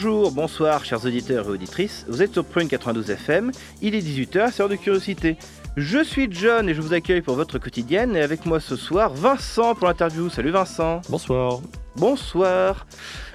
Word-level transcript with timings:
Bonjour, 0.00 0.30
bonsoir, 0.30 0.84
chers 0.84 1.04
auditeurs 1.04 1.46
et 1.46 1.50
auditrices. 1.50 2.06
Vous 2.08 2.22
êtes 2.22 2.32
sur 2.32 2.44
Prune 2.44 2.68
92 2.68 3.10
FM. 3.10 3.50
Il 3.82 3.96
est 3.96 3.98
18h, 3.98 4.52
c'est 4.52 4.62
heure 4.62 4.68
de 4.68 4.76
curiosité. 4.76 5.36
Je 5.76 6.04
suis 6.04 6.28
John 6.30 6.68
et 6.68 6.74
je 6.74 6.80
vous 6.80 6.92
accueille 6.92 7.20
pour 7.20 7.34
votre 7.34 7.58
quotidienne. 7.58 8.14
Et 8.14 8.22
avec 8.22 8.46
moi 8.46 8.60
ce 8.60 8.76
soir, 8.76 9.12
Vincent 9.12 9.74
pour 9.74 9.88
l'interview. 9.88 10.30
Salut 10.30 10.52
Vincent. 10.52 11.00
Bonsoir. 11.08 11.58
Bonsoir. 11.96 12.86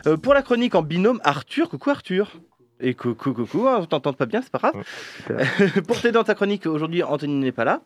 Euh, 0.08 0.16
pour 0.16 0.34
la 0.34 0.42
chronique 0.42 0.74
en 0.76 0.84
binôme, 0.84 1.20
Arthur. 1.26 1.68
Coucou 1.68 1.90
Arthur. 1.90 2.32
Et 2.80 2.94
coucou, 2.94 3.34
coucou, 3.34 3.68
hein, 3.68 3.80
on 3.82 3.86
t'entend 3.86 4.14
pas 4.14 4.26
bien, 4.26 4.42
c'est 4.42 4.50
pas 4.50 4.60
grave. 4.60 5.84
pour 5.86 5.98
t'aider 6.00 6.14
dans 6.14 6.24
ta 6.24 6.34
chronique, 6.34 6.66
aujourd'hui, 6.66 7.04
Anthony 7.04 7.36
n'est 7.36 7.52
pas 7.52 7.66
là. 7.66 7.82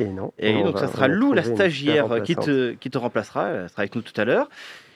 Et 0.00 0.04
non. 0.04 0.34
Et 0.38 0.54
On 0.54 0.66
donc, 0.66 0.78
ça 0.78 0.88
sera 0.88 1.08
Lou, 1.08 1.32
la 1.32 1.44
stagiaire, 1.44 2.04
super 2.04 2.22
qui 2.22 2.36
te, 2.36 2.72
qui 2.74 2.90
te 2.90 2.98
remplacera. 2.98 3.48
Elle 3.48 3.70
sera 3.70 3.80
avec 3.80 3.94
nous 3.94 4.02
tout 4.02 4.18
à 4.20 4.26
l'heure. 4.26 4.50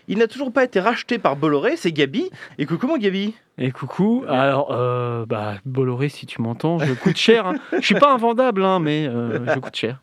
Il 0.08 0.18
n'a 0.18 0.26
toujours 0.26 0.52
pas 0.52 0.64
été 0.64 0.80
racheté 0.80 1.18
par 1.18 1.36
Bolloré, 1.36 1.76
c'est 1.76 1.92
Gabi. 1.92 2.30
Et 2.58 2.66
coucou, 2.66 2.86
mon 2.88 2.96
Gabi. 2.98 3.34
Et 3.58 3.70
coucou. 3.70 4.24
Alors, 4.28 4.72
euh, 4.72 5.24
bah, 5.26 5.54
Bolloré, 5.64 6.08
si 6.08 6.26
tu 6.26 6.42
m'entends, 6.42 6.78
je 6.80 6.92
coûte 6.94 7.16
cher. 7.16 7.46
hein. 7.46 7.54
Je 7.72 7.80
suis 7.80 7.94
pas 7.94 8.12
invendable, 8.12 8.64
hein, 8.64 8.80
mais 8.80 9.06
euh, 9.06 9.46
je 9.54 9.58
coûte 9.60 9.76
cher. 9.76 10.02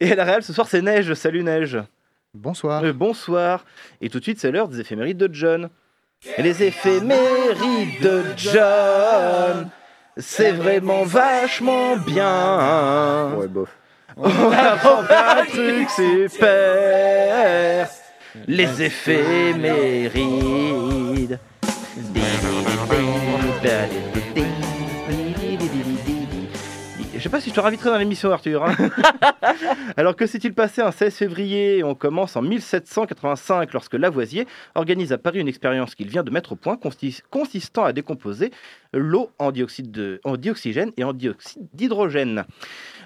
Et 0.00 0.12
à 0.12 0.14
la 0.16 0.24
réal, 0.24 0.42
ce 0.42 0.52
soir, 0.52 0.66
c'est 0.68 0.82
Neige. 0.82 1.14
Salut, 1.14 1.42
Neige. 1.42 1.78
Bonsoir. 2.34 2.84
Euh, 2.84 2.92
bonsoir. 2.92 3.64
Et 4.00 4.10
tout 4.10 4.18
de 4.18 4.24
suite, 4.24 4.38
c'est 4.38 4.50
l'heure 4.50 4.68
des 4.68 4.80
éphémérides 4.80 5.16
de 5.16 5.30
John. 5.32 5.70
Et 6.36 6.42
les 6.42 6.62
éphémérides 6.62 8.00
de 8.02 8.22
John, 8.36 9.68
c'est 10.16 10.52
vraiment 10.52 11.04
vachement 11.04 11.96
bien. 11.96 13.32
Ouais, 13.36 13.48
bof. 13.48 13.70
On 14.16 14.28
va 14.28 14.72
apprendre 14.72 15.08
un 15.10 15.44
truc 15.44 15.88
super. 15.90 17.88
Les 18.46 18.82
éphémérides. 18.82 21.38
Je 27.14 27.20
sais 27.22 27.28
pas 27.30 27.40
si 27.40 27.50
je 27.50 27.54
te 27.54 27.60
raviterai 27.60 27.90
dans 27.90 27.98
l'émission, 27.98 28.30
Arthur. 28.30 28.64
hein. 28.64 28.74
Alors 29.96 30.14
que 30.14 30.26
s'est-il 30.26 30.52
passé 30.54 30.82
un 30.82 30.92
16 30.92 31.14
février? 31.16 31.82
On 31.82 31.94
commence 31.94 32.36
en 32.36 32.42
1785 32.42 33.72
lorsque 33.72 33.94
Lavoisier 33.94 34.46
organise 34.74 35.12
à 35.12 35.18
Paris 35.18 35.40
une 35.40 35.48
expérience 35.48 35.94
qu'il 35.94 36.08
vient 36.08 36.22
de 36.22 36.30
mettre 36.30 36.52
au 36.52 36.56
point 36.56 36.78
consistant 37.30 37.84
à 37.84 37.92
décomposer 37.92 38.52
l'eau 38.92 39.30
en, 39.38 39.50
dioxyde 39.50 39.90
de- 39.90 40.20
en 40.24 40.36
dioxygène 40.36 40.92
et 40.98 41.04
en 41.04 41.14
dioxyde 41.14 41.66
d'hydrogène. 41.72 42.44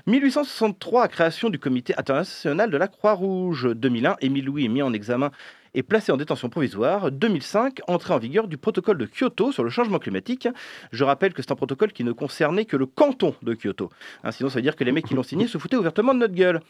1863, 0.06 1.08
création 1.08 1.50
du 1.50 1.58
comité 1.58 1.94
international 1.98 2.70
de 2.70 2.76
la 2.76 2.88
Croix-Rouge. 2.88 3.70
2001, 3.74 4.16
Émile 4.20 4.44
Louis 4.44 4.64
est 4.64 4.68
mis 4.68 4.82
en 4.82 4.92
examen 4.92 5.30
et 5.74 5.82
placé 5.82 6.10
en 6.12 6.16
détention 6.16 6.48
provisoire. 6.48 7.10
2005, 7.10 7.80
entrée 7.86 8.14
en 8.14 8.18
vigueur 8.18 8.48
du 8.48 8.56
protocole 8.56 8.98
de 8.98 9.06
Kyoto 9.06 9.52
sur 9.52 9.62
le 9.62 9.70
changement 9.70 9.98
climatique. 9.98 10.48
Je 10.92 11.04
rappelle 11.04 11.32
que 11.32 11.42
c'est 11.42 11.52
un 11.52 11.56
protocole 11.56 11.92
qui 11.92 12.04
ne 12.04 12.12
concernait 12.12 12.64
que 12.64 12.76
le 12.76 12.86
canton 12.86 13.34
de 13.42 13.54
Kyoto. 13.54 13.90
Hein, 14.24 14.32
sinon, 14.32 14.48
ça 14.48 14.56
veut 14.56 14.62
dire 14.62 14.76
que 14.76 14.84
les 14.84 14.92
mecs 14.92 15.06
qui 15.06 15.14
l'ont 15.14 15.22
signé 15.22 15.46
se 15.46 15.58
foutaient 15.58 15.76
ouvertement 15.76 16.14
de 16.14 16.18
notre 16.18 16.34
gueule. 16.34 16.60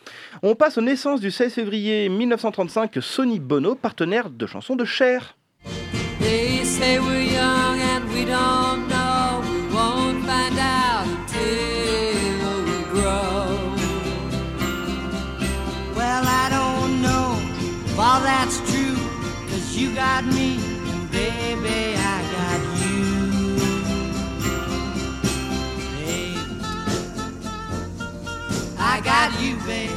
On 0.42 0.54
passe 0.54 0.78
aux 0.78 0.82
naissances 0.82 1.20
du 1.20 1.30
16 1.30 1.54
février 1.54 2.08
1935, 2.08 2.98
Sonny 3.00 3.40
Bono, 3.40 3.74
partenaire 3.74 4.30
de 4.30 4.46
chansons 4.46 4.76
de 4.76 4.84
Cher. 4.84 5.36
Got 19.94 20.24
me, 20.24 20.58
baby, 21.10 21.94
I 21.96 22.22
got 22.34 22.60
you. 22.80 23.00
I 28.78 29.00
got 29.02 29.30
you, 29.42 29.56
babe. 29.66 29.90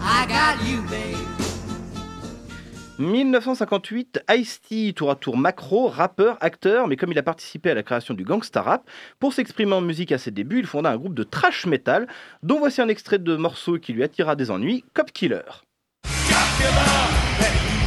I 0.00 0.26
got 0.26 0.64
you, 0.66 0.82
babe. 0.90 1.16
1958, 2.98 4.20
Ice-T, 4.30 4.92
tour 4.94 5.10
à 5.10 5.16
tour 5.16 5.36
macro, 5.36 5.88
rappeur, 5.88 6.36
acteur, 6.40 6.86
mais 6.86 6.96
comme 6.96 7.10
il 7.10 7.18
a 7.18 7.22
participé 7.22 7.70
à 7.70 7.74
la 7.74 7.82
création 7.82 8.14
du 8.14 8.24
gangsta 8.24 8.62
rap, 8.62 8.88
pour 9.18 9.32
s'exprimer 9.32 9.74
en 9.74 9.80
musique 9.80 10.12
à 10.12 10.18
ses 10.18 10.30
débuts, 10.30 10.60
il 10.60 10.66
fonda 10.66 10.90
un 10.90 10.96
groupe 10.96 11.14
de 11.14 11.24
trash 11.24 11.66
metal, 11.66 12.06
dont 12.42 12.58
voici 12.58 12.80
un 12.80 12.88
extrait 12.88 13.18
de 13.18 13.36
morceau 13.36 13.78
qui 13.78 13.92
lui 13.92 14.04
attira 14.04 14.36
des 14.36 14.50
ennuis, 14.50 14.84
Cop 14.94 15.10
Killer. 15.10 15.42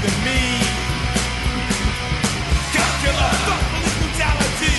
than 0.05 0.23
me. 0.23 0.41
Cocula, 2.73 3.29
fuck 3.45 3.61
police 3.71 3.95
brutality. 3.99 4.77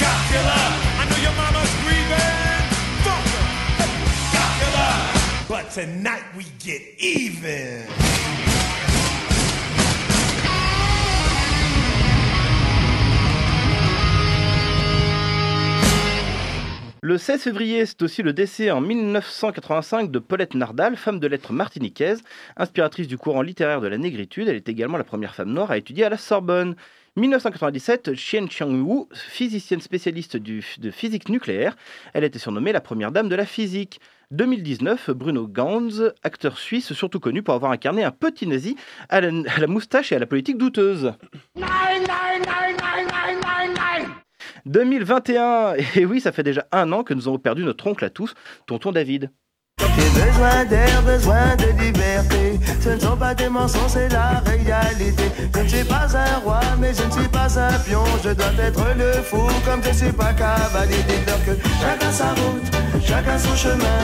Cocula, 0.00 0.60
I 1.00 1.04
know 1.08 1.20
your 1.26 1.36
mama's 1.42 1.72
grieving. 1.82 2.62
Fuck 3.04 3.24
her. 3.34 3.90
Cocula, 4.34 4.88
but 5.48 5.70
tonight 5.70 6.24
we 6.36 6.44
get 6.64 6.82
even. 6.98 8.25
Le 17.08 17.18
16 17.18 17.40
février, 17.40 17.86
c'est 17.86 18.02
aussi 18.02 18.24
le 18.24 18.32
décès 18.32 18.72
en 18.72 18.80
1985 18.80 20.10
de 20.10 20.18
Paulette 20.18 20.54
Nardal, 20.54 20.96
femme 20.96 21.20
de 21.20 21.28
lettres 21.28 21.52
martiniquaise, 21.52 22.20
inspiratrice 22.56 23.06
du 23.06 23.16
courant 23.16 23.42
littéraire 23.42 23.80
de 23.80 23.86
la 23.86 23.96
négritude. 23.96 24.48
Elle 24.48 24.56
est 24.56 24.68
également 24.68 24.98
la 24.98 25.04
première 25.04 25.32
femme 25.32 25.52
noire 25.52 25.70
à 25.70 25.78
étudier 25.78 26.02
à 26.02 26.08
la 26.08 26.16
Sorbonne. 26.16 26.74
1997, 27.14 28.16
Chien 28.16 28.48
Chiang-Wu, 28.48 29.04
physicienne 29.12 29.80
spécialiste 29.80 30.36
de 30.36 30.90
physique 30.90 31.28
nucléaire, 31.28 31.76
elle 32.12 32.24
était 32.24 32.40
surnommée 32.40 32.72
la 32.72 32.80
première 32.80 33.12
dame 33.12 33.28
de 33.28 33.36
la 33.36 33.46
physique. 33.46 34.00
2019, 34.32 35.10
Bruno 35.10 35.46
Ganz, 35.46 36.12
acteur 36.24 36.58
suisse 36.58 36.92
surtout 36.92 37.20
connu 37.20 37.44
pour 37.44 37.54
avoir 37.54 37.70
incarné 37.70 38.02
un 38.02 38.10
petit 38.10 38.48
nazi 38.48 38.74
à 39.10 39.20
la 39.20 39.66
moustache 39.68 40.10
et 40.10 40.16
à 40.16 40.18
la 40.18 40.26
politique 40.26 40.58
douteuse. 40.58 41.12
2021, 44.66 45.74
et 45.94 46.04
oui, 46.04 46.20
ça 46.20 46.32
fait 46.32 46.42
déjà 46.42 46.66
un 46.72 46.92
an 46.92 47.02
que 47.02 47.14
nous 47.14 47.28
avons 47.28 47.38
perdu 47.38 47.64
notre 47.64 47.86
oncle 47.86 48.04
à 48.04 48.10
tous, 48.10 48.34
tonton 48.66 48.92
David. 48.92 49.30
J'ai 49.78 50.10
besoin 50.20 50.64
d'air, 50.64 51.02
besoin 51.02 51.56
de 51.56 51.82
liberté. 51.82 52.58
Ce 52.80 52.90
ne 52.90 52.98
sont 52.98 53.16
pas 53.16 53.34
des 53.34 53.48
mensonges, 53.48 53.90
c'est 53.90 54.08
la 54.08 54.40
réalité. 54.40 55.24
Je 55.54 55.60
ne 55.60 55.68
suis 55.68 55.84
pas 55.84 56.06
un 56.16 56.38
roi, 56.38 56.60
mais 56.80 56.92
je 56.94 57.02
ne 57.02 57.10
suis 57.10 57.28
pas 57.28 57.58
un 57.58 57.78
pion. 57.80 58.02
Je 58.24 58.30
dois 58.30 58.52
être 58.58 58.84
le 58.96 59.12
fou, 59.22 59.46
comme 59.64 59.82
je 59.84 59.92
suis 59.92 60.12
pas 60.12 60.32
cavalier. 60.32 60.96
Dites-leur 61.08 61.58
chacun 61.80 62.10
sa 62.10 62.28
route, 62.30 62.76
chacun 63.04 63.38
son 63.38 63.54
chemin, 63.54 64.00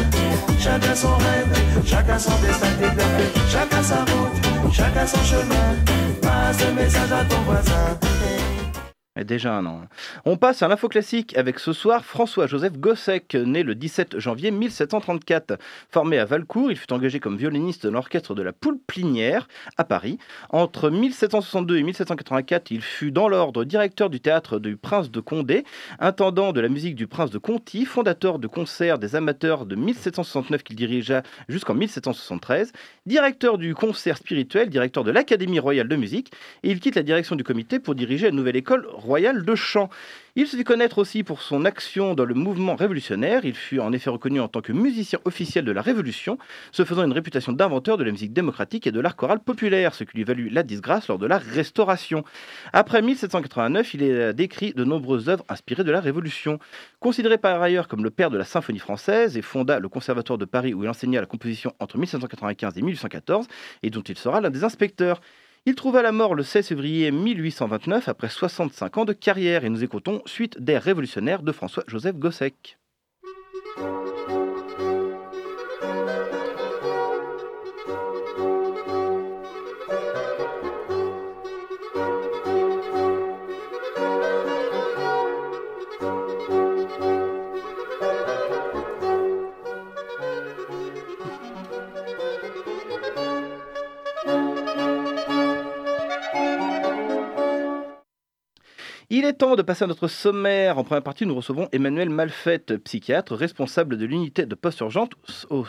chacun 0.58 0.94
son 0.94 1.16
rêve, 1.16 1.84
chacun 1.86 2.18
son 2.18 2.38
destin. 2.40 2.68
Dites-leur 2.78 3.50
chacun 3.50 3.82
sa 3.82 3.98
route, 4.00 4.72
chacun 4.72 5.06
son 5.06 5.24
chemin. 5.24 5.76
Passe 6.20 6.64
le 6.66 6.74
message 6.74 7.12
à 7.12 7.24
ton 7.24 7.40
voisin. 7.42 8.11
Et 9.14 9.24
Déjà 9.24 9.54
un 9.54 9.66
an. 9.66 9.82
On 10.24 10.38
passe 10.38 10.62
à 10.62 10.68
l'info 10.68 10.88
classique 10.88 11.36
avec 11.36 11.58
ce 11.58 11.74
soir 11.74 12.02
François-Joseph 12.02 12.78
Gossec, 12.78 13.34
né 13.34 13.62
le 13.62 13.74
17 13.74 14.18
janvier 14.18 14.50
1734. 14.50 15.58
Formé 15.90 16.18
à 16.18 16.24
Valcourt, 16.24 16.70
il 16.70 16.78
fut 16.78 16.90
engagé 16.94 17.20
comme 17.20 17.36
violoniste 17.36 17.84
de 17.84 17.90
l'orchestre 17.90 18.34
de 18.34 18.40
la 18.40 18.54
Poule 18.54 18.78
Plinière 18.86 19.48
à 19.76 19.84
Paris. 19.84 20.16
Entre 20.48 20.88
1762 20.88 21.76
et 21.76 21.82
1784, 21.82 22.70
il 22.70 22.80
fut 22.80 23.12
dans 23.12 23.28
l'ordre 23.28 23.64
directeur 23.64 24.08
du 24.08 24.18
théâtre 24.20 24.58
du 24.58 24.78
Prince 24.78 25.10
de 25.10 25.20
Condé, 25.20 25.64
intendant 25.98 26.54
de 26.54 26.62
la 26.62 26.70
musique 26.70 26.94
du 26.94 27.06
Prince 27.06 27.30
de 27.30 27.38
Conti, 27.38 27.84
fondateur 27.84 28.38
de 28.38 28.46
concerts 28.46 28.98
des 28.98 29.14
amateurs 29.14 29.66
de 29.66 29.76
1769 29.76 30.62
qu'il 30.62 30.76
dirigea 30.76 31.22
jusqu'en 31.50 31.74
1773, 31.74 32.72
directeur 33.04 33.58
du 33.58 33.74
concert 33.74 34.16
spirituel, 34.16 34.70
directeur 34.70 35.04
de 35.04 35.10
l'Académie 35.10 35.60
royale 35.60 35.88
de 35.88 35.96
musique, 35.96 36.32
et 36.62 36.70
il 36.70 36.80
quitte 36.80 36.96
la 36.96 37.02
direction 37.02 37.36
du 37.36 37.44
comité 37.44 37.78
pour 37.78 37.94
diriger 37.94 38.26
la 38.26 38.32
nouvelle 38.32 38.56
école 38.56 38.86
royal 39.02 39.44
de 39.44 39.54
chant. 39.54 39.90
Il 40.34 40.46
se 40.46 40.56
fit 40.56 40.64
connaître 40.64 40.96
aussi 40.96 41.24
pour 41.24 41.42
son 41.42 41.66
action 41.66 42.14
dans 42.14 42.24
le 42.24 42.32
mouvement 42.32 42.74
révolutionnaire. 42.74 43.44
Il 43.44 43.54
fut 43.54 43.80
en 43.80 43.92
effet 43.92 44.08
reconnu 44.08 44.40
en 44.40 44.48
tant 44.48 44.62
que 44.62 44.72
musicien 44.72 45.18
officiel 45.26 45.66
de 45.66 45.72
la 45.72 45.82
Révolution, 45.82 46.38
se 46.70 46.86
faisant 46.86 47.04
une 47.04 47.12
réputation 47.12 47.52
d'inventeur 47.52 47.98
de 47.98 48.04
la 48.04 48.12
musique 48.12 48.32
démocratique 48.32 48.86
et 48.86 48.92
de 48.92 49.00
l'art 49.00 49.14
choral 49.14 49.40
populaire, 49.40 49.94
ce 49.94 50.04
qui 50.04 50.16
lui 50.16 50.24
valut 50.24 50.48
la 50.48 50.62
disgrâce 50.62 51.08
lors 51.08 51.18
de 51.18 51.26
la 51.26 51.36
Restauration. 51.36 52.24
Après 52.72 53.02
1789, 53.02 53.92
il 53.92 54.02
est 54.04 54.32
décrit 54.32 54.72
de 54.72 54.84
nombreuses 54.84 55.28
œuvres 55.28 55.44
inspirées 55.50 55.84
de 55.84 55.92
la 55.92 56.00
Révolution. 56.00 56.58
Considéré 56.98 57.36
par 57.36 57.60
ailleurs 57.60 57.86
comme 57.86 58.02
le 58.02 58.10
père 58.10 58.30
de 58.30 58.38
la 58.38 58.44
symphonie 58.44 58.78
française 58.78 59.36
et 59.36 59.42
fonda 59.42 59.80
le 59.80 59.90
Conservatoire 59.90 60.38
de 60.38 60.46
Paris 60.46 60.72
où 60.72 60.82
il 60.82 60.88
enseigna 60.88 61.20
la 61.20 61.26
composition 61.26 61.74
entre 61.78 61.98
1795 61.98 62.78
et 62.78 62.80
1814 62.80 63.46
et 63.82 63.90
dont 63.90 64.00
il 64.00 64.16
sera 64.16 64.40
l'un 64.40 64.48
des 64.48 64.64
inspecteurs. 64.64 65.20
Il 65.64 65.76
trouva 65.76 66.02
la 66.02 66.10
mort 66.10 66.34
le 66.34 66.42
16 66.42 66.66
février 66.66 67.12
1829 67.12 68.08
après 68.08 68.28
65 68.28 68.98
ans 68.98 69.04
de 69.04 69.12
carrière 69.12 69.64
et 69.64 69.68
nous 69.68 69.84
écoutons 69.84 70.20
Suite 70.26 70.60
d'air 70.60 70.82
révolutionnaire 70.82 71.44
de 71.44 71.52
François-Joseph 71.52 72.16
Gossec. 72.16 72.80
Temps 99.42 99.56
de 99.56 99.62
passer 99.62 99.82
à 99.82 99.88
notre 99.88 100.06
sommaire. 100.06 100.78
En 100.78 100.84
première 100.84 101.02
partie, 101.02 101.26
nous 101.26 101.34
recevons 101.34 101.68
Emmanuel 101.72 102.10
Malfette, 102.10 102.76
psychiatre, 102.76 103.34
responsable 103.34 103.96
de 103.96 104.06
l'unité 104.06 104.46
de 104.46 104.54
post-urgence 104.54 105.08
au, 105.50 105.66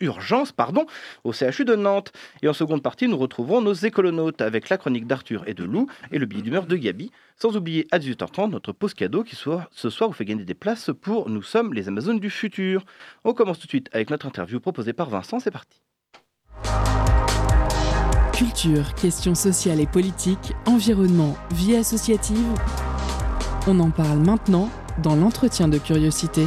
urgence, 0.00 0.50
pardon, 0.50 0.84
au 1.22 1.32
CHU 1.32 1.64
de 1.64 1.76
Nantes. 1.76 2.10
Et 2.42 2.48
en 2.48 2.52
seconde 2.52 2.82
partie, 2.82 3.06
nous 3.06 3.16
retrouvons 3.16 3.60
nos 3.60 3.72
écolonautes 3.72 4.40
avec 4.40 4.68
la 4.68 4.78
chronique 4.78 5.06
d'Arthur 5.06 5.44
et 5.46 5.54
de 5.54 5.62
Lou 5.62 5.86
et 6.10 6.18
le 6.18 6.26
billet 6.26 6.42
d'humeur 6.42 6.66
de 6.66 6.74
Gabi. 6.74 7.12
Sans 7.36 7.56
oublier 7.56 7.86
à 7.92 8.00
18h30 8.00 8.50
notre 8.50 8.72
pause 8.72 8.94
cadeau 8.94 9.22
qui 9.22 9.36
soit, 9.36 9.68
ce 9.70 9.90
soir 9.90 10.10
vous 10.10 10.16
fait 10.16 10.24
gagner 10.24 10.44
des 10.44 10.54
places 10.54 10.90
pour 11.00 11.30
Nous 11.30 11.42
sommes 11.42 11.72
les 11.72 11.86
Amazones 11.86 12.18
du 12.18 12.30
futur. 12.30 12.84
On 13.22 13.32
commence 13.32 13.60
tout 13.60 13.66
de 13.66 13.70
suite 13.70 13.90
avec 13.92 14.10
notre 14.10 14.26
interview 14.26 14.58
proposée 14.58 14.92
par 14.92 15.08
Vincent. 15.08 15.38
C'est 15.38 15.52
parti. 15.52 15.80
Culture, 18.32 18.92
questions 18.96 19.36
sociales 19.36 19.78
et 19.78 19.86
politiques, 19.86 20.52
environnement, 20.66 21.36
vie 21.52 21.76
associative. 21.76 22.58
On 23.66 23.80
en 23.80 23.88
parle 23.88 24.18
maintenant 24.18 24.68
dans 25.02 25.16
l'entretien 25.16 25.68
de 25.68 25.78
curiosité. 25.78 26.44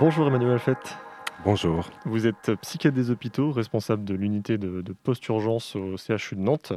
Bonjour 0.00 0.28
Emmanuel 0.28 0.58
Fett. 0.58 0.78
Bonjour. 1.44 1.90
Vous 2.06 2.26
êtes 2.26 2.54
psychiatre 2.62 2.96
des 2.96 3.10
hôpitaux, 3.10 3.52
responsable 3.52 4.02
de 4.04 4.14
l'unité 4.14 4.56
de, 4.56 4.80
de 4.80 4.92
post-urgence 4.94 5.76
au 5.76 5.96
CHU 5.98 6.36
de 6.36 6.40
Nantes. 6.40 6.72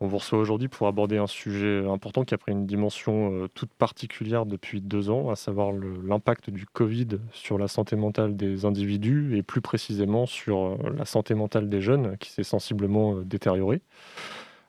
On 0.00 0.06
vous 0.06 0.18
reçoit 0.18 0.38
aujourd'hui 0.38 0.68
pour 0.68 0.86
aborder 0.86 1.18
un 1.18 1.26
sujet 1.26 1.84
important 1.88 2.22
qui 2.22 2.34
a 2.34 2.38
pris 2.38 2.52
une 2.52 2.66
dimension 2.66 3.32
euh, 3.32 3.48
toute 3.54 3.70
particulière 3.70 4.46
depuis 4.46 4.80
deux 4.80 5.10
ans, 5.10 5.30
à 5.30 5.36
savoir 5.36 5.72
l'impact 5.72 6.48
du 6.48 6.64
Covid 6.64 7.08
sur 7.32 7.58
la 7.58 7.66
santé 7.66 7.96
mentale 7.96 8.36
des 8.36 8.64
individus 8.64 9.36
et 9.36 9.42
plus 9.42 9.60
précisément 9.60 10.26
sur 10.26 10.58
euh, 10.58 10.76
la 10.96 11.04
santé 11.04 11.34
mentale 11.34 11.68
des 11.68 11.80
jeunes 11.80 12.16
qui 12.18 12.30
s'est 12.30 12.44
sensiblement 12.44 13.16
euh, 13.16 13.24
détériorée. 13.24 13.82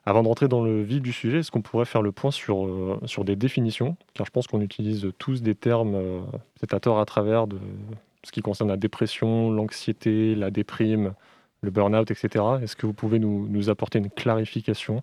Avant 0.06 0.22
de 0.22 0.28
rentrer 0.28 0.48
dans 0.48 0.62
le 0.62 0.82
vif 0.82 1.00
du 1.00 1.12
sujet, 1.12 1.38
est-ce 1.38 1.50
qu'on 1.50 1.62
pourrait 1.62 1.86
faire 1.86 2.02
le 2.02 2.12
point 2.12 2.30
sur, 2.30 2.66
euh, 2.66 3.00
sur 3.06 3.24
des 3.24 3.36
définitions? 3.36 3.96
Car 4.12 4.26
je 4.26 4.30
pense 4.30 4.46
qu'on 4.46 4.60
utilise 4.60 5.10
tous 5.18 5.40
des 5.42 5.54
termes, 5.54 5.94
euh, 5.94 6.20
peut-être 6.60 6.74
à 6.74 6.80
tort 6.80 7.00
à 7.00 7.06
travers, 7.06 7.46
de 7.46 7.56
ce 8.22 8.30
qui 8.30 8.42
concerne 8.42 8.68
la 8.68 8.76
dépression, 8.76 9.50
l'anxiété, 9.50 10.34
la 10.34 10.50
déprime, 10.50 11.14
le 11.62 11.70
burn-out, 11.70 12.10
etc. 12.10 12.44
Est-ce 12.62 12.76
que 12.76 12.86
vous 12.86 12.92
pouvez 12.92 13.18
nous, 13.18 13.46
nous 13.48 13.70
apporter 13.70 13.98
une 13.98 14.10
clarification 14.10 15.02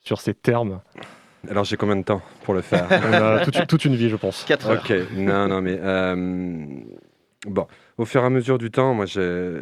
sur 0.00 0.20
ces 0.20 0.34
termes? 0.34 0.80
Alors 1.48 1.62
j'ai 1.62 1.76
combien 1.76 1.94
de 1.96 2.02
temps 2.02 2.22
pour 2.42 2.54
le 2.54 2.62
faire? 2.62 2.88
On 2.90 3.12
a 3.12 3.44
toute, 3.44 3.64
toute 3.68 3.84
une 3.84 3.94
vie, 3.94 4.08
je 4.08 4.16
pense. 4.16 4.44
4 4.44 4.70
heures. 4.70 4.82
Ok, 4.82 4.92
non, 5.14 5.46
non, 5.46 5.62
mais 5.62 5.78
euh, 5.80 6.56
bon, 7.46 7.66
au 7.98 8.04
fur 8.04 8.22
et 8.22 8.26
à 8.26 8.30
mesure 8.30 8.58
du 8.58 8.72
temps, 8.72 8.92
moi, 8.94 9.06
j'ai- 9.06 9.60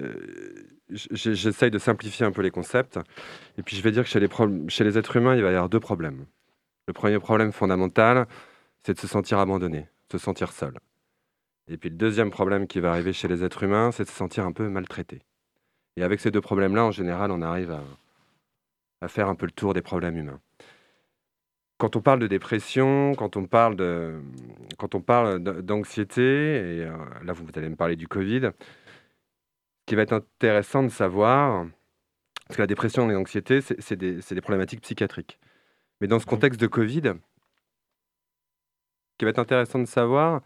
j'essaye 1.11 1.71
de 1.71 1.79
simplifier 1.79 2.27
un 2.27 2.33
peu 2.33 2.43
les 2.43 2.51
concepts. 2.51 2.99
Et 3.59 3.63
puis 3.63 3.77
je 3.77 3.83
vais 3.83 3.91
dire 3.91 4.05
que 4.05 4.09
chez 4.09 4.21
les, 4.85 4.99
êtres 4.99 5.17
humains, 5.17 5.37
il 5.37 5.43
va 5.43 5.51
y 5.51 5.55
avoir 5.55 5.69
deux 5.69 5.81
problèmes. 5.81 6.27
Le 6.87 6.93
premier 6.93 7.19
problème 7.19 7.53
fondamental, 7.53 8.27
c'est 8.83 8.95
de 8.95 8.99
se 8.99 9.07
sentir 9.07 9.39
abandonné, 9.39 9.89
de 10.11 10.19
se 10.19 10.19
sentir 10.19 10.53
seul. 10.53 10.75
Et 11.69 11.77
puis 11.77 11.89
le 11.89 11.97
deuxième 11.97 12.31
problème 12.31 12.67
qui 12.67 12.81
va 12.81 12.91
arriver 12.91 13.13
chez 13.13 13.29
les 13.29 13.43
êtres 13.43 13.63
humains, 13.63 13.91
c'est 13.91 14.05
de 14.05 14.09
se 14.09 14.15
sentir 14.15 14.45
un 14.45 14.53
peu 14.53 14.69
maltraité. 14.69 15.23
Et 15.97 16.03
avec 16.03 16.21
ces 16.21 16.31
deux 16.31 16.41
problèmes-là, 16.41 16.85
en 16.85 16.91
général, 16.91 17.31
on 17.31 17.41
arrive 17.41 17.71
à, 17.71 17.83
à 19.01 19.09
faire 19.09 19.29
un 19.29 19.35
peu 19.35 19.47
le 19.47 19.53
tour 19.53 19.75
des 19.75 19.83
problèmes 19.83 20.17
humains. 20.17 20.41
Quand 21.79 21.97
on 21.97 22.01
parle 22.01 22.21
de 22.21 22.27
dépression, 22.27 23.15
quand 23.17 23.37
on 23.37 23.47
parle 23.47 23.77
quand 24.79 24.95
on 24.95 25.01
parle 25.01 25.41
d'anxiété, 25.41 26.23
et 26.23 26.85
euh, 26.85 26.97
là 27.25 27.33
vous 27.33 27.45
allez 27.57 27.69
me 27.69 27.77
parler 27.77 27.97
du 27.97 28.07
Covid, 28.07 28.51
qui 29.87 29.95
va 29.95 30.03
être 30.03 30.13
intéressant 30.13 30.83
de 30.83 30.89
savoir, 30.89 31.67
parce 32.47 32.57
que 32.57 32.63
la 32.63 32.67
dépression 32.67 33.11
et 33.11 33.15
l'anxiété, 33.15 33.61
c'est 33.61 33.97
des, 33.97 34.41
problématiques 34.41 34.81
psychiatriques. 34.81 35.39
Mais 36.01 36.07
dans 36.07 36.19
ce 36.19 36.27
contexte 36.27 36.61
de 36.61 36.67
Covid, 36.67 37.03
ce 39.13 39.19
qui 39.19 39.25
va 39.25 39.31
être 39.31 39.39
intéressant 39.39 39.79
de 39.79 39.87
savoir, 39.87 40.43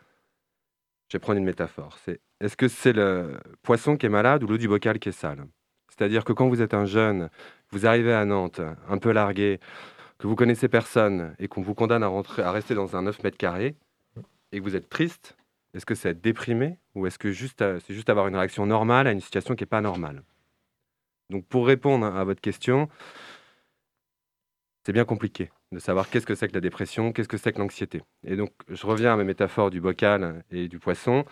je 1.08 1.16
vais 1.16 1.20
prendre 1.20 1.38
une 1.38 1.44
métaphore, 1.44 1.98
c'est 2.04 2.20
est-ce 2.40 2.56
que 2.56 2.68
c'est 2.68 2.92
le 2.92 3.38
poisson 3.62 3.96
qui 3.96 4.06
est 4.06 4.10
malade 4.10 4.44
ou 4.44 4.46
l'eau 4.46 4.58
du 4.58 4.68
bocal 4.68 4.98
qui 4.98 5.08
est 5.08 5.12
sale? 5.12 5.46
C'est-à-dire 5.88 6.24
que 6.24 6.32
quand 6.32 6.48
vous 6.48 6.62
êtes 6.62 6.74
un 6.74 6.84
jeune, 6.84 7.30
vous 7.70 7.86
arrivez 7.86 8.12
à 8.12 8.24
Nantes, 8.24 8.60
un 8.88 8.98
peu 8.98 9.10
largué, 9.10 9.58
que 10.18 10.26
vous 10.26 10.36
connaissez 10.36 10.68
personne 10.68 11.34
et 11.38 11.48
qu'on 11.48 11.62
vous 11.62 11.74
condamne 11.74 12.02
à, 12.02 12.08
rentrer, 12.08 12.42
à 12.42 12.52
rester 12.52 12.74
dans 12.74 12.96
un 12.96 13.02
9 13.02 13.22
mètres 13.22 13.38
carrés 13.38 13.76
et 14.52 14.58
que 14.58 14.62
vous 14.62 14.76
êtes 14.76 14.88
triste, 14.88 15.36
est-ce 15.74 15.86
que 15.86 15.94
c'est 15.94 16.10
être 16.10 16.20
déprimé 16.20 16.78
ou 16.98 17.06
est-ce 17.06 17.18
que 17.18 17.30
juste, 17.32 17.62
euh, 17.62 17.78
c'est 17.86 17.94
juste 17.94 18.10
avoir 18.10 18.28
une 18.28 18.36
réaction 18.36 18.66
normale 18.66 19.06
à 19.06 19.12
une 19.12 19.20
situation 19.20 19.54
qui 19.54 19.62
n'est 19.62 19.66
pas 19.66 19.80
normale? 19.80 20.22
Donc 21.30 21.46
pour 21.46 21.66
répondre 21.66 22.06
à 22.06 22.24
votre 22.24 22.40
question, 22.40 22.88
c'est 24.84 24.92
bien 24.92 25.04
compliqué 25.04 25.50
de 25.72 25.78
savoir 25.78 26.08
qu'est-ce 26.08 26.26
que 26.26 26.34
c'est 26.34 26.48
que 26.48 26.54
la 26.54 26.60
dépression, 26.60 27.12
qu'est-ce 27.12 27.28
que 27.28 27.36
c'est 27.36 27.52
que 27.52 27.58
l'anxiété. 27.58 28.02
Et 28.24 28.36
donc 28.36 28.50
je 28.68 28.86
reviens 28.86 29.12
à 29.12 29.16
mes 29.16 29.24
métaphores 29.24 29.70
du 29.70 29.80
bocal 29.80 30.42
et 30.50 30.68
du 30.68 30.78
poisson. 30.78 31.24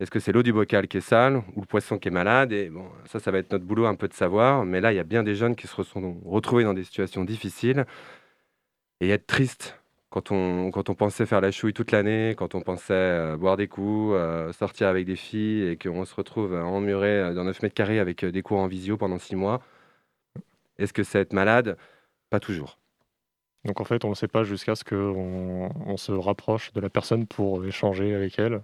Est-ce 0.00 0.10
que 0.10 0.20
c'est 0.20 0.32
l'eau 0.32 0.42
du 0.42 0.52
bocal 0.52 0.88
qui 0.88 0.98
est 0.98 1.02
sale 1.02 1.42
ou 1.56 1.60
le 1.60 1.66
poisson 1.66 1.98
qui 1.98 2.08
est 2.08 2.12
malade? 2.12 2.52
Et 2.52 2.70
bon, 2.70 2.88
ça, 3.06 3.18
ça 3.18 3.30
va 3.30 3.38
être 3.38 3.52
notre 3.52 3.64
boulot 3.64 3.86
un 3.86 3.96
peu 3.96 4.08
de 4.08 4.14
savoir. 4.14 4.64
Mais 4.64 4.80
là, 4.80 4.92
il 4.92 4.96
y 4.96 5.00
a 5.00 5.04
bien 5.04 5.22
des 5.22 5.34
jeunes 5.34 5.56
qui 5.56 5.66
se 5.66 5.82
sont 5.82 6.20
retrouvés 6.24 6.64
dans 6.64 6.74
des 6.74 6.84
situations 6.84 7.24
difficiles 7.24 7.84
et 9.00 9.10
être 9.10 9.26
triste 9.26 9.78
quand 10.10 10.30
on, 10.32 10.70
quand 10.70 10.88
on 10.90 10.94
pensait 10.94 11.26
faire 11.26 11.40
la 11.40 11.50
chouille 11.50 11.74
toute 11.74 11.90
l'année, 11.92 12.34
quand 12.36 12.54
on 12.54 12.62
pensait 12.62 12.94
euh, 12.94 13.36
boire 13.36 13.56
des 13.56 13.68
coups, 13.68 14.14
euh, 14.14 14.52
sortir 14.52 14.88
avec 14.88 15.06
des 15.06 15.16
filles 15.16 15.68
et 15.68 15.76
qu'on 15.76 16.04
se 16.04 16.14
retrouve 16.14 16.54
euh, 16.54 16.62
emmuré 16.62 17.34
dans 17.34 17.44
9 17.44 17.62
mètres 17.62 17.74
carrés 17.74 17.98
avec 17.98 18.24
des 18.24 18.42
cours 18.42 18.58
en 18.58 18.66
visio 18.68 18.96
pendant 18.96 19.18
6 19.18 19.36
mois. 19.36 19.60
Est-ce 20.78 20.92
que 20.92 21.02
c'est 21.02 21.20
être 21.20 21.32
malade? 21.32 21.76
Pas 22.30 22.40
toujours. 22.40 22.78
Donc 23.64 23.80
en 23.80 23.84
fait, 23.84 24.04
on 24.04 24.10
ne 24.10 24.14
sait 24.14 24.28
pas 24.28 24.44
jusqu'à 24.44 24.74
ce 24.76 24.84
qu'on 24.84 25.70
on 25.86 25.96
se 25.96 26.12
rapproche 26.12 26.72
de 26.72 26.80
la 26.80 26.90
personne 26.90 27.26
pour 27.26 27.64
échanger 27.64 28.14
avec 28.14 28.38
elle. 28.38 28.62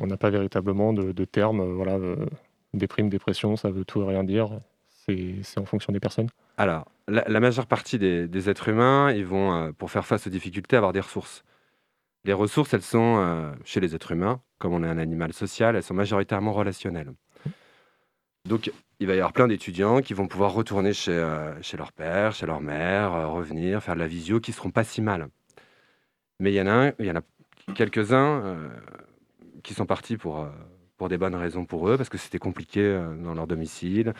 On 0.00 0.06
n'a 0.06 0.16
pas 0.16 0.30
véritablement 0.30 0.92
de, 0.92 1.12
de 1.12 1.26
Voilà, 1.40 1.98
déprime, 2.74 3.08
dépression, 3.10 3.56
ça 3.56 3.70
veut 3.70 3.84
tout 3.84 4.02
et 4.02 4.06
rien 4.06 4.24
dire. 4.24 4.60
C'est 5.42 5.58
en 5.58 5.64
fonction 5.64 5.92
des 5.92 6.00
personnes. 6.00 6.28
Alors, 6.58 6.90
la, 7.06 7.40
majeure 7.40 7.66
partie 7.66 7.98
des, 7.98 8.50
êtres 8.50 8.68
humains, 8.68 9.10
ils 9.12 9.24
vont, 9.24 9.54
euh, 9.54 9.72
pour 9.72 9.90
faire 9.90 10.06
face 10.06 10.26
aux 10.26 10.30
difficultés, 10.30 10.76
avoir 10.76 10.92
des 10.92 11.00
ressources. 11.00 11.44
Les 12.24 12.34
ressources, 12.34 12.74
elles 12.74 12.82
sont, 12.82 13.16
euh, 13.18 13.52
chez 13.64 13.80
les 13.80 13.94
êtres 13.94 14.12
humains, 14.12 14.42
comme 14.58 14.74
on 14.74 14.84
est 14.84 14.88
un 14.88 14.98
animal 14.98 15.32
social, 15.32 15.76
elles 15.76 15.82
sont 15.82 15.94
majoritairement 15.94 16.52
relationnelles. 16.52 17.12
Donc, 18.44 18.70
il 19.00 19.06
va 19.06 19.14
y 19.14 19.18
avoir 19.18 19.32
plein 19.32 19.48
d'étudiants 19.48 20.02
qui 20.02 20.12
vont 20.12 20.26
pouvoir 20.26 20.52
retourner 20.52 20.92
chez, 20.92 21.12
euh, 21.12 21.60
chez 21.62 21.76
leur 21.76 21.92
père, 21.92 22.32
chez 22.32 22.46
leur 22.46 22.60
mère, 22.60 23.30
revenir, 23.32 23.82
faire 23.82 23.94
de 23.94 24.00
la 24.00 24.06
visio, 24.06 24.40
qui 24.40 24.52
seront 24.52 24.70
pas 24.70 24.84
si 24.84 25.00
mal. 25.00 25.28
Mais 26.38 26.52
il 26.52 26.56
y 26.56 26.60
en 26.60 26.66
a, 26.66 26.88
a 26.88 27.22
quelques-uns 27.74 28.58
qui 29.62 29.74
sont 29.74 29.86
partis 29.86 30.16
pour, 30.16 30.46
pour 30.96 31.08
des 31.08 31.18
bonnes 31.18 31.34
raisons 31.34 31.64
pour 31.64 31.88
eux, 31.88 31.96
parce 31.96 32.08
que 32.08 32.18
c'était 32.18 32.38
compliqué 32.38 33.00
dans 33.22 33.34
leur 33.34 33.46
domicile, 33.46 34.14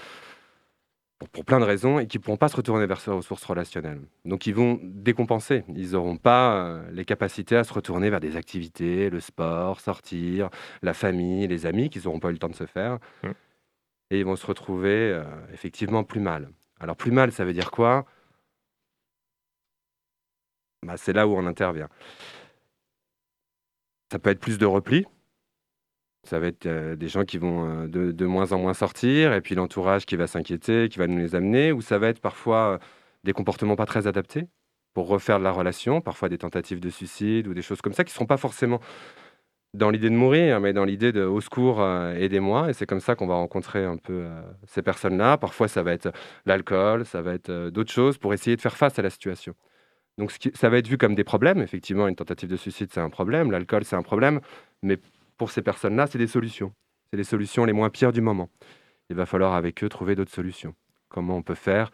pour, 1.19 1.29
pour 1.29 1.45
plein 1.45 1.61
de 1.61 1.65
raisons, 1.65 1.99
et 1.99 2.07
qui 2.07 2.19
ne 2.19 2.23
pourront 2.23 2.37
pas 2.37 2.49
se 2.49 2.57
retourner 2.57 2.87
vers 2.87 3.01
ces 3.01 3.11
ressources 3.11 3.45
relationnelles. 3.45 4.01
Donc 4.25 4.47
ils 4.47 4.55
vont 4.55 4.79
décompenser. 4.83 5.65
Ils 5.69 5.93
n'auront 5.93 6.17
pas 6.17 6.55
euh, 6.55 6.91
les 6.93 7.05
capacités 7.05 7.57
à 7.57 7.65
se 7.65 7.73
retourner 7.73 8.11
vers 8.11 8.21
des 8.21 8.37
activités, 8.37 9.11
le 9.11 9.21
sport, 9.21 9.81
sortir, 9.81 10.51
la 10.83 10.95
famille, 10.95 11.47
les 11.47 11.67
amis, 11.67 11.91
qu'ils 11.91 12.03
n'auront 12.05 12.21
pas 12.21 12.29
eu 12.29 12.33
le 12.33 12.39
temps 12.39 12.49
de 12.49 12.55
se 12.55 12.67
faire. 12.67 12.99
Mm. 13.23 13.31
Et 14.11 14.21
ils 14.21 14.25
vont 14.25 14.37
se 14.37 14.47
retrouver 14.47 15.13
euh, 15.13 15.25
effectivement 15.53 16.05
plus 16.05 16.21
mal. 16.21 16.51
Alors 16.81 16.97
plus 16.97 17.11
mal, 17.11 17.33
ça 17.33 17.45
veut 17.45 17.53
dire 17.53 17.71
quoi? 17.71 18.07
Bah, 20.87 20.97
C'est 20.97 21.13
là 21.13 21.27
où 21.27 21.37
on 21.37 21.47
intervient. 21.47 21.89
Ça 24.11 24.19
peut 24.19 24.31
être 24.31 24.41
plus 24.41 24.59
de 24.59 24.67
repli. 24.67 25.05
Ça 26.29 26.39
va 26.39 26.49
être 26.49 26.67
euh, 26.67 26.95
des 26.95 27.09
gens 27.09 27.25
qui 27.25 27.39
vont 27.39 27.87
euh, 27.87 27.89
de, 27.89 28.27
moins 28.27 28.53
en 28.53 28.59
moins 28.59 28.75
sortir, 28.75 29.33
et 29.33 29.41
puis 29.41 29.55
l'entourage 29.55 30.05
qui 30.05 30.15
va 30.15 30.27
s'inquiéter, 30.27 30.91
qui 30.91 30.99
va 30.99 31.07
nous 31.07 31.17
les 31.17 31.35
amener, 31.35 31.73
ou 31.73 31.81
ça 31.81 31.99
va 31.99 32.09
être 32.09 32.21
parfois 32.21 32.75
euh, 32.75 32.79
des 33.25 33.33
comportements 33.33 33.77
pas 33.77 33.87
très 33.87 34.07
adaptés 34.07 34.45
pour 34.93 35.09
refaire 35.09 35.39
de 35.39 35.45
la 35.45 35.53
relation, 35.53 36.03
parfois 36.03 36.29
des 36.29 36.37
tentatives 36.37 36.81
de 36.81 36.91
suicide 36.91 37.49
ou 37.49 37.55
des 37.55 37.63
choses 37.63 37.81
comme 37.81 37.95
ça 37.95 38.05
qui 38.05 38.11
ne 38.11 38.15
seront 38.15 38.27
pas 38.27 38.37
forcément 38.37 38.81
dans 39.73 39.91
l'idée 39.91 40.11
de 40.11 40.15
mourir, 40.17 40.61
mais 40.61 40.75
dans 40.75 40.85
l'idée 40.85 41.13
de 41.13 41.23
au 41.23 41.41
secours, 41.41 41.83
aidez-moi. 41.85 42.71
Et 42.71 42.73
c'est 42.73 42.87
comme 42.87 43.01
ça 43.01 43.15
qu'on 43.15 43.27
va 43.27 43.35
rencontrer 43.35 43.85
un 43.85 43.99
peu 43.99 44.27
ces 44.67 44.83
personnes-là. 44.83 45.37
Parfois, 45.37 45.69
ça 45.69 45.83
va 45.83 45.93
être 45.93 46.11
l'alcool, 46.47 47.05
ça 47.05 47.21
va 47.23 47.35
être 47.35 47.69
d'autres 47.69 47.93
choses 47.93 48.17
pour 48.19 48.33
essayer 48.33 48.57
de 48.57 48.63
faire 48.63 48.77
face 48.77 48.99
à 48.99 49.03
la 49.03 49.11
situation. 49.11 49.55
Donc, 50.17 50.33
ça 50.55 50.69
va 50.69 50.79
être 50.79 50.89
vu 50.89 50.97
comme 50.99 51.15
des 51.15 51.23
problèmes. 51.23 51.61
Effectivement, 51.61 52.09
une 52.09 52.17
tentative 52.17 52.49
de 52.49 52.57
suicide, 52.57 52.89
c'est 52.93 53.01
un 53.01 53.11
problème. 53.11 53.51
L'alcool, 53.51 53.85
c'est 53.85 53.97
un 53.97 54.03
problème. 54.03 54.41
Mais 54.83 54.99
pour 55.39 55.51
ces 55.51 55.63
personnes-là, 55.63 56.07
c'est 56.07 56.19
des 56.19 56.27
solutions. 56.27 56.73
C'est 57.11 57.17
les 57.17 57.25
solutions 57.25 57.65
les 57.65 57.73
moins 57.73 57.89
pires 57.89 58.13
du 58.13 58.21
moment. 58.21 58.51
Il 59.09 59.17
va 59.17 59.25
falloir 59.25 59.55
avec 59.55 59.83
eux 59.83 59.89
trouver 59.89 60.15
d'autres 60.15 60.35
solutions. 60.35 60.75
Comment 61.09 61.37
on 61.37 61.43
peut 61.43 61.55
faire, 61.55 61.91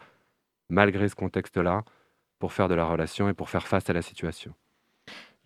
malgré 0.69 1.07
ce 1.07 1.15
contexte-là, 1.15 1.85
pour 2.39 2.51
faire 2.51 2.67
de 2.67 2.75
la 2.75 2.85
relation 2.85 3.29
et 3.29 3.33
pour 3.33 3.49
faire 3.49 3.67
face 3.67 3.89
à 3.89 3.93
la 3.93 4.01
situation. 4.01 4.53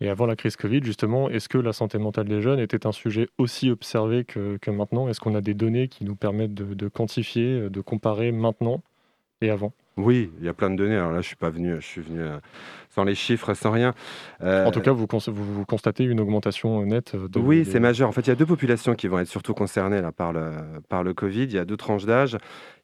Et 0.00 0.08
avant 0.08 0.26
la 0.26 0.34
crise 0.34 0.56
Covid, 0.56 0.80
justement, 0.82 1.28
est-ce 1.28 1.48
que 1.48 1.58
la 1.58 1.72
santé 1.72 1.98
mentale 1.98 2.26
des 2.26 2.40
jeunes 2.40 2.58
était 2.58 2.86
un 2.86 2.92
sujet 2.92 3.28
aussi 3.38 3.70
observé 3.70 4.24
que, 4.24 4.70
maintenant? 4.70 5.08
Est-ce 5.08 5.20
qu'on 5.20 5.34
a 5.34 5.42
des 5.42 5.54
données 5.54 5.88
qui 5.88 6.04
nous 6.04 6.16
permettent 6.16 6.54
de 6.54 6.88
quantifier, 6.88 7.68
de 7.68 7.80
comparer 7.82 8.32
maintenant 8.32 8.82
et 9.42 9.50
avant? 9.50 9.72
Oui, 10.02 10.30
il 10.40 10.44
y 10.46 10.48
a 10.48 10.54
plein 10.54 10.70
de 10.70 10.76
données. 10.76 10.96
Alors 10.96 11.12
là, 11.12 11.20
je 11.20 11.26
suis 11.26 11.36
pas 11.36 11.50
venu, 11.50 11.74
je 11.80 11.86
suis 11.86 12.00
venu 12.00 12.20
euh, 12.20 12.38
sans 12.90 13.04
les 13.04 13.14
chiffres, 13.14 13.54
sans 13.54 13.70
rien. 13.70 13.94
Euh, 14.42 14.66
En 14.66 14.70
tout 14.72 14.80
cas, 14.80 14.92
vous, 14.92 15.06
cons- 15.06 15.18
vous, 15.28 15.54
vous 15.54 15.64
constatez 15.64 16.04
une 16.04 16.18
augmentation 16.20 16.84
nette 16.84 17.14
de... 17.16 17.38
oui, 17.38 17.62
des- 17.64 17.70
c'est 17.70 17.80
majeur. 17.80 18.08
En 18.08 18.12
fait, 18.12 18.22
il 18.22 18.28
y 18.28 18.32
a 18.32 18.34
deux 18.34 18.46
populations 18.46 18.94
qui 18.94 19.06
vont 19.08 19.18
être 19.18 19.28
surtout 19.28 19.54
concernées 19.54 20.00
là, 20.00 20.10
par, 20.12 20.32
le, 20.32 20.50
par 20.88 21.04
le 21.04 21.14
Covid. 21.14 21.44
Il 21.44 21.52
y 21.52 21.58
a 21.58 21.64
deux 21.64 21.76
tranches 21.76 22.04
d'âge. 22.06 22.36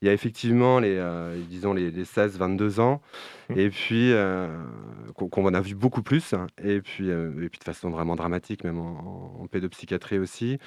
Il 0.03 0.07
y 0.07 0.09
a 0.09 0.13
effectivement 0.13 0.79
les, 0.79 0.97
euh, 0.97 1.37
disons 1.49 1.73
les, 1.73 1.91
les 1.91 2.05
16-22 2.05 2.81
ans, 2.81 3.01
Mhm. 3.49 3.59
et 3.61 3.71
puis 3.71 4.13
euh, 4.13 4.49
qu'on 5.15 5.55
a 5.55 5.61
vu 5.61 5.75
beaucoup 5.77 6.03
plus, 6.03 6.33
hein. 6.35 6.49
et 6.63 6.81
puis, 6.81 7.11
euh, 7.11 7.31
et 7.45 7.49
puis 7.49 7.59
de 7.61 7.65
façon 7.65 7.91
vraiment 7.91 8.17
dramatique, 8.17 8.65
même 8.65 8.79
en, 8.79 9.39
en 9.41 9.47
pédopsychiatrie 9.47 10.19
aussi. 10.19 10.59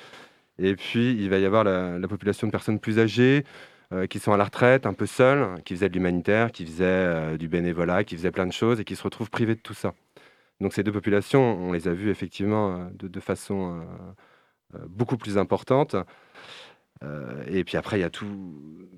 Et 0.57 0.75
puis, 0.75 1.11
il 1.11 1.29
va 1.29 1.37
y 1.39 1.45
avoir 1.45 1.63
la, 1.63 1.97
la 1.99 2.07
population 2.07 2.47
de 2.47 2.51
personnes 2.51 2.79
plus 2.79 2.99
âgées, 2.99 3.43
euh, 3.91 4.05
qui 4.07 4.19
sont 4.19 4.31
à 4.31 4.37
la 4.37 4.43
retraite, 4.45 4.85
un 4.85 4.93
peu 4.93 5.07
seules, 5.07 5.61
qui 5.63 5.73
faisaient 5.73 5.89
de 5.89 5.93
l'humanitaire, 5.95 6.51
qui 6.51 6.65
faisaient 6.65 6.85
euh, 6.85 7.37
du 7.37 7.47
bénévolat, 7.47 8.03
qui 8.03 8.15
faisaient 8.15 8.31
plein 8.31 8.45
de 8.45 8.53
choses, 8.53 8.79
et 8.79 8.85
qui 8.85 8.95
se 8.95 9.03
retrouvent 9.03 9.31
privées 9.31 9.55
de 9.55 9.61
tout 9.61 9.73
ça. 9.73 9.95
Donc 10.61 10.73
ces 10.73 10.83
deux 10.83 10.91
populations, 10.91 11.41
on 11.41 11.71
les 11.71 11.87
a 11.87 11.93
vues 11.93 12.11
effectivement 12.11 12.75
euh, 12.75 12.89
de, 12.93 13.07
de 13.07 13.19
façon 13.19 13.85
beaucoup 14.87 15.17
plus 15.17 15.39
importante. 15.39 15.95
Euh, 17.03 17.43
et 17.47 17.63
puis 17.63 17.77
après, 17.77 17.97
il 17.97 18.01
y 18.01 18.05
a 18.05 18.09
tout, 18.09 18.27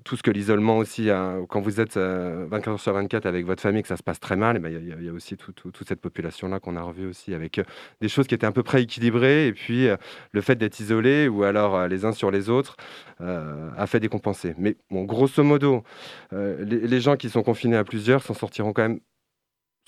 tout 0.04 0.16
ce 0.16 0.22
que 0.24 0.30
l'isolement 0.32 0.78
aussi, 0.78 1.08
a. 1.08 1.36
quand 1.48 1.60
vous 1.60 1.80
êtes 1.80 1.96
euh, 1.96 2.46
24 2.50 2.68
heures 2.72 2.80
sur 2.80 2.92
24 2.92 3.26
avec 3.26 3.46
votre 3.46 3.62
famille, 3.62 3.82
que 3.82 3.88
ça 3.88 3.96
se 3.96 4.02
passe 4.02 4.18
très 4.18 4.34
mal, 4.34 4.56
et 4.56 4.58
ben, 4.58 4.68
il, 4.72 4.88
y 4.88 4.92
a, 4.92 4.96
y 5.00 5.04
y 5.04 5.10
aussi 5.10 5.36
tout- 5.36 5.52
tout- 5.52 5.70
toute 5.70 5.86
cette 5.86 6.00
population-là 6.00 6.58
qu'on 6.58 6.76
a 6.76 6.82
revue 6.82 7.06
aussi, 7.06 7.32
avec 7.32 7.58
euh, 7.58 7.64
des 8.00 8.08
choses 8.08 8.26
qui 8.26 8.34
étaient 8.34 8.46
à 8.46 8.50
peu 8.52 8.64
près 8.64 8.82
équilibrées, 8.82 9.46
et 9.46 9.52
puis 9.52 9.86
euh, 9.88 9.96
le 10.32 10.40
fait 10.40 10.56
d'être 10.56 10.80
isolé, 10.80 11.28
ou 11.28 11.44
alors 11.44 11.86
les 11.86 12.04
uns 12.04 12.12
sur 12.12 12.30
les 12.32 12.48
autres, 12.50 12.76
a 13.20 13.86
fait 13.86 14.00
décompenser. 14.00 14.54
Mais 14.58 14.76
bon, 14.90 15.04
grosso 15.04 15.42
modo, 15.44 15.84
les, 16.32 16.64
les 16.64 17.00
gens 17.00 17.16
qui 17.16 17.30
sont 17.30 17.42
confinés 17.44 17.76
à 17.76 17.84
plusieurs 17.84 18.22
s'en 18.22 18.34
sortiront 18.34 18.72
quand 18.72 18.82
même 18.82 19.00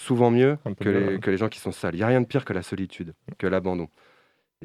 souvent 0.00 0.30
mieux 0.30 0.56
que 0.84 0.88
les, 0.88 1.18
que 1.20 1.30
les 1.30 1.36
gens 1.36 1.48
qui 1.48 1.58
sont 1.60 1.72
seuls. 1.72 1.94
Il 1.94 1.98
n'y 1.98 2.02
a 2.04 2.08
rien 2.08 2.20
de 2.20 2.26
pire 2.26 2.44
que 2.44 2.52
la 2.52 2.62
solitude, 2.62 3.14
que 3.38 3.46
l'abandon. 3.48 3.88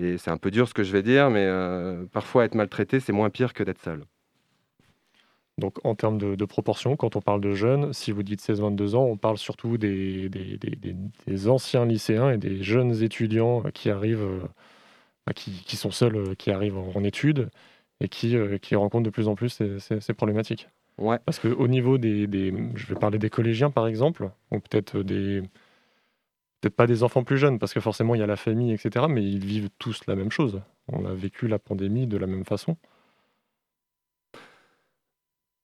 Et 0.02 0.18
c'est 0.18 0.32
un 0.32 0.38
peu 0.38 0.50
dur 0.50 0.68
ce 0.68 0.74
que 0.74 0.84
je 0.84 0.92
vais 0.94 1.04
dire, 1.04 1.30
mais 1.30 1.44
euh, 1.46 2.06
parfois 2.14 2.46
être 2.46 2.56
maltraité, 2.56 3.00
c'est 3.00 3.12
moins 3.12 3.30
pire 3.30 3.54
que 3.54 3.64
d'être 3.64 3.82
seul. 3.82 4.06
Donc 5.58 5.78
en 5.86 5.94
termes 5.94 6.18
de, 6.18 6.36
de 6.36 6.46
proportion, 6.46 6.96
quand 6.96 7.18
on 7.18 7.22
parle 7.22 7.42
de 7.42 7.54
jeunes, 7.54 7.92
si 7.92 8.14
vous 8.14 8.24
dites 8.24 8.42
16-22 8.42 8.96
ans, 8.96 9.04
on 9.04 9.18
parle 9.18 9.38
surtout 9.38 9.78
des, 9.78 10.30
des- 10.30 10.58
des- 10.58 10.76
des- 10.78 10.96
des 11.28 11.48
anciens 11.50 11.86
lycéens 11.86 12.32
et 12.32 12.38
des 12.38 12.64
jeunes 12.64 13.04
étudiants 13.04 13.64
euh, 13.66 13.72
qui 13.72 13.90
arrivent, 13.90 14.24
euh, 14.24 14.40
bah, 15.28 15.34
qui, 15.34 15.52
qui 15.52 15.76
sont 15.76 15.92
seuls, 15.92 16.36
qui 16.38 16.50
arrivent 16.52 16.78
en, 16.78 16.92
en 16.96 17.04
études 17.04 17.50
et 18.00 18.08
qui, 18.08 18.38
qui 18.62 18.76
rencontrent 18.78 19.04
de 19.04 19.10
plus 19.10 19.28
en 19.28 19.36
plus 19.36 19.50
ces, 19.50 19.80
ces- 19.80 20.00
ces 20.00 20.14
problématiques. 20.14 20.70
Ouais. 20.98 21.18
Parce 21.26 21.40
qu'au 21.40 21.68
niveau 21.68 21.98
des- 21.98 22.26
je 22.76 22.86
vais 22.88 22.96
parler 22.96 23.18
des 23.20 23.30
collégiens 23.30 23.70
par 23.70 23.88
exemple, 23.88 24.30
ou 24.52 24.60
peut-être 24.60 25.04
des, 25.04 25.42
peut-être 26.62 26.76
pas 26.76 26.88
des 26.88 27.04
enfants 27.04 27.24
plus 27.24 27.38
jeunes, 27.38 27.60
parce 27.60 27.74
que 27.74 27.80
forcément 27.80 28.16
il 28.16 28.20
y 28.20 28.24
a 28.24 28.28
la 28.28 28.36
famille, 28.36 28.74
etc. 28.74 29.06
Mais 29.10 29.24
ils 29.24 29.44
vivent 29.46 29.70
tous 29.80 30.02
la 30.08 30.16
même 30.16 30.32
chose. 30.32 30.62
On 30.88 31.06
a 31.06 31.14
vécu 31.14 31.48
la 31.48 31.60
pandémie 31.60 32.08
de 32.08 32.18
la 32.18 32.28
même 32.28 32.46
façon. 32.46 32.78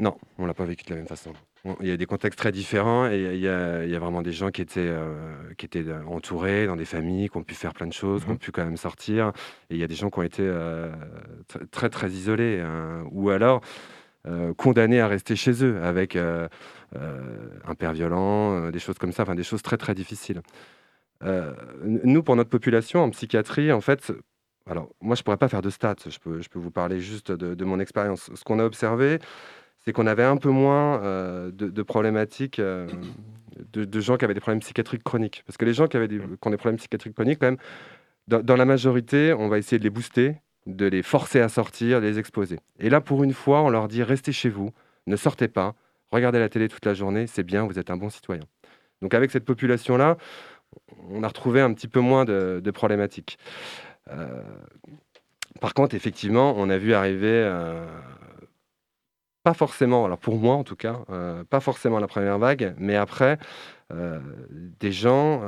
Non, 0.02 0.18
on 0.38 0.46
l'a 0.46 0.54
pas 0.54 0.66
vécu 0.66 0.84
de 0.86 0.90
la 0.90 0.98
même 0.98 1.08
façon. 1.08 1.32
On- 1.64 1.78
Il 1.80 1.88
y 1.88 1.92
a 1.92 1.98
des 1.98 2.06
contextes 2.06 2.38
très 2.38 2.52
différents 2.52 3.10
et 3.10 3.18
il 3.36 3.40
y 3.40 3.48
a, 3.48 3.86
il 3.86 3.90
y 3.90 3.96
a 3.96 4.00
vraiment 4.00 4.22
des 4.22 4.34
gens 4.34 4.52
qui 4.52 4.62
étaient, 4.62 4.82
euh, 4.82 5.34
qui 5.58 5.66
étaient 5.66 5.88
euh, 5.88 6.04
entourés 6.06 6.68
dans 6.68 6.76
des 6.76 6.84
familles, 6.86 7.30
qui 7.30 7.38
ont 7.38 7.44
pu 7.44 7.56
faire 7.56 7.74
plein 7.74 7.88
de 7.88 7.94
choses, 7.94 8.24
qui 8.26 8.30
ont 8.30 8.34
Mhm. 8.34 8.40
pu 8.40 8.52
quand 8.52 8.66
même 8.66 8.76
sortir. 8.78 9.32
Et 9.70 9.76
il 9.76 9.78
y 9.78 9.84
a 9.84 9.88
des 9.88 9.96
gens 9.96 10.10
qui 10.10 10.20
ont 10.20 10.24
été 10.24 10.44
euh, 10.46 10.92
tr- 11.50 11.66
très, 11.70 11.90
très 11.90 12.10
isolés 12.12 12.60
hein, 12.60 13.06
ou 13.12 13.30
alors 13.30 13.62
euh, 14.28 14.54
condamnés 14.56 15.00
à 15.00 15.08
rester 15.08 15.36
chez 15.36 15.64
eux 15.64 15.82
avec 15.84 16.16
un 16.18 17.76
père 17.78 17.94
violent, 17.94 18.70
des 18.72 18.80
choses 18.80 18.98
comme 18.98 19.12
ça, 19.12 19.24
enfin 19.24 19.36
des 19.36 19.44
choses 19.44 19.62
très, 19.62 19.78
très 19.78 19.94
difficiles. 19.94 20.42
Euh, 21.24 21.54
nous, 21.84 22.24
pour 22.24 22.36
notre 22.36 22.50
population 22.50 23.02
en 23.02 23.10
psychiatrie, 23.10 23.72
en 23.72 23.82
fait, 23.82 24.12
alors 24.70 24.90
moi, 25.02 25.16
je 25.16 25.24
pourrais 25.24 25.38
pas 25.38 25.48
faire 25.48 25.62
de 25.62 25.70
stats, 25.70 25.96
je 26.08 26.20
peux, 26.20 26.42
je 26.42 26.50
peux 26.50 26.60
vous 26.60 26.72
parler 26.72 27.00
juste 27.00 27.32
de, 27.32 27.56
de 27.56 27.66
mon 27.66 27.80
expérience. 27.80 28.30
Ce 28.34 28.44
qu'on 28.44 28.60
a 28.60 28.66
observé, 28.66 29.20
c'est 29.78 29.94
qu'on 29.94 30.08
avait 30.08 30.24
un 30.24 30.38
peu 30.38 30.50
moins 30.50 31.02
euh, 31.04 31.52
de, 31.52 31.70
de 31.70 31.84
problématiques 31.84 32.60
euh, 32.60 32.88
de, 33.74 33.86
de 33.86 34.00
gens 34.00 34.18
qui 34.18 34.26
avaient 34.26 34.34
des 34.34 34.40
problèmes 34.40 34.60
psychiatriques 34.60 35.04
chroniques. 35.04 35.44
Parce 35.46 35.58
que 35.58 35.66
les 35.66 35.74
gens 35.74 35.88
qui, 35.88 35.98
avaient 35.98 36.08
des, 36.08 36.20
qui 36.20 36.48
ont 36.48 36.50
des 36.50 36.58
problèmes 36.58 36.78
psychiatriques 36.78 37.14
chroniques, 37.14 37.40
quand 37.40 37.48
même, 37.48 37.58
dans, 38.28 38.42
dans 38.42 38.56
la 38.56 38.66
majorité, 38.66 39.34
on 39.34 39.48
va 39.48 39.58
essayer 39.58 39.78
de 39.78 39.84
les 39.84 39.90
booster, 39.90 40.38
de 40.66 40.88
les 40.88 41.04
forcer 41.04 41.40
à 41.40 41.50
sortir, 41.50 42.02
de 42.02 42.08
les 42.08 42.18
exposer. 42.18 42.60
Et 42.80 42.90
là, 42.90 43.00
pour 43.00 43.24
une 43.24 43.34
fois, 43.34 43.62
on 43.62 43.70
leur 43.70 43.88
dit 43.88 44.02
restez 44.04 44.32
chez 44.32 44.50
vous, 44.50 44.72
ne 45.06 45.16
sortez 45.16 45.48
pas, 45.48 45.76
regardez 46.12 46.40
la 46.40 46.50
télé 46.50 46.68
toute 46.68 46.86
la 46.86 46.96
journée, 46.96 47.28
c'est 47.28 47.44
bien, 47.44 47.66
vous 47.66 47.78
êtes 47.78 47.92
un 47.92 47.98
bon 47.98 48.10
citoyen. 48.10 48.44
Donc 49.02 49.14
avec 49.14 49.30
cette 49.30 49.46
population-là, 49.46 50.18
on 51.10 51.24
a 51.24 51.28
retrouvé 51.28 51.62
un 51.62 51.74
petit 51.74 51.88
peu 51.88 52.00
moins 52.00 52.26
de, 52.26 52.72
problématiques. 52.72 53.38
Euh, 54.10 54.42
par 55.62 55.74
contre, 55.74 55.96
effectivement, 55.96 56.54
on 56.58 56.70
a 56.70 56.78
vu 56.78 56.94
arriver, 56.94 57.28
euh, 57.28 57.86
pas 59.44 59.54
forcément, 59.54 60.06
alors 60.06 60.18
pour 60.18 60.38
moi 60.38 60.56
en 60.56 60.64
tout 60.64 60.76
cas, 60.76 61.02
euh, 61.10 61.44
pas 61.44 61.60
forcément 61.60 62.00
la 62.00 62.08
première 62.08 62.38
vague, 62.40 62.76
mais 62.78 62.96
après, 62.96 63.38
des 64.80 64.92
gens 64.92 65.44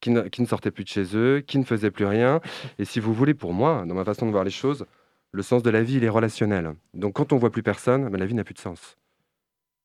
qui, 0.00 0.10
ne, 0.10 0.22
qui 0.22 0.42
ne 0.42 0.46
sortaient 0.46 0.70
plus 0.70 0.84
de 0.84 0.88
chez 0.88 1.16
eux, 1.16 1.40
qui 1.40 1.58
ne 1.58 1.64
faisaient 1.64 1.90
plus 1.90 2.04
rien. 2.04 2.40
Et 2.78 2.84
si 2.84 3.00
vous 3.00 3.14
voulez, 3.14 3.32
pour 3.32 3.54
moi, 3.54 3.84
dans 3.86 3.94
ma 3.94 4.04
façon 4.04 4.26
de 4.26 4.30
voir 4.30 4.44
les 4.44 4.50
choses, 4.50 4.84
le 5.32 5.42
sens 5.42 5.62
de 5.62 5.70
la 5.70 5.82
vie, 5.82 5.94
il 5.96 6.04
est 6.04 6.08
relationnel. 6.10 6.74
Donc 6.92 7.14
quand 7.14 7.32
on 7.32 7.38
voit 7.38 7.50
plus 7.50 7.62
personne, 7.62 8.08
ben, 8.10 8.18
la 8.18 8.26
vie 8.26 8.34
n'a 8.34 8.44
plus 8.44 8.54
de 8.54 8.58
sens. 8.58 8.98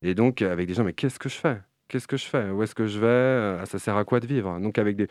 Et 0.01 0.15
donc, 0.15 0.41
avec 0.41 0.67
des 0.67 0.73
gens, 0.73 0.83
mais 0.83 0.93
qu'est-ce 0.93 1.17
que 1.19 1.29
je 1.29 1.35
fais? 1.35 1.61
Qu'est-ce 1.87 2.07
que 2.07 2.17
je 2.17 2.25
fais? 2.25 2.49
Où 2.49 2.63
est-ce 2.63 2.75
que 2.75 2.87
je 2.87 2.99
vais? 2.99 3.07
Euh, 3.07 3.65
Ça 3.65 3.79
sert 3.79 3.97
à 3.97 4.05
quoi 4.05 4.19
de 4.19 4.27
vivre? 4.27 4.59
Donc 4.59 4.77
avec 4.77 4.95
des, 4.95 5.07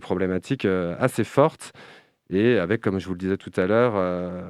problématiques 0.00 0.64
euh, 0.64 0.96
assez 0.98 1.22
fortes 1.22 1.72
et 2.28 2.58
avec, 2.58 2.80
comme 2.80 2.98
je 2.98 3.06
vous 3.06 3.12
le 3.12 3.18
disais 3.18 3.36
tout 3.36 3.52
à 3.56 3.66
l'heure, 3.66 3.92
euh, 3.96 4.42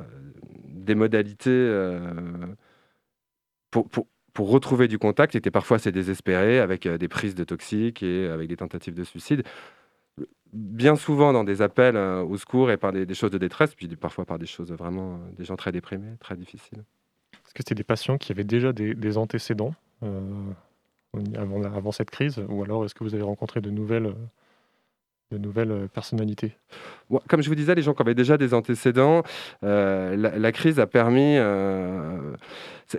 des 0.69 0.95
modalités 0.95 1.71
pour, 3.71 3.89
retrouver 4.37 4.89
du 4.89 4.99
contact 4.99 5.35
étaient 5.35 5.51
parfois 5.51 5.77
assez 5.77 5.93
désespérées, 5.93 6.61
avec 6.61 6.89
des 6.89 7.09
prises 7.09 7.35
de 7.35 7.45
toxiques 7.45 8.03
et 8.03 8.29
avec 8.29 8.49
des 8.49 8.57
tentatives 8.57 8.95
de 8.95 9.05
suicide. 9.05 9.43
Bien 10.53 10.97
souvent 10.97 11.33
dans 11.33 11.45
des 11.45 11.63
appels 11.63 11.97
au 11.97 12.37
secours 12.37 12.71
et 12.71 12.77
par 12.77 12.93
des, 12.93 13.15
choses 13.15 13.33
de 13.33 13.39
détresse, 13.39 13.75
puis 13.75 13.89
parfois 13.89 14.25
par 14.25 14.39
des 14.39 14.47
choses 14.47 14.73
vraiment, 14.73 15.21
des 15.37 15.45
gens 15.45 15.57
très 15.57 15.73
déprimés, 15.73 16.17
très 16.21 16.37
difficiles. 16.37 16.85
Est-ce 17.35 17.55
que 17.55 17.63
c'était 17.63 17.75
des 17.75 17.85
patients 17.85 18.19
qui 18.19 18.33
avaient 18.33 18.45
déjà 18.45 18.73
des, 18.73 19.19
antécédents 19.19 19.75
avant, 21.37 21.63
avant 21.63 21.93
cette 21.93 22.11
crise 22.11 22.41
Ou 22.49 22.63
alors 22.63 22.85
est-ce 22.85 22.95
que 22.95 23.05
vous 23.05 23.15
avez 23.15 23.23
rencontré 23.23 23.61
de 23.61 23.71
nouvelles, 23.71 24.07
euh, 24.07 24.15
de 25.33 25.39
nouvelles 25.39 25.73
euh, 25.73 25.87
personnalités? 25.89 26.53
Comme 27.29 27.43
je 27.43 27.49
vous 27.49 27.55
disais, 27.55 27.75
les 27.75 27.83
gens 27.83 27.95
qui 27.95 28.03
avaient 28.03 28.15
déjà 28.15 28.37
des 28.37 28.55
antécédents, 28.55 29.23
euh, 29.63 30.17
la, 30.17 30.39
la 30.39 30.53
crise 30.53 30.81
a 30.81 30.87
permis, 30.87 31.37
euh, 31.37 32.35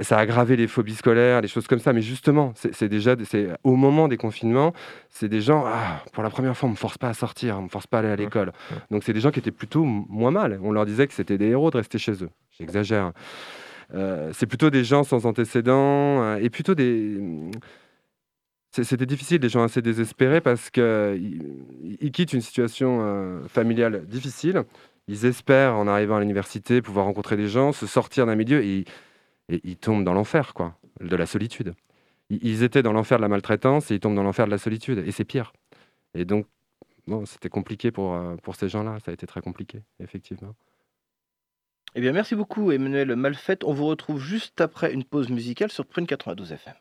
ça 0.02 0.18
a 0.18 0.22
aggravé 0.22 0.56
les 0.56 0.68
phobies 0.68 0.96
scolaires, 0.96 1.42
les 1.42 1.48
choses 1.48 1.68
comme 1.68 1.80
ça. 1.80 1.92
Mais 1.94 2.02
justement, 2.02 2.54
c'est 2.56 2.90
déjà, 2.90 3.16
c'est 3.26 3.50
au 3.64 3.76
moment 3.76 4.08
des 4.08 4.18
confinements, 4.18 4.74
c'est 5.10 5.30
des 5.30 5.42
gens, 5.42 5.64
ah, 5.66 6.04
pour 6.14 6.24
la 6.24 6.30
première 6.30 6.56
fois, 6.56 6.70
on 6.70 6.74
me 6.74 6.78
force 6.78 6.98
pas 6.98 7.10
à 7.10 7.14
sortir, 7.14 7.58
on 7.58 7.64
me 7.64 7.70
force 7.70 7.88
pas 7.88 7.98
à 7.98 8.00
aller 8.02 8.10
à 8.10 8.16
l'école. 8.16 8.52
Donc 8.92 9.04
c'est 9.04 9.14
des 9.14 9.22
gens 9.22 9.32
qui 9.32 9.40
étaient 9.40 9.52
plutôt 9.52 9.84
moins 9.84 10.32
mal. 10.32 10.60
On 10.64 10.72
leur 10.72 10.86
disait 10.86 11.08
que 11.08 11.14
c'était 11.14 11.38
des 11.38 11.48
héros 11.48 11.72
de 11.72 11.78
rester 11.78 11.98
chez 11.98 12.24
eux. 12.24 12.30
J'exagère. 12.58 13.12
Euh, 13.94 14.32
c'est 14.34 14.48
plutôt 14.48 14.70
des 14.70 14.84
gens 14.84 15.04
sans 15.04 15.26
antécédents 15.26 16.38
et 16.38 16.50
plutôt 16.50 16.76
des. 16.76 17.20
C'était 18.84 19.06
difficile, 19.06 19.40
des 19.40 19.50
gens 19.50 19.64
assez 19.64 19.82
désespérés 19.82 20.42
parce 20.42 20.70
qu'ils 20.70 21.54
ils 22.00 22.12
quittent 22.12 22.34
une 22.34 22.42
situation 22.42 23.00
euh, 23.02 23.48
familiale 23.48 24.06
difficile. 24.06 24.64
Ils 25.08 25.26
espèrent, 25.26 25.76
en 25.76 25.88
arrivant 25.88 26.18
à 26.18 26.20
l'université, 26.20 26.82
pouvoir 26.82 27.06
rencontrer 27.06 27.38
des 27.38 27.48
gens, 27.48 27.72
se 27.72 27.86
sortir 27.88 28.26
d'un 28.26 28.36
milieu 28.36 28.64
et, 28.64 28.86
ils 29.50 29.78
tombent 29.78 30.04
dans 30.04 30.14
l'enfer, 30.14 30.54
quoi, 30.56 30.76
de 31.00 31.16
la 31.16 31.28
solitude. 31.28 31.76
Ils, 32.32 32.64
étaient 32.64 32.82
dans 32.82 32.94
l'enfer 32.94 33.20
de 33.20 33.22
la 33.22 33.28
maltraitance 33.28 33.92
et 33.92 33.96
ils 33.96 34.00
tombent 34.00 34.16
dans 34.16 34.24
l'enfer 34.24 34.48
de 34.48 34.52
la 34.52 34.58
solitude. 34.58 35.04
Et 35.06 35.12
c'est 35.12 35.26
pire. 35.26 35.54
Et 36.16 36.26
donc, 36.26 36.48
bon, 37.06 37.26
c'était 37.26 37.50
compliqué 37.50 37.92
pour, 37.92 38.16
euh, 38.16 38.36
pour 38.38 38.56
ces 38.56 38.68
gens-là. 38.68 38.98
Ça 39.06 39.12
a 39.12 39.14
été 39.14 39.28
très 39.28 39.42
compliqué, 39.42 39.84
effectivement. 40.00 40.56
Eh 41.94 42.02
bien, 42.02 42.12
merci 42.12 42.36
beaucoup, 42.36 42.72
Emmanuel 42.72 43.16
Malfait. 43.16 43.60
On 43.64 43.74
vous 43.74 43.86
retrouve 43.86 44.20
juste 44.20 44.60
après 44.60 44.92
une 44.92 45.04
pause 45.04 45.30
musicale 45.30 45.72
sur 45.72 45.86
Prune 45.86 46.08
92 46.08 46.52
FM. 46.52 46.74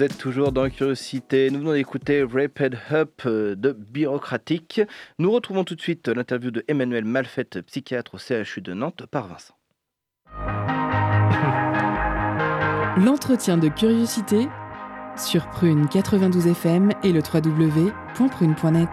Vous 0.00 0.06
êtes 0.06 0.16
toujours 0.16 0.50
dans 0.50 0.70
Curiosité. 0.70 1.50
Nous 1.50 1.58
venons 1.58 1.74
d'écouter 1.74 2.22
Rapid 2.22 2.78
Up 2.90 3.20
euh, 3.26 3.54
de 3.54 3.72
Bureaucratique. 3.72 4.80
Nous 5.18 5.30
retrouvons 5.30 5.62
tout 5.62 5.74
de 5.74 5.80
suite 5.82 6.08
l'interview 6.08 6.50
de 6.50 6.64
Emmanuel 6.68 7.04
Malfait, 7.04 7.44
psychiatre 7.66 8.14
au 8.14 8.16
CHU 8.16 8.62
de 8.62 8.72
Nantes, 8.72 9.04
par 9.10 9.28
Vincent. 9.28 9.52
L'entretien 13.04 13.58
de 13.58 13.68
curiosité 13.68 14.48
sur 15.18 15.50
Prune 15.50 15.86
92 15.86 16.46
FM 16.46 16.92
et 17.02 17.12
le 17.12 17.20
www.prune.net. 17.20 18.88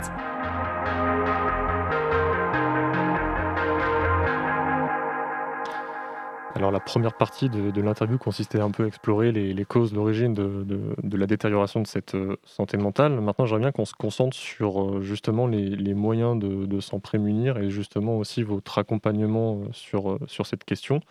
Alors 6.58 6.72
la 6.72 6.80
première 6.80 7.14
partie 7.14 7.50
de, 7.50 7.82
l'interview 7.82 8.18
consistait 8.18 8.60
un 8.60 8.72
peu 8.72 8.86
à 8.86 8.88
explorer 8.88 9.32
les, 9.32 9.66
causes, 9.66 9.94
l'origine 9.94 10.34
de, 10.34 11.16
la 11.16 11.28
détérioration 11.28 11.84
de 11.84 11.86
cette 11.86 12.16
euh, 12.16 12.36
santé 12.46 12.78
mentale. 12.78 13.22
Maintenant, 13.22 13.46
j'aimerais 13.46 13.62
bien 13.62 13.72
qu'on 13.72 13.86
se 13.86 13.94
concentre 13.94 14.36
sur 14.36 14.82
euh, 14.82 15.02
justement 15.02 15.46
les, 15.46 15.94
moyens 15.94 16.40
de, 16.40 16.80
s'en 16.80 17.00
prémunir 17.00 17.60
et 17.60 17.70
justement 17.70 18.18
aussi 18.18 18.42
votre 18.42 18.80
accompagnement 18.80 19.60
euh, 19.60 19.68
sur, 19.72 20.18
sur 20.26 20.48
cette 20.48 20.64
question. 20.64 21.02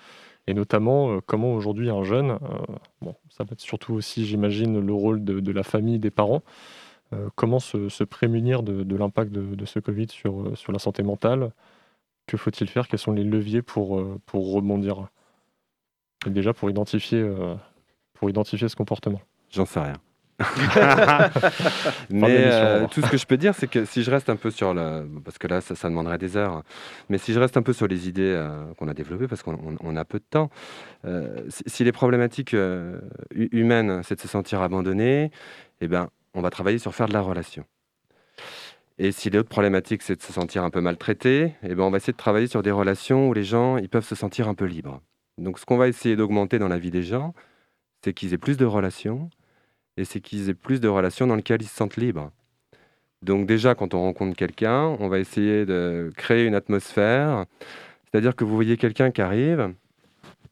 Et 0.48 0.54
notamment, 0.54 1.20
comment 1.26 1.52
aujourd'hui 1.52 1.90
un 1.90 2.02
jeune, 2.02 2.38
bon, 3.00 3.14
ça 3.28 3.44
va 3.44 3.50
être 3.52 3.60
surtout 3.60 3.94
aussi, 3.94 4.26
j'imagine, 4.26 4.80
le 4.80 4.92
rôle 4.92 5.22
de, 5.24 5.52
la 5.52 5.62
famille, 5.62 5.98
des 6.00 6.12
parents, 6.12 6.42
comment 7.34 7.58
se, 7.58 7.88
se 7.88 8.04
prémunir 8.04 8.62
de, 8.62 8.96
l'impact 8.96 9.32
de, 9.32 9.64
ce 9.64 9.78
Covid 9.80 10.06
sur, 10.08 10.56
sur 10.56 10.72
la 10.72 10.78
santé 10.78 11.02
mentale? 11.02 11.50
Que 12.28 12.36
faut-il 12.36 12.68
faire? 12.68 12.86
Quels 12.86 13.00
sont 13.00 13.12
les 13.12 13.24
leviers 13.24 13.62
pour, 13.62 14.00
pour 14.24 14.52
rebondir? 14.52 15.08
Et 16.26 16.30
déjà 16.30 16.52
pour 16.54 16.70
identifier, 16.70 17.20
euh, 17.20 17.54
pour 18.14 18.30
identifier 18.30 18.68
ce 18.68 18.76
comportement. 18.76 19.20
J'en 19.50 19.66
sais 19.66 19.80
rien. 19.80 19.94
Mais 22.10 22.26
euh, 22.52 22.86
tout 22.88 23.00
ce 23.00 23.10
que 23.10 23.16
je 23.16 23.26
peux 23.26 23.36
dire, 23.38 23.54
c'est 23.54 23.68
que 23.68 23.84
si 23.86 24.02
je 24.02 24.10
reste 24.10 24.28
un 24.28 24.36
peu 24.36 24.50
sur 24.50 24.74
le. 24.74 25.08
Parce 25.24 25.38
que 25.38 25.46
là, 25.46 25.60
ça, 25.62 25.74
ça 25.74 25.88
demanderait 25.88 26.18
des 26.18 26.36
heures. 26.36 26.62
Mais 27.08 27.16
si 27.18 27.32
je 27.32 27.40
reste 27.40 27.56
un 27.56 27.62
peu 27.62 27.72
sur 27.72 27.86
les 27.86 28.06
idées 28.08 28.34
euh, 28.36 28.64
qu'on 28.74 28.88
a 28.88 28.94
développées, 28.94 29.28
parce 29.28 29.42
qu'on 29.42 29.54
on- 29.54 29.76
on 29.80 29.96
a 29.96 30.04
peu 30.04 30.18
de 30.18 30.24
temps, 30.28 30.50
euh, 31.06 31.38
si, 31.48 31.62
si 31.66 31.84
les 31.84 31.92
problématiques 31.92 32.52
hu- 32.52 32.98
humaines, 33.52 34.02
c'est 34.04 34.16
de 34.16 34.20
se 34.20 34.28
sentir 34.28 34.60
abandonné, 34.60 35.30
eh 35.80 35.88
ben, 35.88 36.08
on 36.34 36.42
va 36.42 36.50
travailler 36.50 36.78
sur 36.78 36.94
faire 36.94 37.08
de 37.08 37.14
la 37.14 37.22
relation. 37.22 37.64
Et 38.98 39.12
si 39.12 39.28
l'autre 39.30 39.48
problématique, 39.48 40.02
c'est 40.02 40.16
de 40.16 40.22
se 40.22 40.32
sentir 40.32 40.64
un 40.64 40.70
peu 40.70 40.80
maltraité, 40.80 41.54
eh 41.62 41.74
ben, 41.74 41.82
on 41.84 41.90
va 41.90 41.98
essayer 41.98 42.12
de 42.12 42.18
travailler 42.18 42.46
sur 42.46 42.62
des 42.62 42.70
relations 42.70 43.28
où 43.28 43.32
les 43.34 43.44
gens 43.44 43.76
ils 43.78 43.88
peuvent 43.88 44.06
se 44.06 44.14
sentir 44.14 44.48
un 44.48 44.54
peu 44.54 44.64
libres. 44.66 45.00
Donc, 45.38 45.58
ce 45.58 45.66
qu'on 45.66 45.76
va 45.76 45.88
essayer 45.88 46.16
d'augmenter 46.16 46.58
dans 46.58 46.68
la 46.68 46.78
vie 46.78 46.90
des 46.90 47.02
gens, 47.02 47.34
c'est 48.02 48.12
qu'ils 48.14 48.32
aient 48.34 48.38
plus 48.38 48.56
de 48.56 48.64
relations, 48.64 49.30
et 49.96 50.04
c'est 50.04 50.20
qu'ils 50.20 50.48
aient 50.48 50.54
plus 50.54 50.80
de 50.80 50.88
relations 50.88 51.26
dans 51.26 51.36
lesquelles 51.36 51.62
ils 51.62 51.68
se 51.68 51.76
sentent 51.76 51.96
libres. 51.96 52.30
Donc 53.22 53.46
déjà, 53.46 53.74
quand 53.74 53.94
on 53.94 54.02
rencontre 54.02 54.36
quelqu'un, 54.36 54.96
on 55.00 55.08
va 55.08 55.18
essayer 55.18 55.66
de 55.66 56.12
créer 56.16 56.44
une 56.44 56.54
atmosphère, 56.54 57.46
c'est-à-dire 58.04 58.36
que 58.36 58.44
vous 58.44 58.54
voyez 58.54 58.76
quelqu'un 58.76 59.10
qui 59.10 59.22
arrive, 59.22 59.74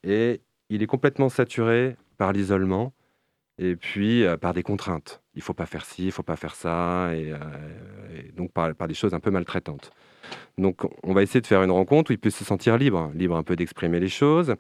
et 0.03 0.41
il 0.71 0.83
est 0.83 0.87
complètement 0.87 1.29
saturé 1.29 1.97
par 2.19 2.33
l'isolement, 2.33 2.93
et 3.59 3.77
puis 3.77 4.25
euh, 4.25 4.37
par 4.37 4.55
des 4.55 4.63
contraintes. 4.63 5.24
Il 5.37 5.43
faut 5.43 5.55
pas 5.55 5.67
faire 5.67 5.85
ci, 5.85 6.07
il 6.07 6.13
faut 6.13 6.23
pas 6.23 6.37
faire 6.37 6.55
ça, 6.55 7.11
et, 7.13 7.33
euh, 7.33 7.39
et 8.17 8.33
donc 8.33 8.53
par, 8.53 8.75
par 8.75 8.89
des 8.89 8.95
choses 8.95 9.15
un 9.15 9.21
peu 9.21 9.31
maltraitantes. 9.31 9.91
Donc 10.59 10.83
on 11.03 11.13
va 11.13 11.23
essayer 11.23 11.41
de 11.41 11.47
faire 11.47 11.63
une 11.63 11.71
rencontre 11.71 12.11
où 12.11 12.15
il 12.15 12.19
peut 12.19 12.31
se 12.31 12.45
sentir 12.45 12.79
libre, 12.79 13.11
libre 13.15 13.37
un 13.37 13.43
peu 13.43 13.57
d'exprimer 13.57 14.01
les 14.01 14.09
choses. 14.09 14.55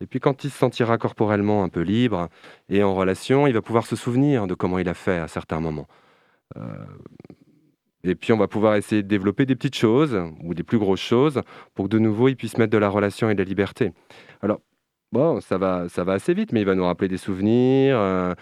Et 0.00 0.06
puis 0.06 0.20
quand 0.20 0.44
il 0.44 0.50
se 0.50 0.58
sentira 0.58 0.98
corporellement 0.98 1.62
un 1.62 1.68
peu 1.68 1.80
libre 1.80 2.28
et 2.68 2.82
en 2.82 2.94
relation, 2.94 3.46
il 3.46 3.52
va 3.52 3.62
pouvoir 3.62 3.86
se 3.86 3.96
souvenir 3.96 4.46
de 4.46 4.54
comment 4.54 4.78
il 4.78 4.88
a 4.88 4.94
fait 4.94 5.18
à 5.18 5.28
certains 5.28 5.60
moments. 5.60 5.86
Euh, 6.56 6.86
et 8.04 8.16
puis 8.16 8.32
on 8.32 8.36
va 8.36 8.48
pouvoir 8.48 8.74
essayer 8.74 9.02
de 9.02 9.08
développer 9.08 9.46
des 9.46 9.54
petites 9.54 9.76
choses 9.76 10.18
ou 10.42 10.54
des 10.54 10.64
plus 10.64 10.78
grosses 10.78 11.00
choses 11.00 11.40
pour 11.74 11.86
que 11.86 11.90
de 11.90 12.00
nouveau 12.00 12.28
il 12.28 12.36
puisse 12.36 12.58
mettre 12.58 12.72
de 12.72 12.78
la 12.78 12.88
relation 12.88 13.30
et 13.30 13.34
de 13.34 13.38
la 13.38 13.48
liberté. 13.48 13.92
Alors 14.42 14.60
Bon, 15.12 15.42
ça 15.42 15.58
va, 15.58 15.90
ça 15.90 16.04
va 16.04 16.14
assez 16.14 16.32
vite, 16.32 16.52
mais 16.52 16.60
il 16.62 16.66
va 16.66 16.74
nous 16.74 16.86
rappeler 16.86 17.06
des 17.08 17.18
souvenirs. 17.18 17.98
euh, 17.98 18.34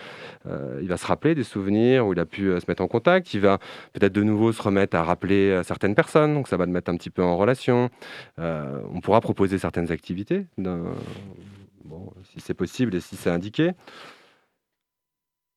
euh, 0.47 0.79
il 0.81 0.87
va 0.89 0.97
se 0.97 1.05
rappeler 1.05 1.35
des 1.35 1.43
souvenirs 1.43 2.07
où 2.07 2.13
il 2.13 2.21
a 2.21 2.27
pu 2.27 2.49
euh, 2.49 2.61
se 2.61 2.67
mettre 2.69 2.83
en 2.83 2.87
contact. 2.87 3.35
Il 3.35 3.41
va 3.41 3.59
peut-être 3.93 4.13
de 4.13 4.23
nouveau 4.23 4.53
se 4.53 4.63
remettre 4.63 4.97
à 4.97 5.03
rappeler 5.03 5.63
certaines 5.65 5.97
personnes, 5.97 6.33
donc 6.35 6.47
ça 6.47 6.57
va 6.57 6.67
le 6.67 6.73
mettre 6.73 6.91
un 6.93 6.97
petit 6.97 7.11
peu 7.11 7.23
en 7.25 7.37
relation. 7.37 7.91
On 8.39 9.01
pourra 9.03 9.21
proposer 9.21 9.59
certaines 9.59 9.91
activités, 9.91 10.47
bon, 10.57 12.13
si 12.25 12.41
c'est 12.41 12.55
possible 12.55 12.95
et 12.95 13.01
si 13.01 13.17
c'est 13.17 13.31
indiqué. 13.31 13.73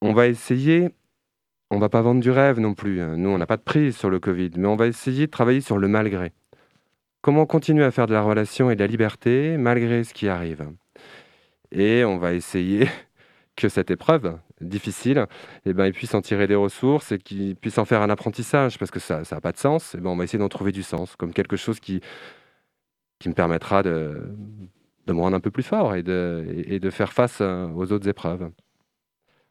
On 0.01 0.13
va 0.13 0.27
essayer. 0.27 0.89
On 1.69 1.79
va 1.79 1.89
pas 1.89 2.01
vendre 2.01 2.21
du 2.21 2.31
rêve 2.31 2.59
non 2.59 2.73
plus. 2.75 3.01
hein. 3.01 3.17
Nous, 3.17 3.29
on 3.29 3.37
n'a 3.37 3.45
pas 3.47 3.57
de 3.57 3.61
prise 3.63 3.95
sur 3.97 4.09
le 4.09 4.19
Covid, 4.19 4.51
mais 4.57 4.67
on 4.67 4.75
va 4.75 4.87
essayer 4.87 5.25
de 5.27 5.31
travailler 5.31 5.61
sur 5.61 5.77
le 5.77 5.87
malgré. 5.87 6.31
Comment 7.21 7.45
continuer 7.45 7.83
à 7.83 7.91
faire 7.91 8.07
de 8.07 8.13
la 8.13 8.21
relation 8.21 8.69
et 8.69 8.75
de 8.75 8.81
la 8.81 8.87
liberté 8.87 9.57
malgré 9.57 10.03
ce 10.03 10.13
qui 10.13 10.27
arrive? 10.27 10.67
Et 11.73 12.05
on 12.05 12.17
va 12.17 12.33
essayer 12.33 12.87
que 13.55 13.69
cette 13.69 13.91
épreuve 13.91 14.37
difficile, 14.61 15.27
eh 15.65 15.73
ben, 15.73 15.85
il 15.85 15.93
puisse 15.93 16.13
en 16.13 16.21
tirer 16.21 16.47
des 16.47 16.55
ressources 16.55 17.11
et 17.11 17.17
qu'il 17.19 17.55
puisse 17.55 17.77
en 17.77 17.85
faire 17.85 18.01
un 18.01 18.09
apprentissage, 18.09 18.79
parce 18.79 18.91
que 18.91 18.99
ça 18.99 19.21
n'a 19.29 19.41
pas 19.41 19.51
de 19.51 19.57
sens. 19.57 19.95
Eh 19.95 20.01
ben, 20.01 20.09
on 20.09 20.15
va 20.15 20.23
essayer 20.23 20.39
d'en 20.39 20.49
trouver 20.49 20.71
du 20.71 20.83
sens, 20.83 21.15
comme 21.15 21.33
quelque 21.33 21.57
chose 21.57 21.79
qui, 21.79 22.01
qui 23.19 23.29
me 23.29 23.33
permettra 23.33 23.83
de, 23.83 24.35
de 25.07 25.13
me 25.13 25.19
rendre 25.19 25.35
un 25.35 25.39
peu 25.39 25.51
plus 25.51 25.63
fort 25.63 25.95
et 25.95 26.03
de, 26.03 26.45
et 26.67 26.79
de 26.79 26.89
faire 26.89 27.13
face 27.13 27.39
euh, 27.41 27.67
aux 27.69 27.91
autres 27.91 28.07
épreuves. 28.07 28.49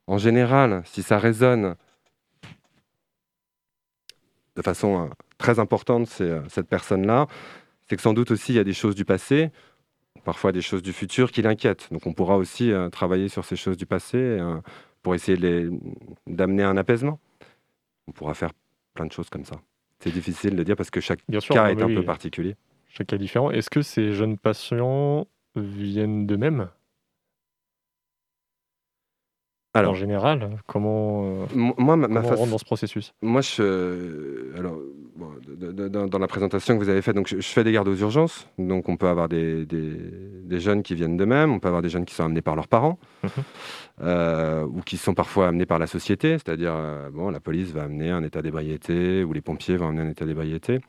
En 0.06 0.18
général, 0.18 0.82
si 0.84 1.02
ça 1.02 1.18
résonne 1.18 1.76
de 4.56 4.62
façon 4.62 5.04
euh, 5.04 5.08
très 5.38 5.58
importante, 5.58 6.08
euh, 6.20 6.42
cette 6.48 6.68
personne-là, 6.68 7.26
c'est 7.88 7.96
que 7.96 8.02
sans 8.02 8.14
doute 8.14 8.30
aussi 8.30 8.52
il 8.52 8.56
y 8.56 8.58
a 8.58 8.64
des 8.64 8.72
choses 8.72 8.94
du 8.94 9.04
passé 9.04 9.50
parfois 10.24 10.52
des 10.52 10.62
choses 10.62 10.82
du 10.82 10.92
futur 10.92 11.32
qui 11.32 11.42
l'inquiètent. 11.42 11.88
Donc 11.90 12.06
on 12.06 12.12
pourra 12.12 12.36
aussi 12.36 12.70
euh, 12.72 12.88
travailler 12.90 13.28
sur 13.28 13.44
ces 13.44 13.56
choses 13.56 13.76
du 13.76 13.86
passé 13.86 14.18
euh, 14.18 14.60
pour 15.02 15.14
essayer 15.14 15.68
d'amener 16.26 16.62
un 16.62 16.76
apaisement. 16.76 17.18
On 18.08 18.12
pourra 18.12 18.34
faire 18.34 18.50
plein 18.94 19.06
de 19.06 19.12
choses 19.12 19.30
comme 19.30 19.44
ça. 19.44 19.56
C'est 20.00 20.12
difficile 20.12 20.56
de 20.56 20.62
dire 20.62 20.76
parce 20.76 20.90
que 20.90 21.00
chaque 21.00 21.20
Bien 21.28 21.40
sûr, 21.40 21.54
cas 21.54 21.70
est 21.70 21.80
un 21.80 21.86
peu 21.86 22.04
particulier. 22.04 22.56
Chaque 22.88 23.06
cas 23.06 23.16
est 23.16 23.20
différent. 23.20 23.50
Est-ce 23.50 23.70
que 23.70 23.82
ces 23.82 24.12
jeunes 24.12 24.36
patients 24.36 25.26
viennent 25.54 26.26
d'eux-mêmes? 26.26 26.68
Alors, 29.74 29.92
En 29.92 29.94
général, 29.94 30.50
comment, 30.66 31.24
euh, 31.24 31.46
moi, 31.54 31.96
ma, 31.96 32.06
ma 32.06 32.06
comment 32.08 32.18
on 32.18 32.22
façon- 32.24 32.36
rentre 32.40 32.50
dans 32.50 32.58
ce 32.58 32.64
processus? 32.64 33.14
Moi, 33.22 33.40
je, 33.40 34.54
alors, 34.58 34.76
bon, 35.16 35.28
dans, 35.88 36.06
dans 36.08 36.18
la 36.18 36.26
présentation 36.26 36.74
que 36.78 36.82
vous 36.84 36.90
avez 36.90 37.00
faite, 37.00 37.16
donc 37.16 37.26
je, 37.26 37.36
je 37.36 37.46
fais 37.48 37.64
des 37.64 37.72
gardes 37.72 37.88
aux 37.88 37.94
urgences. 37.96 38.46
Donc, 38.58 38.90
on 38.90 38.98
peut 38.98 39.08
avoir 39.08 39.30
des, 39.30 39.64
des- 39.64 39.96
des 40.44 40.60
jeunes 40.60 40.82
qui 40.82 40.94
viennent 40.94 41.16
d'eux-mêmes, 41.16 41.50
on 41.52 41.58
peut 41.58 41.68
avoir 41.68 41.80
des 41.80 41.88
jeunes 41.88 42.04
qui 42.04 42.14
sont 42.14 42.24
amenés 42.24 42.42
par 42.42 42.54
leurs 42.54 42.68
parents, 42.68 42.98
Mhm. 43.22 43.30
euh, 44.02 44.64
ou 44.66 44.82
qui 44.82 44.98
sont 44.98 45.14
parfois 45.14 45.48
amenés 45.48 45.64
par 45.66 45.78
la 45.78 45.86
société. 45.86 46.32
C'est-à-dire, 46.32 46.74
euh, 46.76 47.08
bon, 47.10 47.30
la 47.30 47.40
police 47.40 47.70
va 47.72 47.84
amener 47.84 48.10
un 48.10 48.22
état 48.22 48.42
d'ébriété, 48.42 49.24
ou 49.24 49.32
les 49.32 49.40
pompiers 49.40 49.78
vont 49.78 49.88
amener 49.88 50.02
un 50.02 50.10
état 50.10 50.26
d'ébriété. 50.26 50.80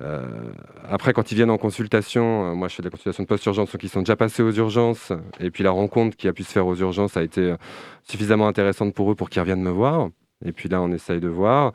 Euh, 0.00 0.52
après, 0.88 1.12
quand 1.12 1.30
ils 1.32 1.34
viennent 1.34 1.50
en 1.50 1.58
consultation, 1.58 2.50
euh, 2.50 2.54
moi 2.54 2.68
je 2.68 2.74
fais 2.74 2.82
des 2.82 2.90
consultations 2.90 3.22
de 3.22 3.28
post-urgence, 3.28 3.70
donc 3.70 3.82
ils 3.82 3.88
sont 3.88 4.00
déjà 4.00 4.16
passés 4.16 4.42
aux 4.42 4.52
urgences, 4.52 5.12
et 5.38 5.50
puis 5.50 5.62
la 5.62 5.70
rencontre 5.70 6.16
qui 6.16 6.28
a 6.28 6.32
pu 6.32 6.44
se 6.44 6.52
faire 6.52 6.66
aux 6.66 6.74
urgences 6.76 7.16
a 7.16 7.22
été 7.22 7.42
euh, 7.42 7.56
suffisamment 8.02 8.48
intéressante 8.48 8.94
pour 8.94 9.10
eux 9.12 9.14
pour 9.14 9.28
qu'ils 9.30 9.40
reviennent 9.40 9.62
me 9.62 9.70
voir. 9.70 10.08
Et 10.44 10.50
puis 10.50 10.68
là, 10.68 10.82
on 10.82 10.90
essaye 10.90 11.20
de 11.20 11.28
voir. 11.28 11.72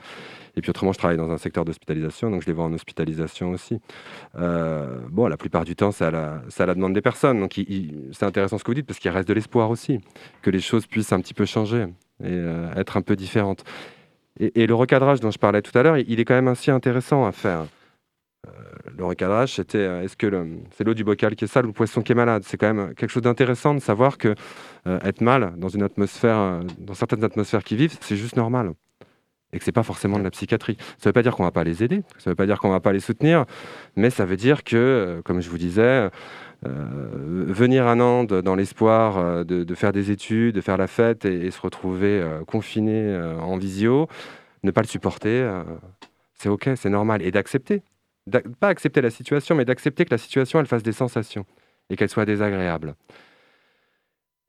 Et 0.58 0.62
puis 0.62 0.72
autrement, 0.72 0.92
je 0.92 0.98
travaille 0.98 1.16
dans 1.16 1.30
un 1.30 1.38
secteur 1.38 1.64
d'hospitalisation, 1.64 2.30
donc 2.30 2.42
je 2.42 2.48
les 2.48 2.54
vois 2.54 2.66
en 2.66 2.74
hospitalisation 2.74 3.52
aussi. 3.52 3.80
Bon, 4.34 5.28
la 5.28 5.38
plupart 5.38 5.64
du 5.64 5.76
temps, 5.78 5.94
c'est 5.94 6.04
à 6.04 6.12
la, 6.12 6.74
demande 6.74 6.94
des 6.94 7.02
personnes. 7.02 7.40
Donc 7.40 7.62
c'est 8.12 8.26
intéressant 8.26 8.58
ce 8.58 8.66
que 8.66 8.72
vous 8.72 8.76
dites, 8.76 8.86
parce 8.86 9.00
qu'il 9.00 9.12
reste 9.12 9.30
de 9.30 9.34
l'espoir 9.34 9.70
aussi, 9.70 10.02
que 10.42 10.50
les 10.50 10.60
choses 10.60 10.86
puissent 10.86 11.14
un 11.14 11.22
petit 11.22 11.36
peu 11.36 11.46
changer 11.46 11.86
et 12.22 12.44
être 12.76 12.98
un 12.98 13.04
peu 13.04 13.16
différentes. 13.16 13.64
Et, 14.40 14.68
le 14.68 14.76
recadrage 14.76 15.22
dont 15.22 15.32
je 15.32 15.40
parlais 15.40 15.62
tout 15.62 15.78
à 15.78 15.84
l'heure, 15.84 15.98
il 15.98 16.20
est 16.20 16.26
quand 16.26 16.36
même 16.36 16.50
assez 16.50 16.72
intéressant 16.72 17.26
à 17.26 17.32
faire. 17.32 17.68
Euh, 18.48 18.90
le 18.98 19.06
recadrage, 19.06 19.56
c'était 19.56 19.78
euh, 19.78 20.04
est-ce 20.04 20.16
que 20.18 20.28
c'est 20.72 20.84
l'eau 20.84 20.94
du 20.94 21.04
bocal 21.04 21.36
qui 21.36 21.46
est 21.46 21.48
sale 21.48 21.66
ou 21.66 21.68
le 21.70 21.74
poisson 21.74 22.02
qui 22.02 22.12
est 22.12 22.16
malade? 22.16 22.44
C'est 22.46 22.58
quand 22.58 22.74
même 22.74 22.94
quelque 22.96 23.10
chose 23.10 23.24
d'intéressant 23.24 23.74
de 23.74 23.80
savoir 23.80 24.18
que 24.18 24.36
euh, 24.88 25.00
être 25.04 25.22
mal 25.22 25.54
dans 25.58 25.70
une 25.70 25.84
atmosphère, 25.84 26.62
dans 26.80 26.94
certaines 26.94 27.24
atmosphères 27.24 27.64
qui 27.64 27.76
vivent, 27.76 27.98
c'est 28.02 28.16
juste 28.16 28.36
normal. 28.36 28.74
Et 29.54 29.60
que 29.60 29.64
c'est 29.64 29.72
pas 29.72 29.84
forcément 29.84 30.20
de 30.20 30.24
la 30.24 30.32
psychiatrie. 30.32 30.78
Ça 30.98 31.10
veut 31.10 31.14
pas 31.14 31.24
dire 31.24 31.36
qu'on 31.36 31.44
va 31.44 31.52
pas 31.52 31.64
les 31.64 31.82
aider, 31.84 32.04
ça 32.18 32.30
veut 32.32 32.36
pas 32.36 32.46
dire 32.46 32.60
qu'on 32.60 32.70
va 32.70 32.82
pas 32.82 32.92
les 32.92 33.00
soutenir, 33.00 33.46
mais 33.96 34.10
ça 34.10 34.26
veut 34.26 34.36
dire 34.36 34.66
que, 34.66 35.22
comme 35.24 35.40
je 35.40 35.50
vous 35.50 35.58
disais, 35.58 36.10
venir 36.64 37.88
à 37.88 37.96
Nantes 37.96 38.34
dans 38.34 38.56
l'espoir 38.56 39.46
de, 39.46 39.74
faire 39.74 39.94
des 39.94 40.12
études, 40.12 40.56
de 40.56 40.60
faire 40.60 40.76
la 40.76 40.88
fête 40.88 41.24
et, 41.24 41.50
se 41.50 41.62
retrouver 41.62 42.22
confiné 42.46 43.18
en 43.40 43.58
visio, 43.58 44.10
ne 44.64 44.72
pas 44.72 44.82
le 44.82 44.88
supporter, 44.88 45.64
c'est 46.34 46.50
ok, 46.50 46.72
c'est 46.76 46.90
normal. 46.90 47.22
Et 47.22 47.32
d'accepter. 47.32 47.84
Pas 48.60 48.70
accepter 48.70 49.02
la 49.02 49.10
situation, 49.10 49.56
mais 49.56 49.66
d'accepter 49.66 50.06
que 50.06 50.12
la 50.12 50.18
situation, 50.18 50.60
elle 50.60 50.66
fasse 50.66 50.84
des 50.84 50.92
sensations 50.92 51.46
et 51.90 51.96
qu'elle 51.96 52.10
soit 52.10 52.26
désagréable. 52.26 52.96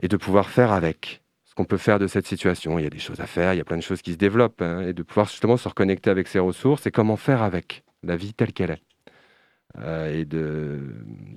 Et 0.01 0.07
de 0.07 0.17
pouvoir 0.17 0.49
faire 0.49 0.71
avec 0.71 1.21
ce 1.43 1.53
qu'on 1.55 1.65
peut 1.65 1.77
faire 1.77 1.99
de 1.99 2.07
cette 2.07 2.27
situation. 2.27 2.79
Il 2.79 2.83
y 2.83 2.87
a 2.87 2.89
des 2.89 2.99
choses 2.99 3.19
à 3.19 3.25
faire, 3.25 3.53
il 3.53 3.57
y 3.57 3.61
a 3.61 3.65
plein 3.65 3.77
de 3.77 3.81
choses 3.81 4.01
qui 4.01 4.13
se 4.13 4.17
développent. 4.17 4.61
hein, 4.61 4.81
et 4.81 4.93
de 4.93 5.03
pouvoir 5.03 5.27
justement 5.27 5.57
se 5.57 5.67
reconnecter 5.67 6.09
avec 6.09 6.27
ses 6.27 6.39
ressources 6.39 6.85
et 6.87 6.91
comment 6.91 7.17
faire 7.17 7.41
avec 7.41 7.83
la 8.03 8.15
vie 8.15 8.33
telle 8.33 8.53
qu'elle 8.53 8.71
est. 8.71 8.83
Euh, 9.77 10.19
et 10.21 10.25
de, 10.25 10.79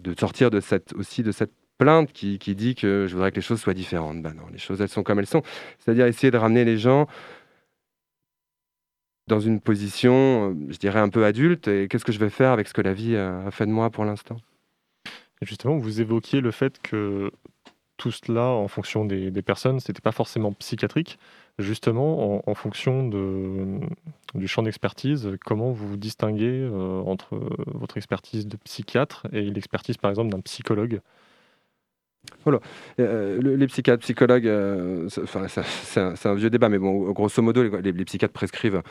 de 0.03 0.15
sortir 0.19 0.51
de 0.51 0.61
cette, 0.61 0.95
aussi 0.95 1.23
de 1.23 1.33
cette 1.33 1.53
plainte 1.79 2.13
qui, 2.13 2.39
qui 2.39 2.55
dit 2.55 2.75
que 2.75 3.07
je 3.09 3.15
voudrais 3.15 3.31
que 3.31 3.37
les 3.37 3.43
choses 3.43 3.61
soient 3.61 3.75
différentes. 3.75 4.23
Ben 4.23 4.35
non, 4.35 4.45
les 4.53 4.59
choses, 4.59 4.81
elles 4.81 4.89
sont 4.89 5.03
comme 5.03 5.19
elles 5.19 5.27
sont. 5.27 5.43
C'est-à-dire 5.79 6.07
essayer 6.07 6.31
de 6.31 6.39
ramener 6.39 6.65
les 6.65 6.79
gens 6.79 7.07
dans 9.33 9.41
une 9.41 9.61
position, 9.61 10.51
euh, 10.51 10.55
je 10.69 10.77
dirais, 10.77 11.01
un 11.01 11.09
peu 11.09 11.25
adulte. 11.25 11.67
Et 11.69 11.89
qu'est-ce 11.89 12.05
que 12.05 12.13
je 12.13 12.19
vais 12.19 12.31
faire 12.31 12.51
avec 12.51 12.69
ce 12.69 12.75
que 12.75 12.83
la 12.83 12.93
vie 12.93 13.17
a 13.17 13.51
fait 13.51 13.67
de 13.67 13.73
moi 13.73 13.91
pour 13.91 14.05
l'instant? 14.05 14.37
Justement, 15.41 15.77
vous 15.79 16.01
évoquiez 16.01 16.41
le 16.41 16.51
fait 16.51 16.81
que 16.83 17.33
tout 17.97 18.11
cela, 18.11 18.47
en 18.47 18.69
fonction 18.69 19.05
des, 19.05 19.43
personnes, 19.43 19.81
c'était 19.81 20.01
pas 20.01 20.13
forcément 20.13 20.53
psychiatrique. 20.53 21.19
Justement, 21.59 22.49
en, 22.49 22.55
fonction 22.55 23.09
du 24.35 24.49
champ 24.49 24.63
d'expertise, 24.63 25.31
comment 25.45 25.71
vous 25.71 25.89
vous 25.89 25.97
distinguez 25.97 26.61
euh, 26.63 27.01
entre 27.03 27.41
votre 27.67 27.97
expertise 27.97 28.47
de 28.47 28.57
psychiatre 28.57 29.27
et 29.33 29.43
l'expertise, 29.43 29.97
par 29.97 30.11
exemple, 30.11 30.31
d'un 30.31 30.41
psychologue? 30.41 31.01
Euh, 33.01 33.41
le- 33.41 33.57
les 33.57 33.67
psychiatres, 33.67 34.03
psychologues, 34.03 34.47
euh, 34.47 35.09
c'est- 35.09 36.01
un, 36.29 36.35
vieux 36.35 36.51
débat, 36.51 36.69
mais 36.69 36.79
bon, 36.79 37.11
grosso 37.13 37.43
modo, 37.43 37.63
les, 37.63 37.93
psychiatres 38.05 38.33
prescrivent, 38.33 38.83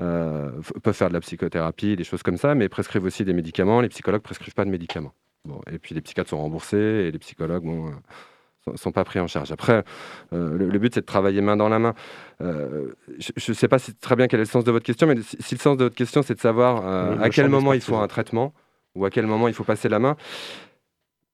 euh, 0.00 0.50
peuvent 0.82 0.94
faire 0.94 1.08
de 1.08 1.14
la 1.14 1.20
psychothérapie, 1.20 1.96
des 1.96 2.04
choses 2.04 2.22
comme 2.22 2.36
ça, 2.36 2.54
mais 2.54 2.68
prescrivent 2.68 3.04
aussi 3.04 3.24
des 3.24 3.32
médicaments. 3.34 3.80
Les 3.80 3.88
psychologues 3.88 4.22
prescrivent 4.22 4.54
pas 4.54 4.64
de 4.64 4.70
médicaments. 4.70 5.12
Bon, 5.46 5.60
et 5.70 5.78
puis 5.78 5.94
les 5.94 6.00
psychiatres 6.00 6.30
sont 6.30 6.38
remboursés 6.40 6.76
et 6.78 7.10
les 7.10 7.18
psychologues, 7.18 7.64
bon, 7.64 7.88
euh, 7.88 8.72
sont, 8.76 8.92
pas 8.92 9.04
pris 9.04 9.20
en 9.20 9.26
charge. 9.26 9.52
Après, 9.52 9.84
euh, 10.32 10.56
le, 10.56 10.70
le 10.70 10.78
but 10.78 10.94
c'est 10.94 11.00
de 11.02 11.06
travailler 11.06 11.42
main 11.42 11.56
dans 11.56 11.68
la 11.68 11.78
main. 11.78 11.94
Euh, 12.40 12.94
je 13.18 13.50
ne 13.50 13.54
sais 13.54 13.68
pas 13.68 13.78
si, 13.78 13.94
très 13.94 14.16
bien 14.16 14.26
quel 14.26 14.40
est 14.40 14.44
le 14.44 14.48
sens 14.48 14.64
de 14.64 14.70
votre 14.72 14.86
question, 14.86 15.06
mais 15.06 15.20
si, 15.20 15.36
si 15.38 15.54
le 15.54 15.60
sens 15.60 15.76
de 15.76 15.84
votre 15.84 15.96
question 15.96 16.22
c'est 16.22 16.34
de 16.34 16.40
savoir 16.40 16.82
euh, 16.86 17.16
à 17.20 17.28
quel 17.30 17.50
moment 17.50 17.74
il 17.74 17.80
faut 17.82 17.96
un 17.96 18.08
traitement 18.08 18.54
ou 18.94 19.04
à 19.04 19.10
quel 19.10 19.26
moment 19.26 19.48
il 19.48 19.54
faut 19.54 19.64
passer 19.64 19.90
la 19.90 19.98
main. 19.98 20.16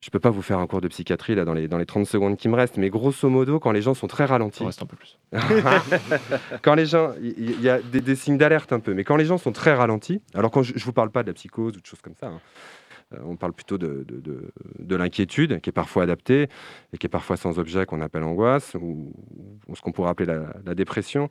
Je 0.00 0.08
peux 0.10 0.18
pas 0.18 0.30
vous 0.30 0.40
faire 0.40 0.58
un 0.58 0.66
cours 0.66 0.80
de 0.80 0.88
psychiatrie 0.88 1.34
là 1.34 1.44
dans 1.44 1.52
les, 1.52 1.68
dans 1.68 1.76
les 1.76 1.84
30 1.84 2.06
secondes 2.06 2.36
qui 2.38 2.48
me 2.48 2.54
restent, 2.56 2.78
mais 2.78 2.88
grosso 2.88 3.28
modo, 3.28 3.60
quand 3.60 3.70
les 3.72 3.82
gens 3.82 3.92
sont 3.94 4.06
très 4.06 4.24
ralentis, 4.24 4.62
Il 4.62 4.66
reste 4.66 4.82
un 4.82 4.86
peu 4.86 4.96
plus. 4.96 5.18
quand 6.62 6.74
les 6.74 6.86
gens, 6.86 7.12
il 7.22 7.60
y, 7.60 7.68
a 7.68 7.80
des, 7.80 8.00
des 8.00 8.16
signes 8.16 8.38
d'alerte 8.38 8.72
un 8.72 8.80
peu, 8.80 8.94
mais 8.94 9.04
quand 9.04 9.16
les 9.16 9.24
gens 9.26 9.38
sont 9.38 9.52
très 9.52 9.74
ralentis, 9.74 10.22
alors 10.34 10.50
quand 10.50 10.62
je, 10.62 10.72
je 10.76 10.84
vous 10.84 10.92
parle 10.92 11.10
pas 11.10 11.22
de 11.22 11.28
la 11.28 11.34
psychose 11.34 11.76
ou 11.76 11.80
de 11.80 11.86
choses 11.86 12.00
comme 12.00 12.14
ça, 12.14 12.28
hein, 12.28 12.40
euh, 13.12 13.18
on 13.26 13.36
parle 13.36 13.52
plutôt 13.52 13.76
de, 13.76 14.04
de, 14.08 14.20
de- 14.20 14.52
de 14.78 14.96
l'inquiétude 14.96 15.60
qui 15.60 15.68
est 15.70 15.72
parfois 15.72 16.04
adaptée 16.04 16.48
et 16.92 16.98
qui 16.98 17.06
est 17.06 17.10
parfois 17.10 17.36
sans 17.36 17.58
objet 17.58 17.84
qu'on 17.84 18.00
appelle 18.00 18.22
angoisse 18.22 18.74
ou, 18.80 19.12
ou 19.68 19.76
ce 19.76 19.82
qu'on 19.82 19.92
pourrait 19.92 20.10
appeler 20.10 20.26
la, 20.32 20.54
la 20.64 20.74
dépression. 20.74 21.28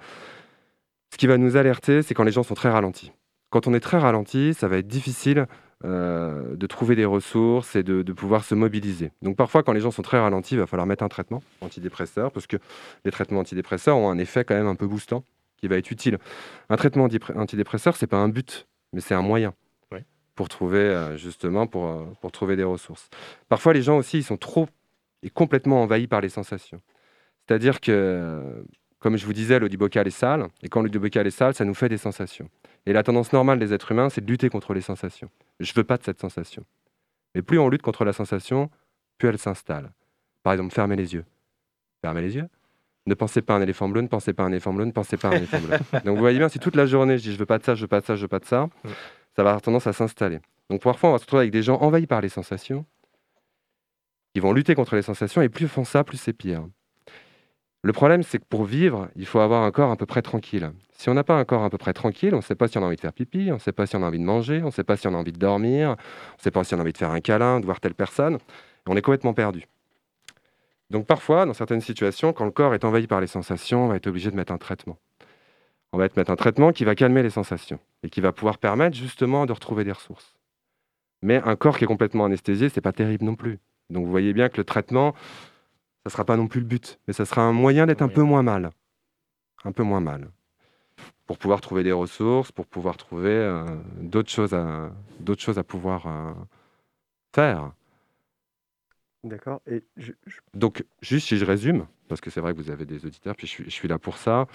Ce 1.12 1.18
qui 1.18 1.26
va 1.26 1.38
nous 1.38 1.56
alerter, 1.58 2.04
c'est 2.04 2.14
quand 2.14 2.24
les 2.24 2.32
gens 2.32 2.44
sont 2.44 2.54
très 2.54 2.70
ralentis. 2.70 3.12
Quand 3.50 3.66
on 3.66 3.74
est 3.74 3.80
très 3.80 3.98
ralenti, 3.98 4.54
ça 4.54 4.68
va 4.68 4.78
être 4.78 4.88
difficile 4.88 5.48
euh, 5.86 6.56
de 6.56 6.68
trouver 6.68 6.96
des 6.96 7.06
ressources 7.06 7.76
et 7.76 7.84
de, 7.84 8.02
de 8.02 8.14
pouvoir 8.14 8.44
se 8.44 8.54
mobiliser. 8.56 9.12
Donc 9.22 9.38
parfois, 9.38 9.64
quand 9.64 9.72
les 9.74 9.80
gens 9.80 9.92
sont 9.92 10.02
très 10.02 10.20
ralentis, 10.20 10.56
il 10.56 10.60
va 10.60 10.68
falloir 10.68 10.86
mettre 10.86 11.04
un 11.04 11.08
traitement 11.10 11.42
antidépresseur 11.62 12.32
parce 12.32 12.48
que 12.48 12.58
les 13.06 13.12
traitements 13.12 13.40
antidépresseurs 13.40 13.96
ont 13.98 14.10
un 14.10 14.18
effet 14.18 14.44
quand 14.44 14.56
même 14.56 14.68
un 14.68 14.76
peu 14.76 14.88
boostant 14.88 15.24
qui 15.58 15.68
va 15.68 15.78
être 15.78 15.90
utile. 15.92 16.18
Un 16.70 16.76
traitement 16.78 17.08
antidépre- 17.08 17.38
antidépresseur, 17.38 17.96
c'est 17.96 18.08
pas 18.08 18.18
un 18.18 18.30
but, 18.30 18.68
mais 18.94 19.02
c'est 19.02 19.14
un 19.16 19.22
moyen 19.22 19.54
Oui. 19.92 20.00
pour 20.36 20.50
trouver 20.50 20.80
euh, 20.80 21.16
justement 21.18 21.66
pour, 21.68 21.86
euh, 21.88 22.06
pour 22.22 22.32
trouver 22.32 22.56
des 22.56 22.64
ressources. 22.64 23.10
Parfois, 23.48 23.74
les 23.74 23.82
gens 23.82 23.98
aussi, 23.98 24.18
ils 24.20 24.24
sont 24.24 24.38
trop 24.38 24.68
et 25.24 25.30
complètement 25.30 25.82
envahis 25.84 26.08
par 26.08 26.22
les 26.22 26.30
sensations. 26.30 26.82
C'est-à-dire 27.48 27.82
que, 27.82 28.64
comme 29.00 29.18
je 29.18 29.26
vous 29.26 29.34
disais, 29.34 29.60
l'eau 29.60 29.68
du 29.70 29.78
bocal 29.78 30.08
est 30.08 30.12
sale, 30.12 30.48
et 30.62 30.70
quand 30.70 30.82
l'eau 30.82 30.88
du 30.90 31.00
bocal 31.00 31.26
est 31.28 31.32
sale, 31.32 31.54
ça 31.54 31.66
nous 31.66 31.74
fait 31.74 31.90
des 31.90 31.98
sensations. 31.98 32.50
Et 32.86 32.94
la 32.94 33.04
tendance 33.04 33.34
normale 33.34 33.60
des 33.60 33.74
êtres 33.74 33.92
humains, 33.92 34.10
c'est 34.10 34.24
de 34.24 34.30
lutter 34.32 34.50
contre 34.50 34.74
les 34.74 34.82
sensations. 34.82 35.30
Je 35.60 35.74
veux 35.76 35.84
pas 35.84 35.98
de 35.98 36.04
cette 36.04 36.20
sensation. 36.20 36.64
Mais 37.36 37.42
plus 37.42 37.60
on 37.60 37.70
lutte 37.70 37.82
contre 37.82 38.06
la 38.06 38.14
sensation, 38.14 38.70
plus 39.18 39.28
elle 39.30 39.38
s'installe. 39.38 39.92
Par 40.44 40.54
exemple, 40.54 40.74
fermez 40.74 40.96
les 40.96 41.14
yeux. 41.14 41.26
Fermez 42.02 42.22
les 42.22 42.36
yeux. 42.36 42.48
Ne 43.06 43.14
pensez 43.14 43.42
pas 43.42 43.56
à 43.56 43.58
un 43.58 43.62
éléphant 43.62 43.90
bleu, 43.90 44.02
ne 44.02 44.08
pensez 44.08 44.34
pas 44.34 44.44
à 44.44 44.46
un 44.46 44.52
éléphant 44.52 44.74
bleu, 44.74 44.86
ne 44.86 44.92
pensez 44.92 45.18
pas 45.18 45.30
à 45.30 45.32
un 45.32 45.38
éléphant 45.38 45.60
bleu. 45.60 45.78
Donc 46.06 46.16
vous 46.16 46.22
voyez 46.22 46.38
bien, 46.38 46.50
si 46.50 46.60
toute 46.60 46.76
la 46.76 46.86
journée 46.86 47.18
je 47.18 47.24
dis 47.24 47.34
je 47.34 47.38
veux 47.40 47.46
pas 47.46 47.58
de 47.58 47.64
ça, 47.64 47.76
je 47.76 47.82
veux 47.82 47.88
pas 47.88 48.02
de 48.02 48.06
ça, 48.06 48.16
je 48.16 48.22
veux 48.22 48.28
pas 48.28 48.40
de 48.40 48.46
ça, 48.46 48.66
Mm. 48.84 48.90
ça 49.36 49.44
va 49.44 49.50
avoir 49.52 49.62
tendance 49.62 49.88
à 49.88 49.94
s'installer. 49.94 50.40
Donc 50.70 50.82
parfois 50.84 51.10
on 51.10 51.14
va 51.14 51.18
se 51.18 51.24
retrouver 51.24 51.42
avec 51.42 51.52
des 51.52 51.64
gens 51.64 51.78
envahis 51.82 52.08
par 52.08 52.22
les 52.22 52.30
sensations, 52.30 52.86
qui 54.34 54.40
vont 54.40 54.54
lutter 54.54 54.76
contre 54.76 54.96
les 54.96 55.02
sensations, 55.02 55.42
et 55.42 55.50
plus 55.50 55.66
ils 55.66 55.70
font 55.70 55.84
ça, 55.86 56.04
plus 56.04 56.18
c'est 56.18 56.34
pire. 56.34 56.68
Le 57.82 57.94
problème, 57.94 58.24
c'est 58.24 58.40
que 58.40 58.46
pour 58.50 58.66
vivre, 58.66 59.10
il 59.16 59.26
faut 59.26 59.40
avoir 59.40 59.64
un 59.64 59.72
corps 59.72 59.92
à 59.92 59.96
peu 59.96 60.06
près 60.06 60.22
tranquille. 60.22 60.72
Si 60.92 61.08
on 61.10 61.14
n'a 61.14 61.24
pas 61.24 61.36
un 61.36 61.46
corps 61.46 61.64
à 61.64 61.70
peu 61.70 61.78
près 61.78 61.94
tranquille, 61.94 62.34
on 62.34 62.38
ne 62.38 62.42
sait 62.42 62.56
pas 62.56 62.68
si 62.68 62.78
on 62.78 62.84
a 62.84 62.86
envie 62.86 62.98
de 62.98 63.02
faire 63.02 63.14
pipi, 63.14 63.48
on 63.52 63.54
ne 63.54 63.60
sait 63.60 63.72
pas 63.72 63.86
si 63.86 63.96
on 63.96 64.04
a 64.04 64.06
envie 64.06 64.20
de 64.20 64.26
manger, 64.26 64.62
on 64.62 64.68
ne 64.68 64.72
sait 64.72 64.84
pas 64.84 64.98
si 64.98 65.08
on 65.08 65.14
a 65.14 65.18
envie 65.18 65.32
de 65.32 65.40
dormir, 65.40 65.90
on 65.90 65.94
ne 65.94 66.42
sait 66.42 66.52
pas 66.52 66.64
si 66.66 66.74
on 66.76 66.80
a 66.80 66.82
envie 66.82 66.92
de 66.92 66.98
faire 66.98 67.12
un 67.12 67.22
câlin, 67.22 67.62
de 67.62 67.66
voir 67.66 67.80
telle 67.80 67.94
personne. 67.94 68.38
On 68.86 68.98
est 68.98 69.02
complètement 69.02 69.34
perdu. 69.34 69.66
Donc 70.90 71.06
parfois, 71.06 71.46
dans 71.46 71.54
certaines 71.54 71.80
situations, 71.82 72.34
quand 72.34 72.46
le 72.46 72.52
corps 72.52 72.74
est 72.74 72.84
envahi 72.84 73.08
par 73.08 73.22
les 73.22 73.28
sensations, 73.28 73.86
on 73.86 73.88
va 73.88 73.96
être 73.96 74.08
obligé 74.08 74.30
de 74.30 74.36
mettre 74.36 74.52
un 74.52 74.58
traitement. 74.58 74.98
On 75.94 75.98
va 75.98 76.08
mettre 76.16 76.32
un 76.32 76.36
traitement 76.36 76.72
qui 76.74 76.84
va 76.84 76.96
calmer 76.96 77.24
les 77.24 77.30
sensations 77.30 77.80
et 78.04 78.10
qui 78.10 78.20
va 78.20 78.32
pouvoir 78.32 78.58
permettre 78.58 78.98
justement 78.98 79.46
de 79.46 79.54
retrouver 79.54 79.84
des 79.84 79.92
ressources. 79.92 80.36
Mais 81.22 81.42
un 81.44 81.56
corps 81.56 81.78
qui 81.78 81.86
est 81.86 81.88
complètement 81.88 82.26
anesthésié, 82.26 82.70
c'est 82.70 82.82
pas 82.82 82.92
terrible 82.92 83.26
non 83.26 83.36
plus. 83.36 83.60
Donc 83.90 84.06
vous 84.06 84.12
voyez 84.12 84.34
bien 84.34 84.50
que 84.50 84.58
le 84.58 84.64
traitement, 84.64 85.14
ça 86.06 86.10
sera 86.12 86.26
pas 86.26 86.38
non 86.38 86.48
plus 86.48 86.62
le 86.62 86.66
but, 86.68 87.00
mais 87.08 87.14
ça 87.14 87.26
sera 87.26 87.42
un 87.42 87.54
moyen 87.54 87.86
d'être 87.86 88.02
un 88.02 88.08
peu 88.08 88.24
moins 88.24 88.44
mal, 88.44 88.72
un 89.66 89.72
peu 89.72 89.84
moins 89.84 90.02
mal, 90.02 90.30
pour 91.26 91.38
pouvoir 91.38 91.62
trouver 91.62 91.84
des 91.84 91.92
ressources, 91.92 92.52
pour 92.52 92.66
pouvoir 92.66 92.98
trouver 92.98 93.30
euh, 93.30 93.66
d'autres 94.02 94.32
choses 94.32 94.54
à 94.54 94.92
choses 95.38 95.60
à 95.60 95.64
pouvoir 95.64 96.08
euh, 96.08 96.34
faire. 97.34 97.72
D'accord. 99.24 99.62
Et 99.68 99.84
je- 99.98 100.14
je- 100.26 100.40
Donc, 100.54 100.84
juste 101.02 101.28
si 101.28 101.38
je 101.38 101.46
résume, 101.46 101.86
parce 102.08 102.22
que 102.22 102.30
c'est 102.30 102.40
vrai 102.40 102.54
que 102.54 102.58
vous 102.58 102.70
avez 102.72 102.86
des 102.86 103.06
auditeurs, 103.06 103.36
puis 103.36 103.48
je 103.48 103.52
suis, 103.52 103.64
je 103.66 103.70
suis 103.70 103.88
là 103.88 104.00
pour 104.00 104.18
ça. 104.18 104.48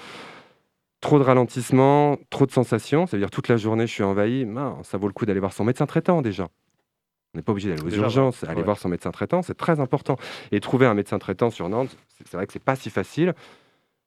Trop 1.00 1.18
de 1.18 1.24
ralentissement, 1.24 2.16
trop 2.30 2.46
de 2.46 2.50
sensations, 2.50 3.06
ça 3.06 3.16
veut 3.16 3.20
dire 3.22 3.30
toute 3.30 3.48
la 3.48 3.58
journée 3.58 3.86
je 3.86 3.92
suis 3.92 4.02
envahi. 4.02 4.46
mince, 4.46 4.88
ça 4.88 4.96
vaut 4.96 5.06
le 5.06 5.12
coup 5.12 5.26
d'aller 5.26 5.40
voir 5.40 5.52
son 5.52 5.64
médecin 5.64 5.84
traitant 5.86 6.22
déjà. 6.22 6.48
On 7.34 7.38
n'est 7.38 7.42
pas 7.42 7.52
obligé 7.52 7.70
d'aller 7.70 7.82
aux 7.82 7.88
Déjà, 7.90 8.02
urgences, 8.02 8.42
ouais. 8.42 8.48
aller 8.48 8.58
Ouais. 8.60 8.64
voir 8.64 8.78
son 8.78 8.88
médecin 8.88 9.10
traitant, 9.10 9.42
c'est 9.42 9.56
très 9.56 9.80
important. 9.80 10.16
Et 10.52 10.60
trouver 10.60 10.86
un 10.86 10.94
médecin 10.94 11.18
traitant 11.18 11.50
sur 11.50 11.68
Nantes, 11.68 11.96
c'est 12.24 12.32
vrai 12.36 12.46
que 12.46 12.52
c'est 12.52 12.62
pas 12.62 12.76
si 12.76 12.90
facile, 12.90 13.34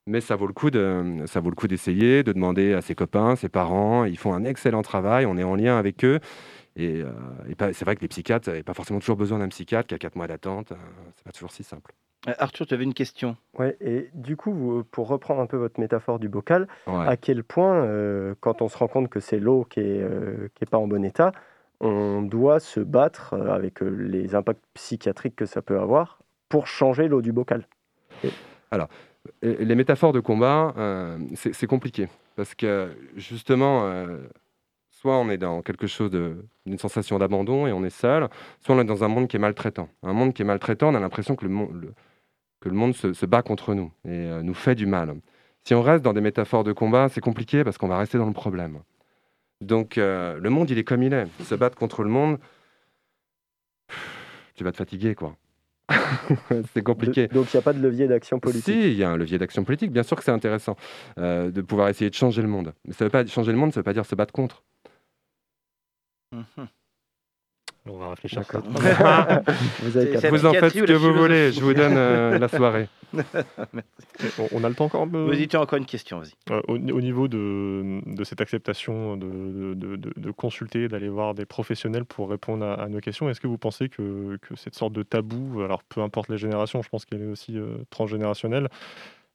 mais 0.06 0.22
ça 0.22 0.36
vaut 0.38 0.48
le 0.48 0.54
coup 0.54 0.72
de, 0.72 1.24
ça 1.26 1.42
vaut 1.42 1.50
le 1.50 1.56
coup 1.56 1.68
d'essayer, 1.68 2.24
de 2.24 2.32
demander 2.32 2.74
à 2.74 2.82
ses 2.82 2.96
copains, 2.96 3.36
ses 3.36 3.50
parents. 3.50 4.06
Ils 4.06 4.18
font 4.18 4.34
un 4.34 4.46
excellent 4.46 4.82
travail, 4.82 5.26
on 5.26 5.38
est 5.38 5.44
en 5.44 5.56
lien 5.56 5.78
avec 5.78 6.06
eux. 6.06 6.20
Et, 6.78 7.02
euh, 7.02 7.10
et 7.50 7.74
c'est 7.74 7.84
vrai 7.86 7.96
que 7.96 8.02
les 8.02 8.08
psychiatres 8.08 8.48
n'avaient 8.50 8.64
pas 8.64 8.74
forcément 8.76 9.00
toujours 9.00 9.18
besoin 9.18 9.40
d'un 9.40 9.50
psychiatre 9.50 9.88
qui 9.88 9.96
a 9.96 9.98
4 9.98 10.16
mois 10.16 10.28
d'attente. 10.28 10.72
euh, 10.72 10.76
c'est 11.16 11.24
pas 11.26 11.32
toujours 11.32 11.52
si 11.52 11.64
simple. 11.64 11.92
Euh, 12.30 12.34
Arthur, 12.40 12.66
tu 12.68 12.74
avais 12.74 12.84
une 12.84 12.94
question. 12.94 13.36
ouais, 13.60 13.76
et 13.82 14.10
du 14.14 14.38
coup, 14.38 14.54
vous- 14.54 14.84
pour 14.86 15.08
reprendre 15.08 15.42
un 15.42 15.48
peu 15.48 15.58
votre 15.58 15.80
métaphore 15.80 16.20
du 16.20 16.30
bocal, 16.30 16.68
Ouais. 16.88 17.08
à 17.08 17.18
quel 17.18 17.44
point, 17.44 17.76
euh, 17.84 18.36
quand 18.40 18.62
on 18.62 18.70
se 18.70 18.78
rend 18.78 18.88
compte 18.88 19.10
que 19.10 19.20
c'est 19.20 19.40
l'eau 19.40 19.66
qui 19.70 19.80
est, 19.82 20.02
euh, 20.02 20.48
qui 20.56 20.64
est 20.64 20.70
pas 20.70 20.78
en 20.78 20.88
bon 20.88 21.04
état, 21.04 21.32
on 21.80 22.22
doit 22.22 22.60
se 22.60 22.80
battre 22.80 23.34
euh, 23.34 23.54
avec 23.54 23.82
euh, 23.82 23.90
les 23.90 24.36
impacts 24.36 24.64
psychiatriques 24.74 25.36
que 25.36 25.46
ça 25.46 25.62
peut 25.62 25.80
avoir 25.80 26.20
pour 26.50 26.68
changer 26.68 27.08
l'eau 27.08 27.22
du 27.22 27.32
bocal. 27.32 27.68
Et 28.24 28.32
Les 29.42 29.76
métaphores 29.76 30.14
de 30.14 30.20
combat, 30.20 30.74
euh, 30.78 31.18
c'est 31.36 31.68
compliqué. 31.68 32.08
Parce 32.36 32.56
que 32.56 32.96
justement, 33.16 33.86
euh, 33.86 34.20
soit 34.90 35.18
on 35.18 35.30
est 35.30 35.38
dans 35.38 35.62
quelque 35.62 35.88
chose 35.88 36.12
d'une 36.12 36.78
sensation 36.78 37.18
d'abandon 37.18 37.68
et 37.68 37.72
on 37.72 37.84
est 37.84 37.90
seul, 37.90 38.30
soit 38.62 38.76
on 38.76 38.80
est 38.80 38.86
dans 38.86 39.04
un 39.04 39.08
monde 39.08 39.28
qui 39.28 39.38
est 39.38 39.40
maltraitant. 39.40 39.90
Un 40.04 40.14
monde 40.14 40.34
qui 40.34 40.44
est 40.44 40.46
maltraitant, 40.46 40.90
on 40.90 40.96
a 40.96 41.00
l'impression 41.00 41.36
que 41.36 41.46
le, 41.46 41.94
que 42.62 42.70
le 42.70 42.76
monde 42.76 42.94
se, 42.96 43.26
bat 43.26 43.42
contre 43.42 43.74
nous 43.74 43.92
et 44.06 44.10
euh, 44.10 44.44
nous 44.44 44.54
fait 44.54 44.76
du 44.76 44.86
mal. 44.86 45.16
Si 45.64 45.74
on 45.74 45.82
reste 45.82 46.04
dans 46.04 46.14
des 46.14 46.22
métaphores 46.22 46.64
de 46.64 46.74
combat, 46.74 47.10
c'est 47.10 47.22
compliqué 47.22 47.64
parce 47.64 47.78
qu'on 47.78 47.88
va 47.88 47.98
rester 47.98 48.18
dans 48.18 48.28
le 48.28 48.34
problème. 48.34 48.80
Donc 49.62 49.98
euh, 49.98 50.38
le 50.40 50.50
monde, 50.50 50.70
il 50.70 50.78
est 50.78 50.84
comme 50.84 51.04
il 51.04 51.14
est. 51.14 51.28
Se 51.44 51.56
battre 51.56 51.78
contre 51.78 52.04
le 52.04 52.10
monde, 52.10 52.38
tu 54.56 54.64
vas 54.64 54.72
te 54.72 54.78
fatiguer, 54.78 55.16
quoi. 55.16 55.36
c'est 56.74 56.84
compliqué. 56.84 57.28
Donc, 57.28 57.54
il 57.54 57.56
n'y 57.56 57.60
a 57.60 57.62
pas 57.62 57.74
de 57.74 57.82
levier 57.82 58.08
d'action 58.08 58.40
politique. 58.40 58.66
Si, 58.66 58.92
il 58.92 58.98
y 58.98 59.04
a 59.04 59.10
un 59.10 59.18
levier 59.18 59.38
d'action 59.38 59.64
politique, 59.64 59.92
bien 59.92 60.04
sûr 60.04 60.18
que 60.18 60.24
c'est 60.24 60.32
intéressant 60.32 60.76
euh, 61.18 61.50
de 61.50 61.62
pouvoir 61.62 61.88
essayer 61.90 62.10
de 62.10 62.16
changer 62.16 62.42
le 62.42 62.48
monde. 62.48 62.74
Mais 62.86 62.94
ça 62.94 63.06
veut 63.06 63.12
pas 63.12 63.26
changer 63.26 63.52
le 63.52 63.58
monde, 63.58 63.74
ça 63.74 63.80
veut 63.80 63.86
pas 63.86 63.94
dire 63.94 64.06
se 64.06 64.16
battre 64.16 64.34
contre. 64.34 64.64
Mhm. 66.34 66.68
On 67.90 67.98
va 67.98 68.10
réfléchir. 68.10 68.40
à 68.40 68.44
ça. 68.44 68.60
Vous 69.84 69.98
avez 69.98 70.30
Vous 70.30 70.46
en 70.46 70.54
faites 70.54 70.74
ce 70.74 70.80
que 70.84 70.94
vous 70.94 71.14
voulez, 71.14 71.52
je 71.52 71.62
vous 71.62 71.74
donne 71.74 71.96
euh, 71.98 72.38
la 72.40 72.48
soirée. 72.48 72.88
On, 74.40 74.48
on 74.52 74.64
a 74.64 74.70
le 74.70 74.76
temps 74.76 74.86
encore 74.86 75.08
tu 75.48 75.56
as 75.56 75.62
encore 75.62 75.78
une 75.78 75.86
question, 75.86 76.20
vas-y. 76.20 76.34
Euh, 76.54 76.62
au, 76.68 76.76
au 76.76 77.02
niveau 77.02 77.28
de, 77.28 78.02
de 78.06 78.24
cette 78.24 78.42
acceptation 78.42 79.16
de, 79.18 79.74
de- 79.74 79.96
de- 79.96 80.14
de 80.16 80.32
consulter, 80.32 80.88
d'aller 80.88 81.10
voir 81.10 81.34
des 81.34 81.46
professionnels 81.46 82.06
pour 82.06 82.30
répondre 82.30 82.66
à, 82.66 82.74
à 82.76 82.88
nos 82.90 83.00
questions, 83.00 83.30
est-ce 83.30 83.40
que 83.40 83.48
vous 83.48 83.58
pensez 83.58 83.90
que, 83.90 84.38
que 84.42 84.56
cette 84.56 84.76
sorte 84.76 84.94
de 84.94 85.04
tabou, 85.04 85.62
alors 85.62 85.84
peu 85.84 86.02
importe 86.02 86.30
les 86.30 86.38
générations, 86.38 86.82
je 86.82 86.90
pense 86.90 87.06
qu'elle 87.06 87.22
est 87.22 87.28
aussi 87.28 87.58
euh, 87.58 87.78
transgénérationnelle, 87.90 88.68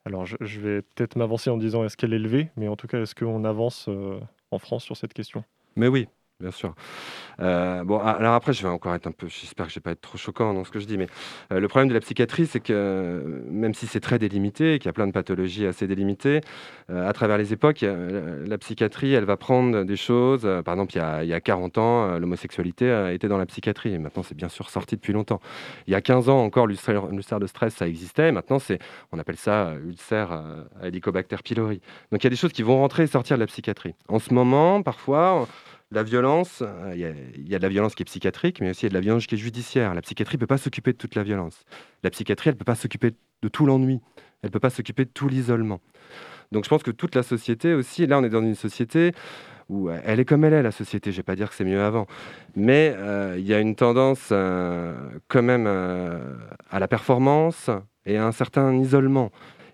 alors 0.05 0.27
je, 0.27 0.37
je 0.41 0.61
vais 0.61 0.83
peut-être 0.83 1.17
m'avancer 1.17 1.49
en 1.49 1.57
disant 1.57 1.85
est-ce 1.85 1.97
qu'elle 1.97 2.13
est 2.13 2.17
élevée, 2.17 2.51
mais 2.57 2.69
en 2.69 2.77
tout 2.77 2.87
cas 2.89 3.01
est-ce 3.01 3.15
qu'on 3.15 3.45
avance 3.45 3.87
euh, 3.89 4.19
en 4.51 4.59
France 4.59 4.85
sur 4.85 4.97
cette 4.97 5.15
question? 5.15 5.45
Mais 5.77 5.89
oui, 5.89 6.09
bien 6.43 6.51
sûr. 6.51 6.75
Euh, 7.41 7.83
bon, 7.85 7.99
alors 7.99 8.35
après, 8.35 8.53
je 8.53 8.63
vais 8.63 8.69
encore 8.69 8.95
être 8.95 9.07
un 9.07 9.13
peu. 9.13 9.27
J'espère 9.29 9.67
que 9.67 9.73
je 9.73 9.79
vais 9.79 9.83
pas 9.83 9.93
être 9.93 10.01
trop 10.01 10.19
choquant 10.19 10.53
dans 10.53 10.65
ce 10.65 10.71
que 10.71 10.81
je 10.81 10.87
dis, 10.87 10.99
mais 10.99 11.07
euh, 11.53 11.61
le 11.61 11.69
problème 11.69 11.89
de 11.89 11.95
la 11.95 12.01
psychiatrie, 12.01 12.47
c'est 12.47 12.61
que 12.61 12.73
euh, 12.73 13.41
même 13.49 13.75
si 13.75 13.87
c'est 13.87 14.01
très 14.01 14.19
délimité, 14.19 14.75
et 14.75 14.79
qu'il 14.79 14.87
y 14.87 14.91
a 14.91 14.93
plein 14.93 15.07
de 15.07 15.13
pathologies 15.13 15.67
assez 15.67 15.87
délimitées, 15.87 16.41
à 16.89 17.13
travers 17.15 17.39
les 17.39 17.55
époques, 17.55 17.81
la, 17.83 18.59
psychiatrie, 18.59 19.15
elle 19.15 19.25
va 19.25 19.39
prendre 19.39 19.85
des 19.85 19.97
choses. 19.97 20.43
par 20.65 20.75
exemple, 20.75 20.93
il 20.95 20.99
y 20.99 21.01
a, 21.01 21.25
il 21.25 21.29
y 21.29 21.33
a 21.33 21.41
40 21.41 21.79
ans, 21.79 22.19
l'homosexualité 22.19 23.11
était 23.15 23.29
dans 23.29 23.39
la 23.39 23.47
psychiatrie. 23.47 23.95
Et 23.95 23.99
maintenant, 23.99 24.23
c'est 24.23 24.35
bien 24.35 24.51
sûr 24.51 24.69
sorti 24.69 24.97
depuis 24.97 25.15
longtemps. 25.15 25.41
Il 25.87 25.93
y 25.93 25.97
a 25.97 26.03
15 26.03 26.29
ans 26.29 26.43
encore, 26.43 26.67
l'ulcère 26.67 27.09
de 27.41 27.47
stress, 27.47 27.75
ça 27.75 27.89
existait. 27.89 28.31
Maintenant, 28.31 28.59
c'est, 28.59 28.79
on 29.11 29.19
appelle 29.19 29.37
ça 29.37 29.73
ulcère 29.87 30.33
à 30.33 30.89
Helicobacter 30.89 31.37
pylori. 31.43 31.81
Donc, 32.11 32.23
il 32.23 32.25
y 32.25 32.27
a 32.27 32.31
des 32.31 32.37
choses 32.37 32.53
qui 32.53 32.63
vont 32.63 32.79
rentrer 32.79 33.05
et 33.05 33.07
sortir 33.07 33.37
de 33.37 33.41
la 33.41 33.47
psychiatrie. 33.47 33.95
En 34.09 34.19
ce 34.19 34.35
moment, 34.35 34.83
parfois. 34.83 35.47
La 35.93 36.03
violence, 36.03 36.63
euh, 36.63 36.93
il 36.95 37.49
y, 37.49 37.55
a- 37.55 37.59
de 37.59 37.63
la 37.63 37.69
violence 37.69 37.95
qui 37.95 38.03
est 38.03 38.07
psychiatrique, 38.07 38.63
mais 38.63 38.71
aussi 38.71 38.81
il 38.81 38.85
y 38.85 38.87
a 38.87 38.89
de 38.91 38.95
la 38.95 39.01
violence 39.01 39.27
qui 39.27 39.35
est 39.35 39.39
judiciaire. 39.39 39.93
La 39.95 40.01
psychiatrie 40.01 40.37
ne 40.37 40.41
peut 40.41 40.47
pas 40.47 40.57
s'occuper 40.57 40.93
de 40.93 40.97
toute 40.97 41.15
la 41.15 41.23
violence. 41.23 41.65
La 42.03 42.09
psychiatrie, 42.11 42.49
elle 42.49 42.55
ne 42.55 42.59
peut 42.59 42.65
pas 42.65 42.75
s'occuper 42.75 43.11
de 43.43 43.49
tout 43.49 43.67
l'ennui. 43.67 44.01
Elle 44.43 44.49
ne 44.49 44.53
peut 44.53 44.61
pas 44.61 44.71
s'occuper 44.71 45.05
de 45.05 45.11
tout 45.11 45.29
l'isolement. 45.29 45.81
Donc 46.51 46.65
je 46.65 46.71
pense 46.71 46.83
que 46.83 46.91
toute 46.91 47.15
la 47.15 47.23
société 47.23 47.75
aussi, 47.75 48.07
là 48.07 48.19
on 48.19 48.25
est 48.25 48.31
dans 48.31 48.43
une 48.43 48.55
société 48.55 49.13
où 49.69 49.91
euh, 49.91 50.01
elle 50.05 50.19
est 50.19 50.25
comme 50.25 50.45
elle 50.45 50.55
est, 50.55 50.63
la 50.63 50.73
société. 50.73 51.11
Je 51.11 51.17
ne 51.17 51.19
vais 51.19 51.25
pas 51.25 51.37
dire 51.37 51.51
que 51.51 51.55
c'est 51.55 51.65
mieux 51.65 51.83
avant. 51.83 52.07
Mais 52.57 52.95
euh, 52.97 53.37
il 53.39 53.47
y 53.47 53.53
a 53.53 53.61
une 53.61 53.75
tendance 53.77 54.29
quand 55.29 55.43
même 55.43 55.67
à 55.67 56.79
la 56.79 56.89
performance 56.89 57.69
et 58.07 58.17
à 58.17 58.27
un 58.27 58.33
certain 58.33 58.75
isolement. 58.75 59.31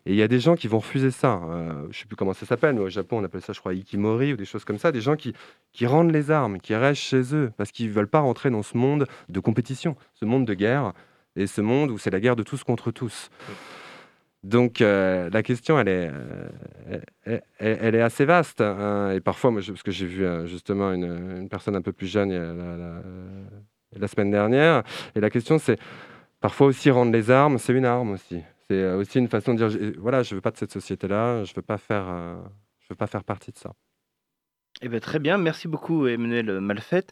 Et 0.08 0.12
il 0.12 0.16
y 0.16 0.22
a 0.22 0.28
des 0.28 0.40
gens 0.40 0.56
qui 0.56 0.68
vont 0.68 0.78
refuser 0.78 1.10
ça. 1.10 1.38
Euh, 1.50 1.82
je 1.82 1.86
ne 1.88 1.92
sais 1.92 2.06
plus 2.06 2.16
comment 2.16 2.32
ça 2.32 2.46
s'appelle, 2.46 2.80
au 2.80 2.88
Japon, 2.88 3.18
on 3.18 3.24
appelle 3.24 3.42
ça, 3.42 3.52
je 3.52 3.60
crois, 3.60 3.74
ikimori 3.74 4.32
ou 4.32 4.36
des 4.36 4.46
choses 4.46 4.64
comme 4.64 4.78
ça. 4.78 4.90
Des 4.90 5.02
gens 5.02 5.16
qui, 5.16 5.34
qui 5.74 5.84
rendent 5.84 6.10
les 6.10 6.30
armes, 6.30 6.58
qui 6.60 6.74
restent 6.74 7.02
chez 7.02 7.34
eux, 7.34 7.52
parce 7.58 7.72
qu'ils 7.72 7.88
ne 7.88 7.92
veulent 7.92 8.08
pas 8.08 8.20
rentrer 8.20 8.48
dans 8.48 8.62
ce 8.62 8.74
monde 8.78 9.06
de 9.28 9.38
compétition, 9.38 9.96
ce 10.14 10.24
monde 10.24 10.46
de 10.46 10.54
guerre, 10.54 10.94
et 11.36 11.46
ce 11.46 11.60
monde 11.60 11.90
où 11.90 11.98
c'est 11.98 12.08
la 12.08 12.20
guerre 12.20 12.36
de 12.36 12.42
tous 12.42 12.64
contre 12.64 12.90
tous. 12.90 13.28
Donc 14.44 14.80
euh, 14.80 15.28
la 15.30 15.42
question, 15.42 15.78
elle 15.78 15.88
est, 15.88 16.10
euh, 17.26 17.40
elle, 17.58 17.94
est 17.94 18.00
assez 18.00 18.24
vaste. 18.24 18.62
hein. 18.62 19.10
et 19.12 19.20
parfois, 19.20 19.52
je- 19.60 19.72
parce 19.72 19.82
que 19.82 19.90
j'ai 19.90 20.06
vu 20.06 20.24
justement 20.46 20.90
une, 20.92 21.48
personne 21.50 21.76
un 21.76 21.82
peu 21.82 21.92
plus 21.92 22.06
jeune 22.06 22.30
la- 22.32 23.02
la 23.98 24.08
semaine 24.08 24.30
dernière, 24.30 24.84
et 25.14 25.20
la 25.20 25.28
question, 25.28 25.58
c'est 25.58 25.78
parfois 26.40 26.68
aussi 26.68 26.90
rendre 26.90 27.12
les 27.12 27.30
armes, 27.30 27.58
c'est 27.58 27.74
une 27.74 27.84
arme 27.84 28.12
aussi. 28.12 28.40
C'est 28.70 28.76
euh, 28.82 28.98
aussi 28.98 29.18
une 29.18 29.28
façon 29.28 29.54
de 29.54 29.66
dire, 29.66 29.92
voilà, 29.98 30.22
je 30.22 30.34
veux 30.34 30.40
pas 30.40 30.50
de 30.50 30.58
cette 30.58 30.72
société-là, 30.72 31.44
je 31.44 31.54
veux 31.54 31.62
pas 31.62 31.78
faire, 31.78 32.06
euh, 32.08 32.36
je 32.80 32.86
veux 32.90 32.96
pas 32.96 33.06
faire 33.06 33.24
partie 33.24 33.50
de 33.52 33.58
ça. 33.58 33.72
Eh 34.82 34.88
ben, 34.88 35.00
très 35.00 35.18
bien, 35.18 35.38
merci 35.38 35.66
beaucoup 35.66 36.06
Emmanuel 36.06 36.60
Malfette. 36.60 37.10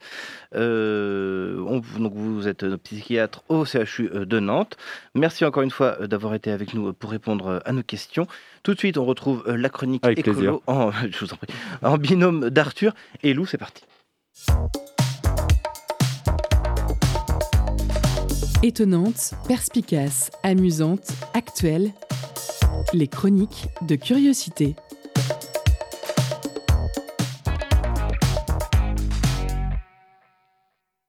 Euh, 0.55 1.59
on- 1.67 1.81
donc 2.01 2.13
vous 2.15 2.47
êtes 2.47 2.65
psychiatre 2.77 3.43
au 3.49 3.65
CHU 3.65 4.09
de 4.13 4.39
Nantes. 4.39 4.77
Merci 5.17 5.45
encore 5.45 5.63
une 5.65 5.71
fois 5.73 6.07
d'avoir 6.07 6.35
été 6.35 6.53
avec 6.53 6.75
nous 6.75 6.93
pour 6.93 7.11
répondre 7.11 7.61
à 7.65 7.73
nos 7.73 7.83
questions. 7.83 8.27
Tout 8.63 8.75
de 8.75 8.79
suite, 8.79 8.99
on 8.99 9.05
retrouve 9.05 9.43
la 9.49 9.69
chronique 9.69 10.05
Avec 10.05 10.19
écolo 10.21 10.35
plaisir. 10.37 10.59
en, 10.69 10.93
je 11.11 11.25
vous 11.25 11.33
en 11.33 11.37
prie, 11.37 11.49
en 11.83 11.99
binôme 11.99 12.51
d'Arthur 12.51 12.95
et 13.25 13.35
Lou. 13.35 13.47
C'est 13.47 13.59
parti. 13.59 13.83
Étonnante, 18.67 19.35
perspicace, 19.47 20.33
amusante, 20.43 21.13
actuelle. 21.35 21.93
Les 22.93 23.07
chroniques 23.07 23.69
de 23.83 23.95
curiosité. 23.95 24.75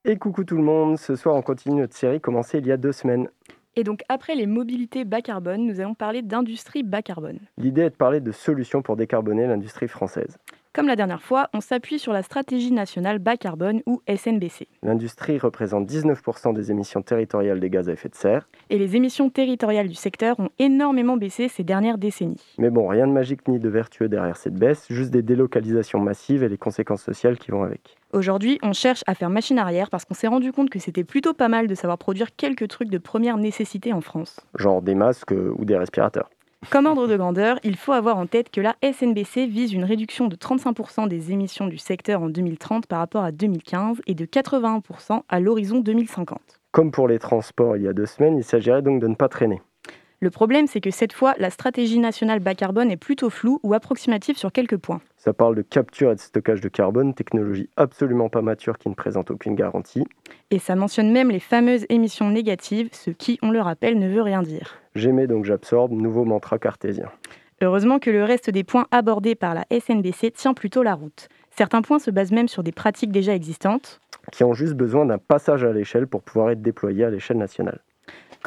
Et 0.06 0.17
coucou 0.17 0.43
tout 0.43 0.56
le 0.56 0.62
monde, 0.62 1.00
ce 1.00 1.15
soir 1.15 1.34
on 1.34 1.41
continue 1.41 1.82
notre 1.82 1.96
série 1.96 2.22
commencée 2.22 2.60
il 2.60 2.67
y 2.67 2.72
a 2.72 2.78
deux 2.78 2.91
semaines. 2.91 3.28
Et 3.76 3.84
donc 3.84 4.04
après 4.08 4.36
les 4.36 4.46
mobilités 4.46 5.04
bas 5.04 5.22
carbone, 5.22 5.65
nous 5.65 5.80
allons 5.80 5.96
parler 5.96 6.22
d'industrie 6.22 6.84
bas 6.84 7.02
carbone. 7.02 7.39
L'idée 7.58 7.82
est 7.82 7.89
de 7.89 7.96
parler 7.96 8.20
de 8.20 8.32
solutions 8.32 8.84
pour 8.84 8.98
décarboner 8.98 9.48
l'industrie 9.48 9.88
française. 9.88 10.38
Comme 10.73 10.88
la 10.88 10.95
dernière 10.95 11.21
fois, 11.21 11.49
on 11.53 11.62
s'appuie 11.62 11.99
sur 11.99 12.13
la 12.13 12.23
stratégie 12.23 12.71
nationale 12.71 13.19
bas 13.19 13.38
carbone 13.38 13.82
ou 13.86 14.01
SNBC. 14.08 14.67
L'industrie 14.84 15.39
représente 15.39 15.89
19% 15.89 16.53
des 16.53 16.71
émissions 16.71 17.01
territoriales 17.01 17.60
des 17.60 17.69
gaz 17.69 17.89
à 17.89 17.93
effet 17.93 18.10
de 18.10 18.15
serre. 18.15 18.47
Et 18.69 18.77
les 18.77 18.95
émissions 18.95 19.30
territoriales 19.30 19.88
du 19.88 19.95
secteur 19.95 20.39
ont 20.39 20.49
énormément 20.60 21.17
baissé 21.17 21.47
ces 21.47 21.63
dernières 21.63 21.97
décennies. 21.97 22.56
Mais 22.58 22.69
bon, 22.69 22.88
rien 22.88 23.08
de 23.08 23.12
magique 23.12 23.47
ni 23.47 23.60
de 23.60 23.69
vertueux 23.69 24.10
derrière 24.10 24.38
cette 24.38 24.56
baisse, 24.56 24.86
juste 24.89 25.12
des 25.12 25.21
délocalisations 25.21 25.99
massives 25.99 26.43
et 26.43 26.49
les 26.49 26.58
conséquences 26.58 27.03
sociales 27.03 27.38
qui 27.38 27.51
vont 27.51 27.63
avec. 27.63 27.95
Aujourd'hui, 28.13 28.58
on 28.63 28.73
cherche 28.73 29.03
à 29.06 29.15
faire 29.15 29.30
machine 29.30 29.60
arrière 29.60 29.89
parce 29.89 30.06
qu'on 30.06 30.13
s'est 30.13 30.27
rendu 30.27 30.51
compte 30.51 30.69
que 30.69 30.80
c'était 30.80 31.03
plutôt 31.03 31.34
pas 31.34 31.49
mal 31.49 31.67
de 31.67 31.75
savoir 31.75 31.97
produire 31.97 32.36
quelques 32.36 32.67
trucs 32.67 32.89
de 32.89 32.97
première 32.97 33.38
nécessité 33.38 33.93
en 33.93 34.01
France. 34.01 34.39
Genre 34.58 34.82
des 34.82 34.95
masques 34.95 35.34
euh, 35.34 35.53
ou 35.58 35.65
des 35.65 35.77
respirateurs. 35.77 36.30
Comme 36.70 36.86
ordre 36.86 37.08
de 37.08 37.15
grandeur, 37.15 37.60
il 37.63 37.78
faut 37.78 37.93
avoir 37.93 38.17
en 38.17 38.28
tête 38.28 38.50
que 38.50 38.60
la 38.60 38.76
SNBC 38.84 39.46
vise 39.46 39.74
une 39.74 39.86
réduction 39.86 40.28
de 40.28 40.36
35% 40.36 41.08
des 41.08 41.32
émissions 41.32 41.65
du 41.65 41.78
secteur 41.78 42.22
en 42.22 42.30
2030 42.30 42.88
par 42.88 43.00
rapport 43.00 43.24
à 43.24 43.32
2015 43.32 44.02
et 44.06 44.15
de 44.15 44.26
81% 44.26 45.22
à 45.30 45.39
l'horizon 45.39 45.80
2050. 45.80 46.39
Comme 46.72 46.91
pour 46.91 47.08
les 47.08 47.20
transports 47.20 47.78
il 47.78 47.84
y 47.84 47.88
a 47.88 47.93
deux 47.93 48.06
semaines, 48.06 48.38
il 48.38 48.43
s'agirait 48.43 48.82
donc 48.82 49.02
de 49.02 49.08
ne 49.08 49.15
pas 49.15 49.30
traîner. 49.30 49.62
Le 50.20 50.30
problème, 50.30 50.67
c'est 50.67 50.82
que 50.82 50.91
cette 50.91 51.13
fois, 51.13 51.36
la 51.38 51.52
stratégie 51.52 52.00
nationale 52.00 52.39
bas 52.39 52.56
carbone 52.56 52.91
est 52.91 52.98
plutôt 52.98 53.30
floue 53.30 53.60
ou 53.63 53.74
approximative 53.74 54.36
sur 54.36 54.52
quelques 54.52 54.78
points. 54.78 55.00
Ça 55.28 55.34
parle 55.34 55.56
de 55.56 55.62
capture 55.62 56.13
et 56.13 56.16
de 56.16 56.22
stockage 56.22 56.62
de 56.62 56.70
carbone, 56.70 57.13
technologie 57.13 57.70
absolument 57.76 58.30
pas 58.30 58.42
mature 58.42 58.78
qui 58.78 58.88
ne 58.88 58.94
présente 58.94 59.30
aucune 59.30 59.56
garantie. 59.56 60.06
Et 60.52 60.58
ça 60.58 60.78
mentionne 60.78 61.12
même 61.12 61.32
les 61.32 61.42
fameuses 61.42 61.86
émissions 61.90 62.30
négatives, 62.30 62.88
ce 62.94 63.12
qui, 63.12 63.38
on 63.42 63.52
le 63.52 63.60
rappelle, 63.60 64.00
ne 64.00 64.08
veut 64.08 64.22
rien 64.22 64.42
dire. 64.42 64.76
J'aimais 64.96 65.28
donc 65.28 65.44
j'absorbe, 65.44 65.92
nouveau 65.92 66.24
mantra 66.24 66.60
cartésien. 66.60 67.10
Heureusement 67.62 68.00
que 68.00 68.10
le 68.10 68.24
reste 68.24 68.50
des 68.50 68.63
points 68.63 68.88
abordés 68.92 69.36
par 69.36 69.54
la 69.54 69.66
SNBC 69.70 70.32
tient 70.32 70.54
plutôt 70.54 70.82
la 70.82 70.94
route. 70.94 71.28
Certains 71.50 71.82
points 71.82 72.00
se 72.00 72.10
basent 72.10 72.32
même 72.32 72.48
sur 72.48 72.63
des 72.63 72.72
pratiques 72.72 73.12
déjà 73.12 73.36
existantes. 73.36 74.00
Qui 74.32 74.46
ont 74.46 74.54
juste 74.54 74.76
besoin 74.76 75.06
d'un 75.06 75.18
passage 75.18 75.66
à 75.66 75.74
l'échelle 75.74 76.08
pour 76.08 76.24
pouvoir 76.24 76.52
être 76.52 76.62
déployés 76.62 77.04
à 77.04 77.10
l'échelle 77.10 77.38
nationale. 77.38 77.82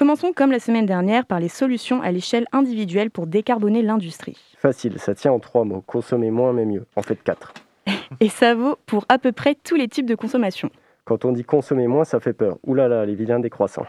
Commençons 0.01 0.33
comme 0.35 0.51
la 0.51 0.61
semaine 0.61 0.87
dernière 0.87 1.27
par 1.27 1.41
les 1.41 1.51
solutions 1.51 2.01
à 2.01 2.11
l'échelle 2.11 2.47
individuelle 2.53 3.11
pour 3.11 3.27
décarboner 3.27 3.83
l'industrie. 3.83 4.39
Facile, 4.57 4.99
ça 4.99 5.15
tient 5.15 5.31
en 5.31 5.41
trois 5.41 5.67
mots. 5.67 5.85
Consommer 5.87 6.31
moins 6.31 6.55
mais 6.55 6.65
mieux. 6.65 6.87
En 6.97 7.03
fait 7.03 7.23
quatre. 7.23 7.53
Et 8.21 8.31
ça 8.31 8.55
vaut 8.55 8.77
pour 8.87 9.05
à 9.11 9.19
peu 9.19 9.33
près 9.33 9.55
tous 9.63 9.75
les 9.75 9.89
types 9.89 10.07
de 10.07 10.15
consommation. 10.15 10.71
Quand 11.05 11.27
on 11.27 11.33
dit 11.33 11.45
consommer 11.45 11.87
moins, 11.87 12.05
ça 12.05 12.19
fait 12.19 12.33
peur. 12.33 12.57
Ouh 12.67 12.73
là 12.73 12.89
là, 12.89 13.05
les 13.05 13.15
vilains 13.15 13.41
décroissants. 13.41 13.85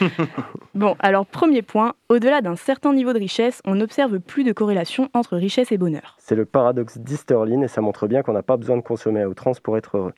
Bon, 0.74 0.96
alors 0.98 1.26
premier 1.26 1.60
point, 1.60 1.92
au-delà 2.08 2.40
d'un 2.40 2.56
certain 2.56 2.94
niveau 2.94 3.12
de 3.12 3.18
richesse, 3.18 3.60
on 3.66 3.74
n'observe 3.74 4.18
plus 4.18 4.44
de 4.44 4.52
corrélation 4.52 5.10
entre 5.12 5.36
richesse 5.36 5.72
et 5.72 5.76
bonheur. 5.76 6.16
C'est 6.16 6.36
le 6.36 6.46
paradoxe 6.46 6.96
d'Easterlin 6.96 7.60
et 7.60 7.68
ça 7.68 7.82
montre 7.82 8.06
bien 8.06 8.22
qu'on 8.22 8.32
n'a 8.32 8.42
pas 8.42 8.56
besoin 8.56 8.78
de 8.78 8.82
consommer 8.82 9.20
à 9.20 9.28
outrance 9.28 9.60
pour 9.60 9.76
être 9.76 9.98
heureux. 9.98 10.14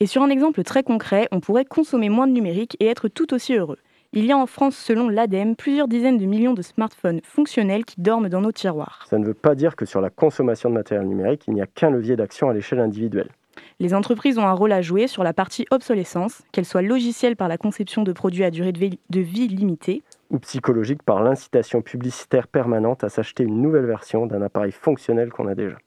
Et 0.00 0.06
sur 0.06 0.22
un 0.22 0.28
exemple 0.28 0.64
très 0.64 0.82
concret, 0.82 1.28
on 1.30 1.38
pourrait 1.38 1.66
consommer 1.66 2.08
moins 2.08 2.26
de 2.26 2.32
numérique 2.32 2.76
et 2.80 2.86
être 2.86 3.06
tout 3.06 3.32
aussi 3.32 3.54
heureux. 3.54 3.78
Il 4.14 4.26
y 4.26 4.32
a 4.32 4.36
en 4.36 4.44
France, 4.44 4.76
selon 4.76 5.08
l'ADEME, 5.08 5.56
plusieurs 5.56 5.88
dizaines 5.88 6.18
de 6.18 6.26
millions 6.26 6.52
de 6.52 6.60
smartphones 6.60 7.22
fonctionnels 7.24 7.86
qui 7.86 7.98
dorment 7.98 8.28
dans 8.28 8.42
nos 8.42 8.52
tiroirs. 8.52 9.06
Ça 9.08 9.16
ne 9.16 9.24
veut 9.24 9.32
pas 9.32 9.54
dire 9.54 9.74
que 9.74 9.86
sur 9.86 10.02
la 10.02 10.10
consommation 10.10 10.68
de 10.68 10.74
matériel 10.74 11.06
numérique, 11.08 11.44
il 11.48 11.54
n'y 11.54 11.62
a 11.62 11.66
qu'un 11.66 11.88
levier 11.88 12.14
d'action 12.14 12.50
à 12.50 12.52
l'échelle 12.52 12.80
individuelle. 12.80 13.30
Les 13.80 13.94
entreprises 13.94 14.36
ont 14.36 14.46
un 14.46 14.52
rôle 14.52 14.72
à 14.72 14.82
jouer 14.82 15.06
sur 15.06 15.24
la 15.24 15.32
partie 15.32 15.64
obsolescence, 15.70 16.42
qu'elle 16.52 16.66
soit 16.66 16.82
logicielle 16.82 17.36
par 17.36 17.48
la 17.48 17.56
conception 17.56 18.02
de 18.02 18.12
produits 18.12 18.44
à 18.44 18.50
durée 18.50 18.72
de 18.72 18.78
vie, 18.78 18.98
de 19.08 19.20
vie 19.20 19.48
limitée, 19.48 20.02
Ou 20.30 20.38
psychologique 20.40 21.02
par 21.02 21.22
l'incitation 21.22 21.80
publicitaire 21.80 22.48
permanente 22.48 23.04
à 23.04 23.08
s'acheter 23.08 23.44
une 23.44 23.62
nouvelle 23.62 23.86
version 23.86 24.26
d'un 24.26 24.42
appareil 24.42 24.72
fonctionnel 24.72 25.30
qu'on 25.30 25.46
a 25.46 25.54
déjà. 25.54 25.78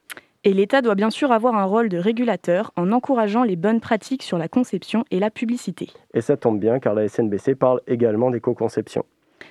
Et 0.46 0.54
l'État 0.54 0.82
doit 0.82 0.96
bien 0.96 1.10
sûr 1.10 1.32
avoir 1.32 1.56
un 1.56 1.66
rôle 1.66 1.90
de 1.90 1.98
régulateur 1.98 2.72
en 2.78 2.92
encourageant 2.92 3.44
les 3.44 3.56
bonnes 3.56 3.82
pratiques 3.82 4.22
sur 4.22 4.38
la 4.38 4.48
conception 4.48 5.04
et 5.10 5.20
la 5.20 5.32
publicité. 5.32 5.90
Et 6.14 6.22
ça 6.22 6.38
tombe 6.38 6.60
bien 6.60 6.80
car 6.80 6.94
la 6.94 7.10
SNBC 7.10 7.56
parle 7.56 7.82
également 7.88 8.30
d'éco-conception. 8.30 9.04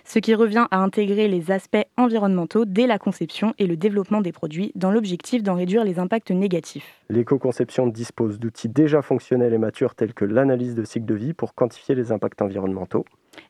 Ce 0.05 0.19
qui 0.19 0.35
revient 0.35 0.67
à 0.71 0.79
intégrer 0.79 1.29
les 1.29 1.51
aspects 1.51 1.85
environnementaux 1.97 2.65
dès 2.65 2.87
la 2.87 2.99
conception 2.99 3.55
et 3.59 3.67
le 3.67 3.77
développement 3.77 4.21
des 4.21 4.33
produits 4.33 4.71
dans 4.77 4.91
l'objectif 4.91 5.43
d'en 5.43 5.55
réduire 5.55 5.85
les 5.85 5.99
impacts 5.99 6.31
négatifs. 6.31 7.03
L'éco-conception 7.11 7.89
dispose 7.89 8.39
d'outils 8.39 8.69
déjà 8.69 9.03
fonctionnels 9.03 9.53
et 9.53 9.59
matures 9.59 9.95
tels 9.95 10.15
que 10.15 10.25
l'analyse 10.25 10.75
de 10.75 10.85
cycle 10.85 11.07
de 11.07 11.15
vie 11.15 11.33
pour 11.33 11.55
quantifier 11.55 11.95
les 11.95 12.13
impacts 12.13 12.41
environnementaux. 12.41 13.05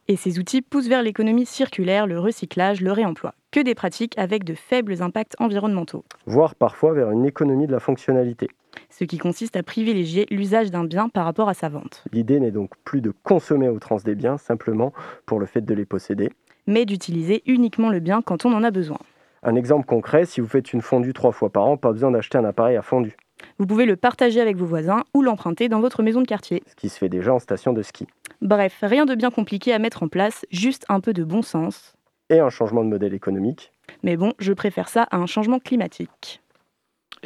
Et 0.08 0.16
ces 0.16 0.38
outils 0.38 0.62
poussent 0.62 0.88
vers 0.88 1.02
l'économie 1.02 1.46
circulaire, 1.46 2.06
le 2.06 2.18
recyclage, 2.18 2.80
le 2.80 2.92
réemploi, 2.92 3.34
que 3.50 3.60
des 3.60 3.74
pratiques 3.74 4.16
avec 4.18 4.44
de 4.44 4.54
faibles 4.54 5.02
impacts 5.02 5.34
environnementaux, 5.40 6.04
voire 6.26 6.54
parfois 6.54 6.92
vers 6.92 7.10
une 7.10 7.24
économie 7.24 7.66
de 7.66 7.72
la 7.72 7.80
fonctionnalité. 7.80 8.48
ce 8.90 9.04
qui 9.04 9.18
consiste 9.18 9.56
à 9.56 9.62
privilégier 9.62 10.26
l'usage 10.30 10.70
d'un 10.70 10.84
bien 10.84 11.08
par 11.08 11.24
rapport 11.24 11.48
à 11.48 11.54
sa 11.54 11.68
vente, 11.68 12.04
L'idée 12.12 12.40
n'est 12.40 12.50
donc 12.50 12.70
plus 12.84 13.00
de 13.00 13.12
consommer 13.22 13.66
à 13.66 13.72
outrance 13.72 14.04
des 14.04 14.14
biens 14.14 14.36
simplement 14.38 14.92
pour 15.26 15.38
le 15.40 15.46
fait 15.46 15.60
de 15.62 15.74
les 15.74 15.84
posséder. 15.86 16.30
mais 16.66 16.84
d'utiliser 16.86 17.42
uniquement 17.46 17.90
le 17.90 18.00
bien 18.00 18.22
quand 18.22 18.44
on 18.46 18.52
en 18.52 18.62
a 18.64 18.70
besoin. 18.70 18.98
Un 19.42 19.54
exemple 19.56 19.84
concret, 19.86 20.24
si 20.24 20.40
vous 20.40 20.48
faites 20.48 20.72
une 20.72 20.80
fondue 20.80 21.12
trois 21.12 21.32
fois 21.32 21.50
par 21.50 21.64
an, 21.66 21.76
pas 21.76 21.92
besoin 21.92 22.10
d'acheter 22.10 22.38
un 22.38 22.44
appareil 22.46 22.76
à 22.76 22.82
fondu, 22.82 23.14
Vous 23.58 23.66
pouvez 23.66 23.86
le 23.86 23.96
partager 23.96 24.40
avec 24.40 24.56
vos 24.56 24.66
voisins 24.66 25.04
ou 25.14 25.22
l'emprunter 25.22 25.68
dans 25.68 25.80
votre 25.80 26.02
maison 26.02 26.20
de 26.20 26.26
quartier. 26.26 26.62
ce 26.66 26.74
qui 26.74 26.88
se 26.88 26.98
fait 26.98 27.08
déjà 27.08 27.32
en 27.34 27.38
station 27.38 27.72
de 27.72 27.82
ski. 27.82 28.06
Bref, 28.42 28.78
rien 28.82 29.06
de 29.06 29.14
bien 29.14 29.30
compliqué 29.30 29.72
à 29.72 29.78
mettre 29.78 30.02
en 30.02 30.08
place, 30.08 30.44
juste 30.50 30.84
un 30.88 31.00
peu 31.00 31.12
de 31.12 31.24
bon 31.24 31.42
sens. 31.42 31.94
Et 32.30 32.40
un 32.40 32.50
changement 32.50 32.84
de 32.84 32.88
modèle 32.88 33.14
économique. 33.14 33.72
Mais 34.02 34.16
bon, 34.16 34.32
je 34.38 34.52
préfère 34.52 34.88
ça 34.88 35.02
à 35.10 35.16
un 35.16 35.26
changement 35.26 35.58
climatique. 35.58 36.40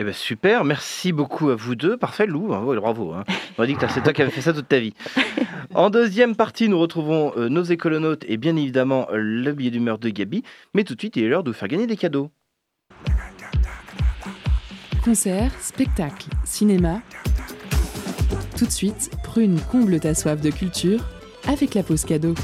Eh 0.01 0.05
ben 0.05 0.13
super, 0.13 0.65
merci 0.65 1.13
beaucoup 1.13 1.51
à 1.51 1.57
vous 1.57 1.75
deux. 1.75 1.97
Parfait, 1.97 2.27
Lou, 2.27 2.47
bravo. 2.47 2.73
bravo 2.81 3.13
hein. 3.15 3.25
On 3.59 3.65
a 3.65 3.67
dit 3.67 3.75
que 3.75 3.89
c'est 3.89 4.01
toi 4.01 4.13
qui 4.13 4.23
avais 4.23 4.31
fait 4.31 4.41
ça 4.41 4.53
toute 4.53 4.69
ta 4.69 4.79
vie. 4.79 4.95
En 5.75 5.91
deuxième 5.91 6.35
partie, 6.35 6.69
nous 6.69 6.79
retrouvons 6.79 7.33
euh, 7.37 7.51
nos 7.51 7.63
écolonautes 7.63 8.25
et 8.27 8.39
bien 8.39 8.57
évidemment 8.57 9.07
le 9.13 9.53
billet 9.53 9.71
d'humeur 9.71 9.99
de 9.99 10.09
Gabi. 10.09 10.43
Mais 10.73 10.83
tout 10.83 10.95
de 10.95 11.01
suite, 11.01 11.17
il 11.17 11.25
est 11.25 11.29
l'heure 11.29 11.43
de 11.43 11.51
vous 11.51 11.57
faire 11.57 11.69
gagner 11.69 11.87
des 11.87 11.97
cadeaux. 11.97 12.31
Concerts, 15.09 15.53
spectacles, 15.63 16.29
cinéma. 16.45 17.01
Tout 18.59 18.67
de 18.67 18.71
suite, 18.71 19.11
Prune 19.25 19.59
comble 19.59 19.99
ta 20.01 20.15
soif 20.15 20.39
de 20.39 20.51
culture 20.51 21.01
avec 21.47 21.73
la 21.73 21.83
pause 21.83 22.05
cadeau. 22.05 22.35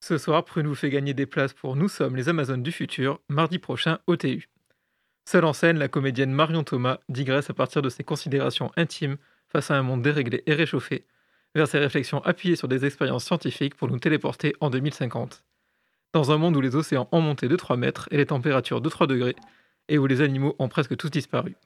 Ce 0.00 0.18
soir, 0.18 0.44
Prune 0.44 0.66
vous 0.66 0.74
fait 0.74 0.90
gagner 0.90 1.14
des 1.14 1.24
places 1.24 1.54
pour 1.54 1.76
Nous 1.76 1.88
sommes 1.88 2.14
les 2.14 2.28
Amazones 2.28 2.62
du 2.62 2.72
futur, 2.72 3.22
mardi 3.30 3.58
prochain 3.58 4.00
au 4.06 4.16
TU. 4.16 4.50
Seule 5.24 5.44
en 5.44 5.52
scène, 5.52 5.78
la 5.78 5.88
comédienne 5.88 6.32
Marion 6.32 6.64
Thomas 6.64 6.98
digresse 7.08 7.48
à 7.50 7.54
partir 7.54 7.82
de 7.82 7.88
ses 7.88 8.04
considérations 8.04 8.70
intimes 8.76 9.16
face 9.48 9.70
à 9.70 9.76
un 9.76 9.82
monde 9.82 10.02
déréglé 10.02 10.42
et 10.46 10.54
réchauffé, 10.54 11.06
vers 11.54 11.68
ses 11.68 11.78
réflexions 11.78 12.22
appuyées 12.24 12.56
sur 12.56 12.68
des 12.68 12.84
expériences 12.84 13.24
scientifiques 13.24 13.76
pour 13.76 13.88
nous 13.88 13.98
téléporter 13.98 14.54
en 14.60 14.70
2050. 14.70 15.44
Dans 16.12 16.30
un 16.32 16.38
monde 16.38 16.56
où 16.56 16.60
les 16.60 16.76
océans 16.76 17.08
ont 17.12 17.20
monté 17.20 17.48
de 17.48 17.56
3 17.56 17.76
mètres 17.76 18.08
et 18.10 18.16
les 18.16 18.26
températures 18.26 18.80
de 18.80 18.88
3 18.88 19.06
degrés, 19.06 19.36
et 19.88 19.98
où 19.98 20.06
les 20.06 20.20
animaux 20.20 20.56
ont 20.58 20.68
presque 20.68 20.96
tous 20.96 21.10
disparu. 21.10 21.56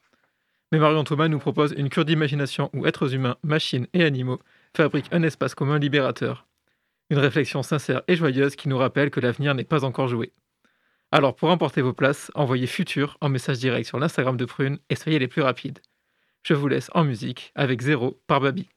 Mais 0.71 0.79
Marion 0.79 1.03
Thomas 1.03 1.27
nous 1.27 1.39
propose 1.39 1.73
une 1.77 1.89
cure 1.89 2.05
d'imagination 2.05 2.69
où 2.73 2.85
êtres 2.85 3.13
humains, 3.13 3.37
machines 3.43 3.87
et 3.93 4.03
animaux 4.03 4.39
fabriquent 4.75 5.13
un 5.13 5.23
espace 5.23 5.55
commun 5.55 5.79
libérateur. 5.79 6.45
Une 7.09 7.19
réflexion 7.19 7.63
sincère 7.63 8.01
et 8.07 8.15
joyeuse 8.15 8.55
qui 8.57 8.67
nous 8.67 8.77
rappelle 8.77 9.11
que 9.11 9.21
l'avenir 9.21 9.55
n'est 9.55 9.63
pas 9.63 9.85
encore 9.85 10.09
joué. 10.09 10.33
Alors 11.11 11.35
pour 11.35 11.49
emporter 11.49 11.81
vos 11.81 11.93
places, 11.93 12.31
envoyez 12.35 12.67
futur 12.67 13.17
en 13.21 13.29
message 13.29 13.59
direct 13.59 13.87
sur 13.87 13.99
l'Instagram 13.99 14.35
de 14.35 14.45
Prune 14.45 14.79
et 14.89 14.95
soyez 14.95 15.19
les 15.19 15.27
plus 15.27 15.41
rapides. 15.41 15.79
Je 16.43 16.53
vous 16.53 16.67
laisse 16.67 16.89
en 16.93 17.03
musique 17.03 17.51
avec 17.55 17.81
Zéro 17.81 18.19
par 18.27 18.41
Babi. 18.41 18.67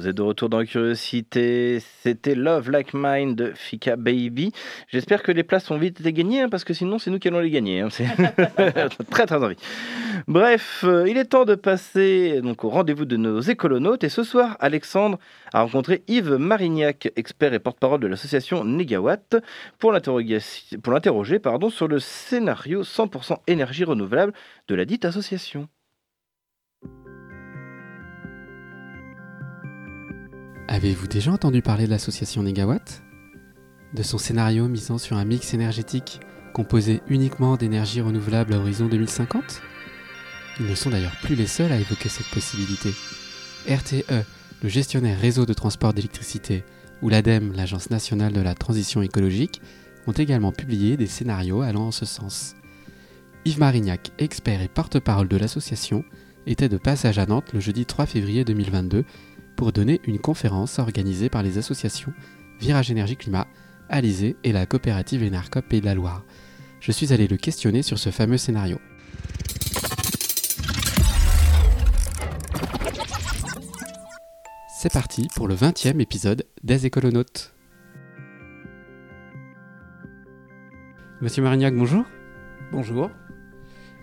Vous 0.00 0.06
êtes 0.06 0.14
de 0.14 0.22
retour 0.22 0.48
dans 0.48 0.64
Curiosité. 0.64 1.80
C'était 2.04 2.36
Love 2.36 2.70
Like 2.70 2.94
Mine 2.94 3.34
de 3.34 3.50
Fika 3.56 3.96
Baby. 3.96 4.52
J'espère 4.86 5.24
que 5.24 5.32
les 5.32 5.42
places 5.42 5.72
ont 5.72 5.76
vite 5.76 5.98
été 5.98 6.12
gagnées, 6.12 6.42
hein, 6.42 6.48
parce 6.48 6.62
que 6.62 6.72
sinon, 6.72 7.00
c'est 7.00 7.10
nous 7.10 7.18
qui 7.18 7.26
allons 7.26 7.40
les 7.40 7.50
gagner. 7.50 7.80
hein. 7.80 7.88
Très, 9.10 9.26
très 9.26 9.42
envie. 9.42 9.56
Bref, 10.28 10.84
euh, 10.84 11.08
il 11.08 11.16
est 11.18 11.24
temps 11.24 11.44
de 11.44 11.56
passer 11.56 12.40
donc, 12.42 12.62
au 12.62 12.68
rendez-vous 12.68 13.06
de 13.06 13.16
nos 13.16 13.40
écolonautes. 13.40 14.04
Et 14.04 14.08
ce 14.08 14.22
soir, 14.22 14.56
Alexandre 14.60 15.18
a 15.52 15.62
rencontré 15.62 16.04
Yves 16.06 16.36
Marignac, 16.36 17.10
expert 17.16 17.52
et 17.52 17.58
porte-parole 17.58 17.98
de 17.98 18.06
l'association 18.06 18.62
Negawatt, 18.62 19.34
pour 19.80 19.90
l'interroger 19.90 20.38
sur 21.70 21.88
le 21.88 21.98
scénario 21.98 22.84
100% 22.84 23.38
énergie 23.48 23.82
renouvelable 23.82 24.32
de 24.68 24.74
la 24.76 24.84
dite 24.84 25.04
association. 25.04 25.68
Avez-vous 30.70 31.06
déjà 31.06 31.32
entendu 31.32 31.62
parler 31.62 31.86
de 31.86 31.90
l'association 31.90 32.42
Negawatt? 32.42 33.02
De 33.94 34.02
son 34.02 34.18
scénario 34.18 34.68
misant 34.68 34.98
sur 34.98 35.16
un 35.16 35.24
mix 35.24 35.54
énergétique 35.54 36.20
composé 36.52 37.00
uniquement 37.08 37.56
d'énergie 37.56 38.02
renouvelable 38.02 38.52
à 38.52 38.58
horizon 38.58 38.86
2050 38.86 39.62
Ils 40.60 40.66
ne 40.66 40.74
sont 40.74 40.90
d'ailleurs 40.90 41.16
plus 41.22 41.36
les 41.36 41.46
seuls 41.46 41.72
à 41.72 41.78
évoquer 41.78 42.10
cette 42.10 42.28
possibilité. 42.28 42.90
RTE, 43.66 44.26
le 44.62 44.68
gestionnaire 44.68 45.18
réseau 45.18 45.46
de 45.46 45.54
transport 45.54 45.94
d'électricité, 45.94 46.64
ou 47.00 47.08
l'ADEME, 47.08 47.54
l'Agence 47.54 47.88
nationale 47.88 48.34
de 48.34 48.42
la 48.42 48.54
transition 48.54 49.00
écologique, 49.00 49.62
ont 50.06 50.12
également 50.12 50.52
publié 50.52 50.98
des 50.98 51.06
scénarios 51.06 51.62
allant 51.62 51.86
en 51.86 51.92
ce 51.92 52.04
sens. 52.04 52.54
Yves 53.46 53.58
Marignac, 53.58 54.10
expert 54.18 54.60
et 54.60 54.68
porte-parole 54.68 55.28
de 55.28 55.36
l'association, 55.38 56.04
était 56.46 56.68
de 56.68 56.76
passage 56.76 57.18
à 57.18 57.24
Nantes 57.24 57.54
le 57.54 57.60
jeudi 57.60 57.86
3 57.86 58.04
février 58.04 58.44
2022 58.44 59.04
pour 59.58 59.72
donner 59.72 60.00
une 60.04 60.20
conférence 60.20 60.78
organisée 60.78 61.28
par 61.28 61.42
les 61.42 61.58
associations 61.58 62.14
Virage 62.60 62.92
Énergie 62.92 63.16
Climat, 63.16 63.48
Alizé 63.88 64.36
et 64.44 64.52
la 64.52 64.66
coopérative 64.66 65.24
Énercop 65.24 65.66
Pays 65.66 65.80
de 65.80 65.86
la 65.86 65.96
Loire. 65.96 66.24
Je 66.80 66.92
suis 66.92 67.12
allé 67.12 67.26
le 67.26 67.36
questionner 67.36 67.82
sur 67.82 67.98
ce 67.98 68.10
fameux 68.10 68.38
scénario. 68.38 68.78
C'est 74.80 74.92
parti 74.92 75.26
pour 75.34 75.48
le 75.48 75.56
20e 75.56 76.00
épisode 76.00 76.46
des 76.62 76.86
écolonautes. 76.86 77.52
Monsieur 81.20 81.42
Marignac, 81.42 81.74
bonjour. 81.74 82.04
Bonjour. 82.70 83.10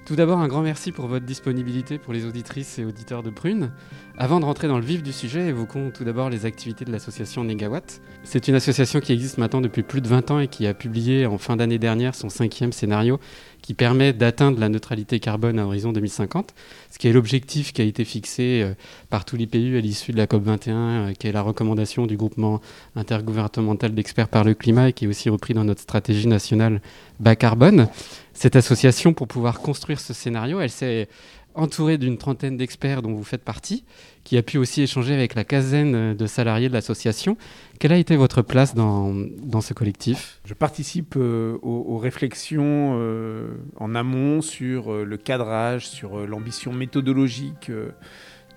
Tout 0.06 0.16
d'abord, 0.16 0.38
un 0.38 0.47
grand 0.47 0.62
merci 0.62 0.91
pour 0.91 1.08
votre 1.08 1.26
disponibilité 1.26 1.97
pour 1.97 2.14
les 2.14 2.26
auditrices 2.26 2.78
et 2.78 2.86
auditeurs 2.86 3.24
de 3.24 3.32
Prune. 3.32 3.72
Avant 4.20 4.39
de 4.39 4.45
rentrer 4.45 4.68
dans 4.68 4.78
le 4.78 4.86
vif 4.86 5.01
du 5.01 5.12
sujet, 5.12 5.47
évoquons 5.47 5.89
tout 5.89 6.03
d'abord 6.03 6.30
les 6.30 6.45
activités 6.45 6.86
de 6.86 6.91
l'association 6.91 7.43
Negawatt. 7.43 8.01
C'est 8.24 8.47
une 8.47 8.53
association 8.53 8.99
qui 8.99 9.14
existe 9.14 9.39
maintenant 9.39 9.62
depuis 9.62 9.82
plus 9.82 10.01
de 10.01 10.08
20 10.08 10.30
ans 10.30 10.39
et 10.39 10.47
qui 10.47 10.68
a 10.68 10.76
publié 10.76 11.26
en 11.26 11.39
fin 11.39 11.56
d'année 11.56 11.80
dernière 11.80 12.14
son 12.14 12.30
cinquième 12.30 12.72
scénario 12.72 13.20
qui 13.66 13.74
permet 13.74 14.13
d'atteindre 14.13 14.59
la 14.59 14.70
neutralité 14.70 15.20
carbone 15.20 15.57
à 15.57 15.66
horizon 15.66 15.91
2050, 15.91 16.53
ce 16.91 16.99
qui 16.99 17.07
est 17.07 17.11
l'objectif 17.11 17.74
qui 17.74 17.82
a 17.82 17.86
été 17.86 18.05
fixé 18.05 18.61
euh, 18.61 18.76
par 19.09 19.26
tous 19.26 19.38
les 19.38 19.47
pays 19.47 19.76
à 19.76 19.80
l'issue 19.82 20.11
de 20.11 20.18
la 20.18 20.28
COP21, 20.28 20.70
euh, 20.70 21.13
qui 21.13 21.26
est 21.26 21.32
la 21.32 21.41
recommandation 21.41 22.05
du 22.05 22.16
groupement 22.16 22.61
intergouvernemental 22.95 23.95
d'experts 23.95 24.28
par 24.28 24.43
le 24.43 24.53
climat 24.53 24.89
et 24.89 24.93
qui 24.93 25.05
est 25.05 25.07
aussi 25.07 25.32
repris 25.32 25.55
dans 25.55 25.63
notre 25.63 25.82
stratégie 25.82 26.28
nationale 26.28 26.80
bas 27.20 27.36
carbone. 27.36 27.88
Cette 28.34 28.55
association, 28.55 29.13
pour 29.13 29.28
pouvoir 29.28 29.59
construire 29.61 29.99
ce 29.99 30.13
scénario, 30.13 30.59
elle 30.61 30.70
s'est 30.70 31.07
entourée 31.56 31.97
d'une 31.97 32.18
trentaine 32.18 32.58
d'experts 32.58 33.01
dont 33.01 33.14
vous 33.14 33.24
faites 33.24 33.43
partie, 33.43 33.84
qui 34.24 34.38
a 34.38 34.43
pu 34.43 34.58
aussi 34.58 34.82
échanger 34.82 35.14
avec 35.14 35.36
la 35.36 35.43
quinzaine 35.43 36.14
de 36.14 36.28
salariés 36.28 36.68
de 36.68 36.74
l'association. 36.74 37.38
Quelle 37.80 37.93
a 37.93 37.97
été 37.97 38.16
votre 38.16 38.41
place 38.41 38.76
dans, 38.76 39.14
dans 39.14 39.62
ce 39.62 39.74
collectif? 39.74 40.41
Je 40.45 40.53
participe 40.53 41.16
euh, 41.18 41.58
aux, 41.62 41.97
réflexions 41.97 42.97
euh, 42.99 43.56
en 43.78 43.95
amont 43.95 44.41
sur 44.41 44.91
euh, 44.91 45.03
le 45.03 45.18
cadrage, 45.18 45.88
sur 45.88 46.28
l'ambition 46.28 46.74
méthodologique 46.74 47.72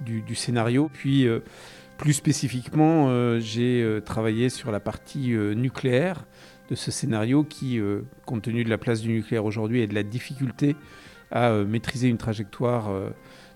du, 0.04 0.34
scénario. 0.34 0.90
Puis, 0.92 1.26
plus 1.96 2.12
spécifiquement, 2.12 3.38
j'ai 3.40 3.98
travaillé 4.04 4.48
sur 4.48 4.70
la 4.70 4.80
partie 4.80 5.30
nucléaire 5.56 6.24
de 6.70 6.76
ce 6.76 6.90
scénario 6.90 7.42
qui, 7.42 7.80
compte 8.24 8.42
tenu 8.42 8.62
de 8.62 8.70
la 8.70 8.78
place 8.78 9.00
du 9.00 9.08
nucléaire 9.08 9.44
aujourd'hui 9.44 9.80
et 9.80 9.86
de 9.86 9.94
la 9.94 10.04
difficulté 10.04 10.76
à 11.30 11.50
euh, 11.50 11.64
maîtriser 11.64 12.08
une 12.08 12.18
trajectoire 12.18 12.90
euh, 12.90 13.10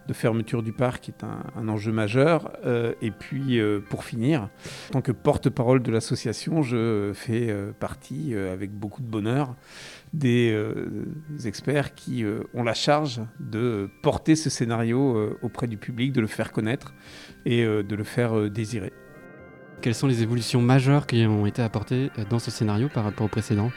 de 0.08 0.12
fermeture 0.12 0.64
du 0.64 0.72
parc 0.72 1.08
est 1.08 1.22
un, 1.22 1.68
enjeu 1.68 1.92
majeur. 1.92 2.52
Euh, 2.66 2.92
et 3.00 3.12
puis, 3.12 3.60
pour 3.88 4.02
finir, 4.02 4.48
en 4.88 4.94
tant 4.94 5.00
que 5.00 5.12
porte-parole 5.12 5.80
de 5.80 5.92
l'association, 5.92 6.62
je 6.62 7.12
fais 7.14 7.54
partie, 7.78 8.34
avec 8.34 8.72
beaucoup 8.72 9.00
de 9.00 9.06
bonheur, 9.06 9.54
des 10.12 10.52
experts 11.44 11.94
qui 11.94 12.24
ont 12.52 12.64
la 12.64 12.74
charge 12.74 13.20
de 13.38 13.88
porter 14.02 14.34
ce 14.34 14.50
scénario 14.50 15.36
auprès 15.40 15.68
du 15.68 15.76
public, 15.76 16.12
de 16.12 16.20
le 16.20 16.26
faire 16.26 16.50
connaître 16.50 16.94
et 17.46 17.64
de 17.64 17.94
le 17.94 18.04
faire 18.04 18.50
désirer. 18.50 18.92
Quelles 19.82 19.94
sont 19.94 20.08
les 20.08 20.24
évolutions 20.24 20.60
majeures 20.60 21.06
qui 21.06 21.24
ont 21.26 21.46
été 21.46 21.62
apportées 21.62 22.10
dans 22.28 22.40
ce 22.40 22.50
scénario 22.50 22.88
par 22.92 23.04
rapport 23.04 23.26
au 23.26 23.28
précédent? 23.30 23.70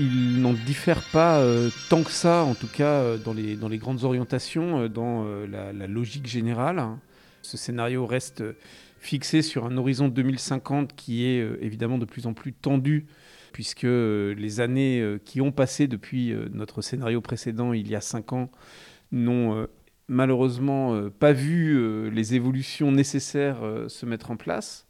Il 0.00 0.40
n'en 0.42 0.52
diffère 0.52 1.02
pas 1.10 1.40
euh, 1.40 1.70
tant 1.90 2.04
que 2.04 2.12
ça, 2.12 2.44
en 2.44 2.54
tout 2.54 2.68
cas 2.68 2.84
euh, 2.84 3.18
dans, 3.18 3.32
les, 3.32 3.56
dans 3.56 3.68
les 3.68 3.78
grandes 3.78 4.04
orientations, 4.04 4.82
euh, 4.82 4.88
dans 4.88 5.24
la, 5.24 5.72
la 5.72 5.86
logique 5.88 6.26
générale. 6.26 6.80
Ce 7.42 7.56
scénario 7.56 8.06
reste 8.06 8.44
fixé 9.00 9.42
sur 9.42 9.66
un 9.66 9.76
horizon 9.76 10.06
2050 10.06 10.94
qui 10.94 11.24
est 11.24 11.44
évidemment 11.60 11.98
de 11.98 12.04
plus 12.04 12.26
en 12.26 12.32
plus 12.32 12.52
tendu, 12.52 13.06
puisque 13.52 13.86
les 13.86 14.60
années 14.60 15.18
qui 15.24 15.40
ont 15.40 15.52
passé 15.52 15.86
depuis 15.86 16.34
notre 16.52 16.82
scénario 16.82 17.20
précédent, 17.20 17.72
il 17.72 17.88
y 17.88 17.94
a 17.94 18.00
cinq 18.00 18.32
ans, 18.32 18.50
n'ont 19.12 19.66
malheureusement 20.08 21.10
pas 21.20 21.32
vu 21.32 22.10
les 22.10 22.34
évolutions 22.34 22.90
nécessaires 22.90 23.60
se 23.86 24.04
mettre 24.04 24.32
en 24.32 24.36
place. 24.36 24.88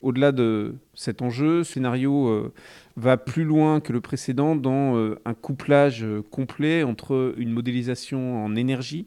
Au-delà 0.00 0.30
de 0.30 0.76
cet 0.94 1.20
enjeu, 1.20 1.64
scénario 1.64 2.52
va 2.98 3.16
plus 3.16 3.44
loin 3.44 3.80
que 3.80 3.92
le 3.92 4.00
précédent 4.00 4.56
dans 4.56 4.96
euh, 4.96 5.20
un 5.24 5.34
couplage 5.34 6.02
euh, 6.02 6.22
complet 6.30 6.82
entre 6.82 7.34
une 7.38 7.50
modélisation 7.50 8.44
en 8.44 8.56
énergie 8.56 9.06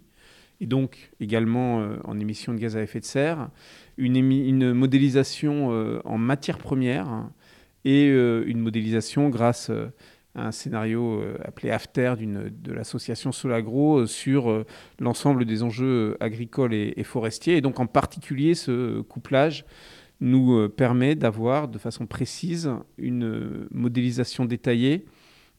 et 0.62 0.66
donc 0.66 1.12
également 1.20 1.82
euh, 1.82 1.98
en 2.06 2.18
émissions 2.20 2.54
de 2.54 2.60
gaz 2.60 2.78
à 2.78 2.82
effet 2.82 3.02
de 3.02 3.06
serre, 3.06 3.50
une, 3.98 4.74
modélisation 4.74 5.70
en 6.06 6.18
matières 6.18 6.58
premières 6.58 7.30
et 7.84 8.08
une 8.08 8.60
modélisation 8.60 9.30
grâce 9.30 9.70
à 10.34 10.48
un 10.48 10.52
scénario 10.52 11.22
appelé 11.44 11.70
AFTER 11.70 12.16
de 12.18 12.74
l'association 12.74 13.32
Solagro 13.32 14.08
sur 14.08 14.66
l'ensemble 15.00 15.46
des 15.46 15.62
enjeux 15.62 16.18
agricoles 16.20 16.74
et, 16.74 16.94
et 16.96 17.04
forestiers. 17.04 17.58
Et 17.58 17.62
donc 17.62 17.80
en 17.80 17.86
particulier 17.86 18.56
ce 18.56 19.02
couplage 19.02 19.66
nous 20.22 20.54
euh, 20.54 20.70
permet 20.70 21.16
d'avoir 21.16 21.68
de 21.68 21.78
façon 21.78 22.06
précise 22.06 22.72
une 22.98 23.26
euh, 23.26 23.68
modélisation 23.72 24.46
détaillée, 24.46 25.06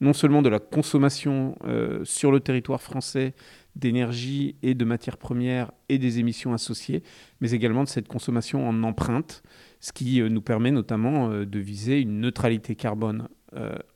non 0.00 0.12
seulement 0.12 0.40
de 0.40 0.48
la 0.48 0.60
consommation 0.60 1.56
euh, 1.64 2.04
sur 2.04 2.32
le 2.32 2.40
territoire 2.40 2.80
français 2.80 3.34
d'énergie 3.76 4.56
et 4.62 4.74
de 4.74 4.84
matières 4.84 5.16
premières 5.16 5.72
et 5.88 5.98
des 5.98 6.18
émissions 6.20 6.54
associées, 6.54 7.02
mais 7.40 7.50
également 7.50 7.84
de 7.84 7.88
cette 7.88 8.08
consommation 8.08 8.68
en 8.68 8.82
empreinte, 8.82 9.42
ce 9.80 9.92
qui 9.92 10.22
nous 10.22 10.42
permet 10.42 10.70
notamment 10.70 11.30
de 11.30 11.58
viser 11.58 12.00
une 12.00 12.20
neutralité 12.20 12.74
carbone 12.76 13.28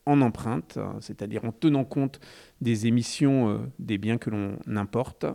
en 0.07 0.21
empreinte, 0.23 0.79
c'est-à-dire 1.01 1.45
en 1.45 1.53
tenant 1.53 1.85
compte 1.85 2.21
des 2.63 2.87
émissions 2.87 3.69
des 3.79 3.99
biens 3.99 4.17
que 4.17 4.31
l'on 4.31 4.57
importe, 4.75 5.27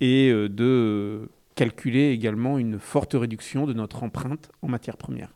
et 0.00 0.32
de 0.32 1.28
calculer 1.54 2.10
également 2.10 2.58
une 2.58 2.78
forte 2.78 3.14
réduction 3.14 3.66
de 3.66 3.72
notre 3.72 4.02
empreinte 4.02 4.50
en 4.62 4.68
matières 4.68 4.96
premières. 4.96 5.34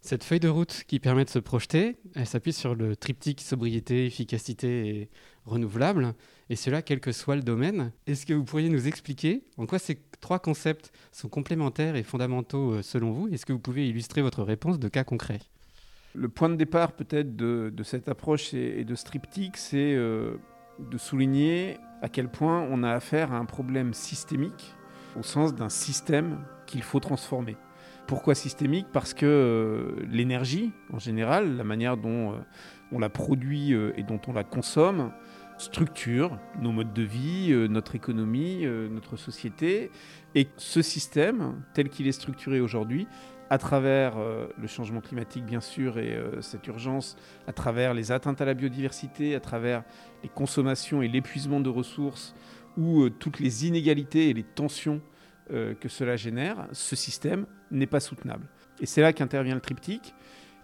Cette 0.00 0.22
feuille 0.22 0.40
de 0.40 0.48
route 0.48 0.84
qui 0.86 1.00
permet 1.00 1.24
de 1.24 1.30
se 1.30 1.38
projeter, 1.38 1.96
elle 2.14 2.26
s'appuie 2.26 2.52
sur 2.52 2.74
le 2.74 2.94
triptyque 2.94 3.40
sobriété, 3.40 4.04
efficacité 4.04 4.88
et 4.88 5.10
renouvelable, 5.46 6.12
et 6.50 6.56
cela 6.56 6.82
quel 6.82 7.00
que 7.00 7.10
soit 7.10 7.36
le 7.36 7.42
domaine. 7.42 7.90
Est-ce 8.06 8.26
que 8.26 8.34
vous 8.34 8.44
pourriez 8.44 8.68
nous 8.68 8.86
expliquer 8.86 9.44
en 9.56 9.64
quoi 9.64 9.78
ces 9.78 9.98
trois 10.20 10.40
concepts 10.40 10.92
sont 11.10 11.30
complémentaires 11.30 11.96
et 11.96 12.02
fondamentaux 12.02 12.72
euh, 12.72 12.82
selon 12.82 13.12
vous? 13.12 13.28
Est-ce 13.28 13.46
que 13.46 13.54
vous 13.54 13.58
pouvez 13.58 13.88
illustrer 13.88 14.20
votre 14.20 14.42
réponse 14.42 14.78
de 14.78 14.88
cas 14.88 15.04
concrets 15.04 15.40
Le 16.12 16.28
point 16.28 16.50
de 16.50 16.56
départ 16.56 16.92
peut-être 16.92 17.34
de, 17.34 17.72
de 17.74 17.82
cette 17.82 18.06
approche 18.06 18.52
et, 18.52 18.80
et 18.80 18.84
de 18.84 18.94
ce 18.94 19.04
triptyque, 19.04 19.56
c'est 19.56 19.94
euh, 19.94 20.36
de 20.78 20.98
souligner 20.98 21.78
à 22.04 22.08
quel 22.10 22.28
point 22.28 22.60
on 22.70 22.82
a 22.82 22.90
affaire 22.90 23.32
à 23.32 23.38
un 23.38 23.46
problème 23.46 23.94
systémique, 23.94 24.74
au 25.18 25.22
sens 25.22 25.54
d'un 25.54 25.70
système 25.70 26.44
qu'il 26.66 26.82
faut 26.82 27.00
transformer. 27.00 27.56
Pourquoi 28.06 28.34
systémique? 28.34 28.88
Parce 28.92 29.14
que 29.14 29.24
euh, 29.24 30.04
l'énergie, 30.10 30.72
en 30.92 30.98
général, 30.98 31.56
la 31.56 31.64
manière 31.64 31.96
dont 31.96 32.32
euh, 32.32 32.36
on 32.92 32.98
la 32.98 33.08
produit 33.08 33.72
euh, 33.72 33.94
et 33.96 34.02
dont 34.02 34.20
on 34.28 34.34
la 34.34 34.44
consomme, 34.44 35.12
structure 35.56 36.38
nos 36.60 36.72
modes 36.72 36.92
de 36.92 37.02
vie, 37.02 37.54
notre 37.70 37.94
économie, 37.94 38.66
notre 38.90 39.16
société. 39.16 39.92
Et 40.34 40.48
ce 40.56 40.82
système, 40.82 41.62
tel 41.74 41.88
qu'il 41.88 42.08
est 42.08 42.12
structuré 42.12 42.60
aujourd'hui, 42.60 43.06
à 43.50 43.58
travers 43.58 44.16
euh, 44.16 44.46
le 44.58 44.66
changement 44.66 45.00
climatique, 45.00 45.44
bien 45.44 45.60
sûr, 45.60 45.98
et 45.98 46.16
euh, 46.16 46.40
cette 46.40 46.66
urgence, 46.66 47.16
à 47.46 47.52
travers 47.52 47.94
les 47.94 48.12
atteintes 48.12 48.40
à 48.40 48.44
la 48.44 48.54
biodiversité, 48.54 49.34
à 49.34 49.40
travers 49.40 49.84
les 50.22 50.28
consommations 50.28 51.02
et 51.02 51.08
l'épuisement 51.08 51.60
de 51.60 51.68
ressources, 51.68 52.34
ou 52.76 53.02
euh, 53.02 53.10
toutes 53.10 53.40
les 53.40 53.66
inégalités 53.66 54.30
et 54.30 54.34
les 54.34 54.42
tensions 54.42 55.00
que 55.50 55.90
cela 55.90 56.16
génère, 56.16 56.68
ce 56.72 56.96
système 56.96 57.44
n'est 57.70 57.86
pas 57.86 58.00
soutenable. 58.00 58.48
Et 58.80 58.86
c'est 58.86 59.02
là 59.02 59.12
qu'intervient 59.12 59.54
le 59.54 59.60
triptyque, 59.60 60.14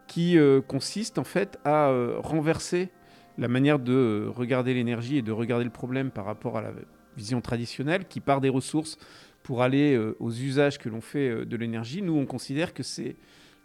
qui 0.06 0.38
consiste 0.68 1.18
en 1.18 1.24
fait 1.24 1.58
à 1.66 1.92
renverser 2.16 2.90
la 3.36 3.46
manière 3.48 3.78
de 3.78 4.26
regarder 4.34 4.72
l'énergie 4.72 5.18
et 5.18 5.22
de 5.22 5.32
regarder 5.32 5.64
le 5.64 5.70
problème 5.70 6.10
par 6.10 6.24
rapport 6.24 6.56
à 6.56 6.62
la 6.62 6.72
vision 7.14 7.42
traditionnelle, 7.42 8.06
qui 8.08 8.20
part 8.20 8.40
des 8.40 8.48
ressources 8.48 8.96
pour 9.42 9.62
aller 9.62 9.94
euh, 9.94 10.16
aux 10.20 10.30
usages 10.30 10.78
que 10.78 10.88
l'on 10.88 11.00
fait 11.00 11.28
euh, 11.28 11.44
de 11.44 11.56
l'énergie. 11.56 12.02
Nous, 12.02 12.16
on 12.16 12.26
considère 12.26 12.74
que 12.74 12.82
c'est 12.82 13.16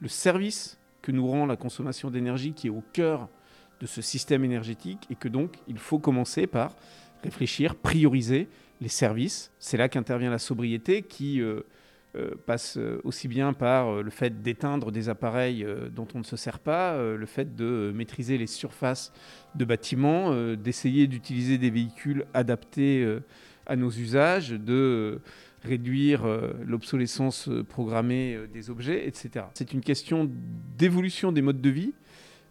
le 0.02 0.08
service 0.08 0.78
que 1.02 1.12
nous 1.12 1.28
rend 1.28 1.46
la 1.46 1.56
consommation 1.56 2.10
d'énergie 2.10 2.54
qui 2.54 2.68
est 2.68 2.72
au 2.72 2.84
cœur 2.94 3.30
de 3.80 3.86
ce 3.86 4.02
système 4.02 4.44
énergétique 4.44 5.06
et 5.10 5.16
que 5.16 5.28
donc 5.28 5.58
il 5.68 5.78
faut 5.78 6.00
commencer 6.00 6.48
par 6.48 6.76
réfléchir, 7.24 7.76
prioriser 7.76 8.48
les 8.82 8.88
services. 8.88 9.52
C'est 9.60 9.78
là 9.78 9.90
qu'intervient 9.90 10.30
la 10.30 10.40
sobriété 10.40 11.02
qui 11.02 11.42
euh, 11.42 11.62
passe 12.46 12.80
aussi 13.04 13.28
bien 13.28 13.52
par 13.52 14.02
le 14.02 14.10
fait 14.10 14.42
d'éteindre 14.42 14.92
des 14.92 15.10
appareils 15.10 15.68
dont 15.94 16.08
on 16.16 16.20
ne 16.20 16.24
se 16.24 16.38
sert 16.38 16.60
pas, 16.60 16.98
le 16.98 17.26
fait 17.26 17.56
de 17.58 17.92
maîtriser 17.94 18.38
les 18.38 18.48
surfaces 18.48 19.12
de 19.56 19.66
bâtiments, 19.66 20.34
d'essayer 20.56 21.08
d'utiliser 21.08 21.58
des 21.58 21.70
véhicules 21.70 22.26
adaptés 22.34 23.06
à 23.66 23.76
nos 23.76 23.90
usages, 23.90 24.52
de 24.52 25.20
réduire 25.66 26.26
euh, 26.26 26.54
l'obsolescence 26.66 27.50
euh, 27.50 27.64
programmée 27.64 28.36
euh, 28.36 28.48
des 28.48 28.70
objets, 28.70 29.08
etc. 29.08 29.46
C'est 29.54 29.74
une 29.74 29.82
question 29.82 30.30
d'évolution 30.78 31.32
des 31.32 31.42
modes 31.42 31.62
de 31.62 31.70
vie, 31.70 31.94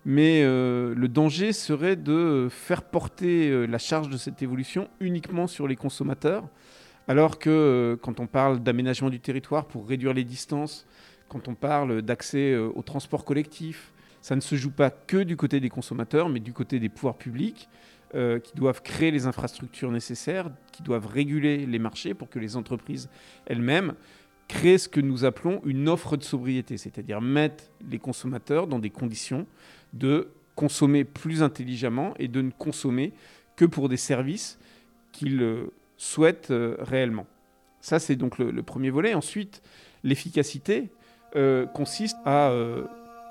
mais 0.04 0.42
le 0.42 1.06
danger 1.06 1.54
serait 1.54 1.96
de 1.96 2.48
faire 2.50 2.82
porter 2.82 3.66
la 3.66 3.78
charge 3.78 4.10
de 4.10 4.18
cette 4.18 4.42
évolution 4.42 4.90
uniquement 5.00 5.46
sur 5.46 5.66
les 5.66 5.76
consommateurs, 5.76 6.46
alors 7.08 7.38
que 7.38 7.98
quand 8.02 8.20
on 8.20 8.26
parle 8.26 8.62
d'aménagement 8.62 9.08
du 9.08 9.18
territoire 9.18 9.64
pour 9.64 9.88
réduire 9.88 10.12
les 10.12 10.24
distances, 10.24 10.86
quand 11.30 11.48
on 11.48 11.54
parle 11.54 12.02
d'accès 12.02 12.54
au 12.54 12.82
transport 12.82 13.24
collectif, 13.24 13.94
ça 14.20 14.36
ne 14.36 14.42
se 14.42 14.56
joue 14.56 14.70
pas 14.70 14.90
que 14.90 15.22
du 15.22 15.38
côté 15.38 15.58
des 15.58 15.70
consommateurs, 15.70 16.28
mais 16.28 16.40
du 16.40 16.52
côté 16.52 16.78
des 16.80 16.90
pouvoirs 16.90 17.16
publics, 17.16 17.70
euh, 18.14 18.38
qui 18.38 18.54
doivent 18.54 18.80
créer 18.80 19.10
les 19.10 19.26
infrastructures 19.26 19.90
nécessaires, 19.90 20.48
qui 20.70 20.84
doivent 20.84 21.08
réguler 21.08 21.66
les 21.66 21.80
marchés 21.80 22.14
pour 22.14 22.30
que 22.30 22.38
les 22.38 22.54
entreprises 22.54 23.08
elles-mêmes 23.46 23.94
créent 24.46 24.78
ce 24.78 24.88
que 24.88 25.00
nous 25.00 25.24
appelons 25.24 25.60
une 25.64 25.88
offre 25.88 26.16
de 26.16 26.22
sobriété, 26.22 26.76
c'est-à-dire 26.76 27.20
mettre 27.20 27.64
les 27.90 27.98
consommateurs 27.98 28.68
dans 28.68 28.78
des 28.78 28.90
conditions 28.90 29.46
de 29.94 30.28
consommer 30.54 31.02
plus 31.02 31.42
intelligemment 31.42 32.14
et 32.20 32.28
de 32.28 32.40
ne 32.40 32.52
consommer 32.52 33.12
que 33.56 33.64
pour 33.64 33.88
des 33.88 33.96
services 33.96 34.60
qu'ils 35.10 35.42
euh, 35.42 35.72
souhaitent 35.96 36.52
euh, 36.52 36.76
réellement. 36.78 37.26
Ça, 37.80 37.98
c'est 37.98 38.14
donc 38.14 38.38
le, 38.38 38.62
premier 38.62 38.90
volet. 38.90 39.14
Ensuite, 39.14 39.60
l'efficacité 40.04 40.88
consiste 41.74 42.16
à 42.24 42.52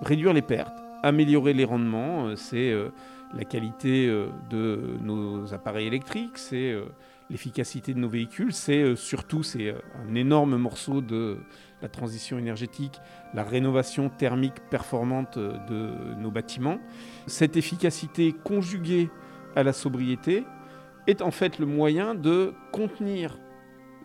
réduire 0.02 0.34
les 0.34 0.42
pertes, 0.42 0.76
améliorer 1.04 1.54
les 1.54 1.64
rendements. 1.64 2.36
C'est 2.36 2.72
la 3.36 3.46
qualité 3.46 4.08
euh, 4.08 4.28
de 4.50 4.98
nos 5.02 5.54
appareils 5.54 5.88
électriques, 5.88 6.38
c'est 6.38 6.72
euh, 6.72 6.86
l'efficacité 7.30 7.94
de 7.94 8.00
nos 8.00 8.10
véhicules, 8.10 8.54
c'est 8.54 8.82
euh, 8.82 8.96
surtout 8.96 9.44
c'est 9.44 9.76
un 10.08 10.16
énorme 10.16 10.56
morceau 10.58 11.02
de 11.02 11.38
la 11.82 11.90
transition 11.90 12.38
énergétique, 12.38 13.00
la 13.34 13.44
rénovation 13.44 14.10
thermique 14.10 14.60
performante 14.70 15.38
de 15.38 16.16
nos 16.18 16.32
bâtiments. 16.32 16.80
Cette 17.28 17.58
efficacité 17.58 18.32
conjuguée 18.32 19.10
à 19.56 19.64
la 19.64 19.74
sobriété 19.74 20.46
est 21.08 21.22
en 21.22 21.32
fait 21.32 21.60
le 21.60 21.66
moyen 21.66 22.16
de 22.16 22.54
contenir 22.72 23.38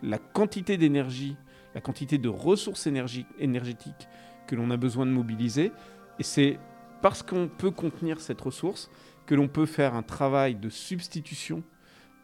la 0.03 0.17
quantité 0.17 0.75
d'énergie, 0.75 1.37
la 1.73 1.79
quantité 1.79 2.17
de 2.17 2.27
ressources 2.27 2.87
énergétiques 2.87 4.09
que 4.45 4.55
l'on 4.55 4.71
a 4.71 4.77
besoin 4.77 5.05
de 5.05 5.11
mobiliser. 5.11 5.71
Et 6.19 6.23
c'est 6.23 6.59
parce 7.01 7.23
qu'on 7.23 7.47
peut 7.47 7.71
contenir 7.71 8.19
cette 8.19 8.41
ressource 8.41 8.89
que 9.29 9.35
l'on 9.35 9.47
peut 9.47 9.67
faire 9.67 9.93
un 9.93 10.01
travail 10.01 10.55
de 10.55 10.69
substitution 10.69 11.61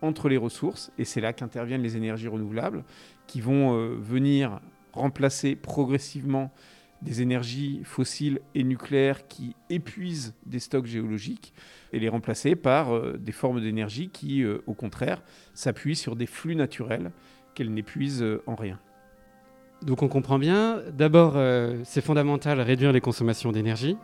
entre 0.01 0.27
les 0.27 0.37
ressources. 0.37 0.91
Et 0.97 1.05
c'est 1.05 1.21
là 1.21 1.33
qu'interviennent 1.33 1.83
les 1.83 1.97
énergies 1.97 2.27
renouvelables 2.27 2.83
qui 3.27 3.41
vont 3.41 3.77
euh, 3.77 3.95
venir 4.01 4.59
remplacer 4.91 5.55
progressivement 5.55 6.51
des 7.03 7.21
énergies 7.21 7.81
fossiles 7.83 8.39
et 8.55 8.63
nucléaires 8.63 9.27
qui 9.27 9.55
épuisent 9.69 10.33
des 10.47 10.57
stocks 10.57 10.87
géologiques 10.87 11.53
et 11.93 11.99
les 11.99 12.09
remplacer 12.09 12.55
par 12.55 12.95
euh, 12.95 13.19
des 13.19 13.31
formes 13.31 13.61
d'énergie 13.61 14.09
qui, 14.09 14.41
euh, 14.41 14.63
au 14.65 14.73
contraire, 14.73 15.21
s'appuient 15.53 15.95
sur 15.95 16.15
des 16.15 16.25
flux 16.25 16.55
naturels 16.55 17.11
qu'elles 17.53 17.71
n'épuisent 17.71 18.25
en 18.47 18.55
rien. 18.55 18.79
Donc 19.83 20.01
on 20.01 20.07
comprend 20.07 20.39
bien. 20.39 20.81
D'abord, 20.91 21.37
c'est 21.83 22.01
fondamental 22.01 22.59
réduire 22.59 22.91
les 22.91 23.01
consommations 23.01 23.51
d'énergie. 23.51 23.95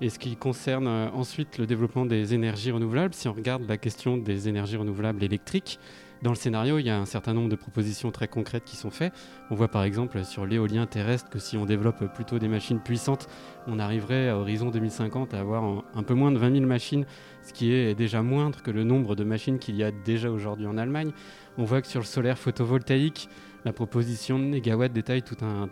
Et 0.00 0.10
ce 0.10 0.18
qui 0.18 0.36
concerne 0.36 0.86
euh, 0.86 1.10
ensuite 1.10 1.58
le 1.58 1.66
développement 1.66 2.06
des 2.06 2.32
énergies 2.32 2.70
renouvelables, 2.70 3.14
si 3.14 3.26
on 3.26 3.32
regarde 3.32 3.68
la 3.68 3.76
question 3.76 4.16
des 4.16 4.48
énergies 4.48 4.76
renouvelables 4.76 5.22
électriques, 5.24 5.80
dans 6.22 6.30
le 6.30 6.36
scénario, 6.36 6.78
il 6.78 6.86
y 6.86 6.90
a 6.90 6.98
un 6.98 7.06
certain 7.06 7.32
nombre 7.32 7.48
de 7.48 7.54
propositions 7.54 8.10
très 8.10 8.26
concrètes 8.26 8.64
qui 8.64 8.74
sont 8.74 8.90
faites. 8.90 9.12
On 9.50 9.54
voit 9.54 9.68
par 9.68 9.84
exemple 9.84 10.24
sur 10.24 10.46
l'éolien 10.46 10.86
terrestre 10.86 11.30
que 11.30 11.38
si 11.38 11.56
on 11.56 11.64
développe 11.64 12.12
plutôt 12.12 12.40
des 12.40 12.48
machines 12.48 12.80
puissantes, 12.80 13.28
on 13.68 13.78
arriverait 13.78 14.28
à 14.28 14.36
horizon 14.36 14.70
2050 14.70 15.34
à 15.34 15.38
avoir 15.38 15.84
un, 15.94 16.02
peu 16.02 16.14
moins 16.14 16.32
de 16.32 16.38
20 16.38 16.54
000 16.54 16.66
machines, 16.66 17.06
ce 17.42 17.52
qui 17.52 17.72
est 17.72 17.94
déjà 17.94 18.22
moindre 18.22 18.62
que 18.62 18.72
le 18.72 18.82
nombre 18.82 19.14
de 19.14 19.22
machines 19.22 19.60
qu'il 19.60 19.76
y 19.76 19.84
a 19.84 19.92
déjà 19.92 20.28
aujourd'hui 20.30 20.66
en 20.66 20.76
Allemagne. 20.76 21.12
On 21.56 21.64
voit 21.64 21.82
que 21.82 21.88
sur 21.88 22.00
le 22.00 22.06
solaire 22.06 22.38
photovoltaïque, 22.38 23.28
la 23.64 23.72
proposition 23.72 24.40
de 24.40 24.44
Negawatt 24.44 24.92
détaille 24.92 25.22
tout 25.22 25.36
un, 25.42 25.68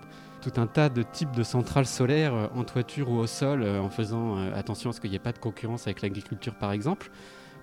tout 0.47 0.61
un 0.61 0.66
tas 0.66 0.88
de 0.88 1.03
types 1.03 1.32
de 1.32 1.42
centrales 1.42 1.86
solaires 1.86 2.34
euh, 2.34 2.47
en 2.55 2.62
toiture 2.62 3.11
ou 3.11 3.16
au 3.16 3.26
sol, 3.26 3.62
euh, 3.62 3.80
en 3.80 3.90
faisant 3.90 4.38
euh, 4.38 4.55
attention 4.55 4.90
à 4.90 4.92
ce 4.92 5.01
qu'il 5.01 5.11
n'y 5.11 5.16
ait 5.16 5.20
pas 5.20 5.32
de 5.32 5.38
concurrence 5.38 5.86
avec 5.86 6.03
l'agriculture 6.03 6.55
par 6.55 6.70
exemple. 6.70 7.11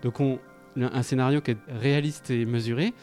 Donc 0.01 0.19
on, 0.19 0.39
un 0.75 1.03
scénario 1.03 1.39
qui 1.39 1.51
est 1.51 1.57
réaliste 1.69 2.29
et 2.29 2.45
mesuré. 2.45 2.93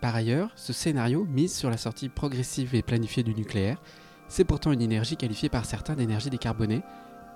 Par 0.00 0.14
ailleurs, 0.14 0.50
ce 0.56 0.72
scénario 0.72 1.24
mise 1.24 1.54
sur 1.54 1.70
la 1.70 1.76
sortie 1.76 2.08
progressive 2.08 2.74
et 2.74 2.82
planifiée 2.82 3.22
du 3.22 3.34
nucléaire. 3.34 3.80
C'est 4.28 4.44
pourtant 4.44 4.72
une 4.72 4.82
énergie 4.82 5.16
qualifiée 5.16 5.48
par 5.48 5.66
certains 5.66 5.94
d'énergie 5.94 6.30
décarbonée. 6.30 6.82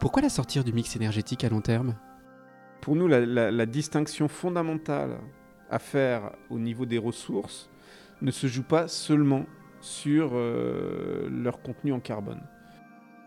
Pourquoi 0.00 0.22
la 0.22 0.28
sortir 0.28 0.64
du 0.64 0.72
mix 0.72 0.96
énergétique 0.96 1.44
à 1.44 1.48
long 1.48 1.60
terme? 1.60 1.94
Pour 2.80 2.96
nous, 2.96 3.06
la, 3.06 3.66
distinction 3.66 4.26
fondamentale 4.28 5.18
à 5.70 5.78
faire 5.78 6.32
au 6.48 6.58
niveau 6.58 6.84
des 6.84 6.98
ressources 6.98 7.70
ne 8.22 8.30
se 8.30 8.48
joue 8.48 8.64
pas 8.64 8.88
seulement 8.88 9.46
sur 9.81 10.31
euh, 10.33 11.28
leur 11.31 11.62
contenu 11.62 11.93
en 11.93 12.01
carbone. 12.01 12.41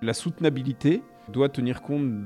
La 0.02 0.14
soutenabilité 0.14 1.02
doit 1.32 1.50
tenir 1.50 1.82
compte 1.82 2.24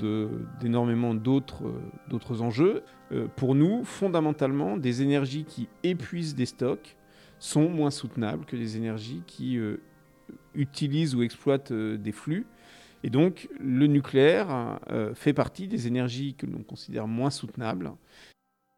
d'énormément 0.59 1.13
d'autres 1.13 1.65
euh, 1.65 2.41
enjeux. 2.41 2.83
Euh, 3.11 3.27
pour 3.35 3.55
nous, 3.55 3.83
fondamentalement, 3.83 4.77
des 4.77 5.01
énergies 5.01 5.45
qui 5.45 5.67
épuisent 5.83 6.35
des 6.35 6.45
stocks 6.45 6.95
sont 7.39 7.69
moins 7.69 7.91
soutenables 7.91 8.45
que 8.45 8.55
des 8.55 8.77
énergies 8.77 9.21
qui 9.27 9.57
euh, 9.57 9.77
utilisent 10.55 11.13
ou 11.15 11.21
exploitent 11.21 11.71
des 11.71 12.11
flux. 12.11 12.47
Et 13.03 13.11
donc, 13.11 13.47
le 13.59 13.85
nucléaire 13.85 14.79
fait 15.13 15.31
partie 15.31 15.67
des 15.67 15.85
énergies 15.85 16.33
que 16.33 16.47
l'on 16.47 16.63
considère 16.63 17.07
moins 17.07 17.29
soutenables. 17.29 17.91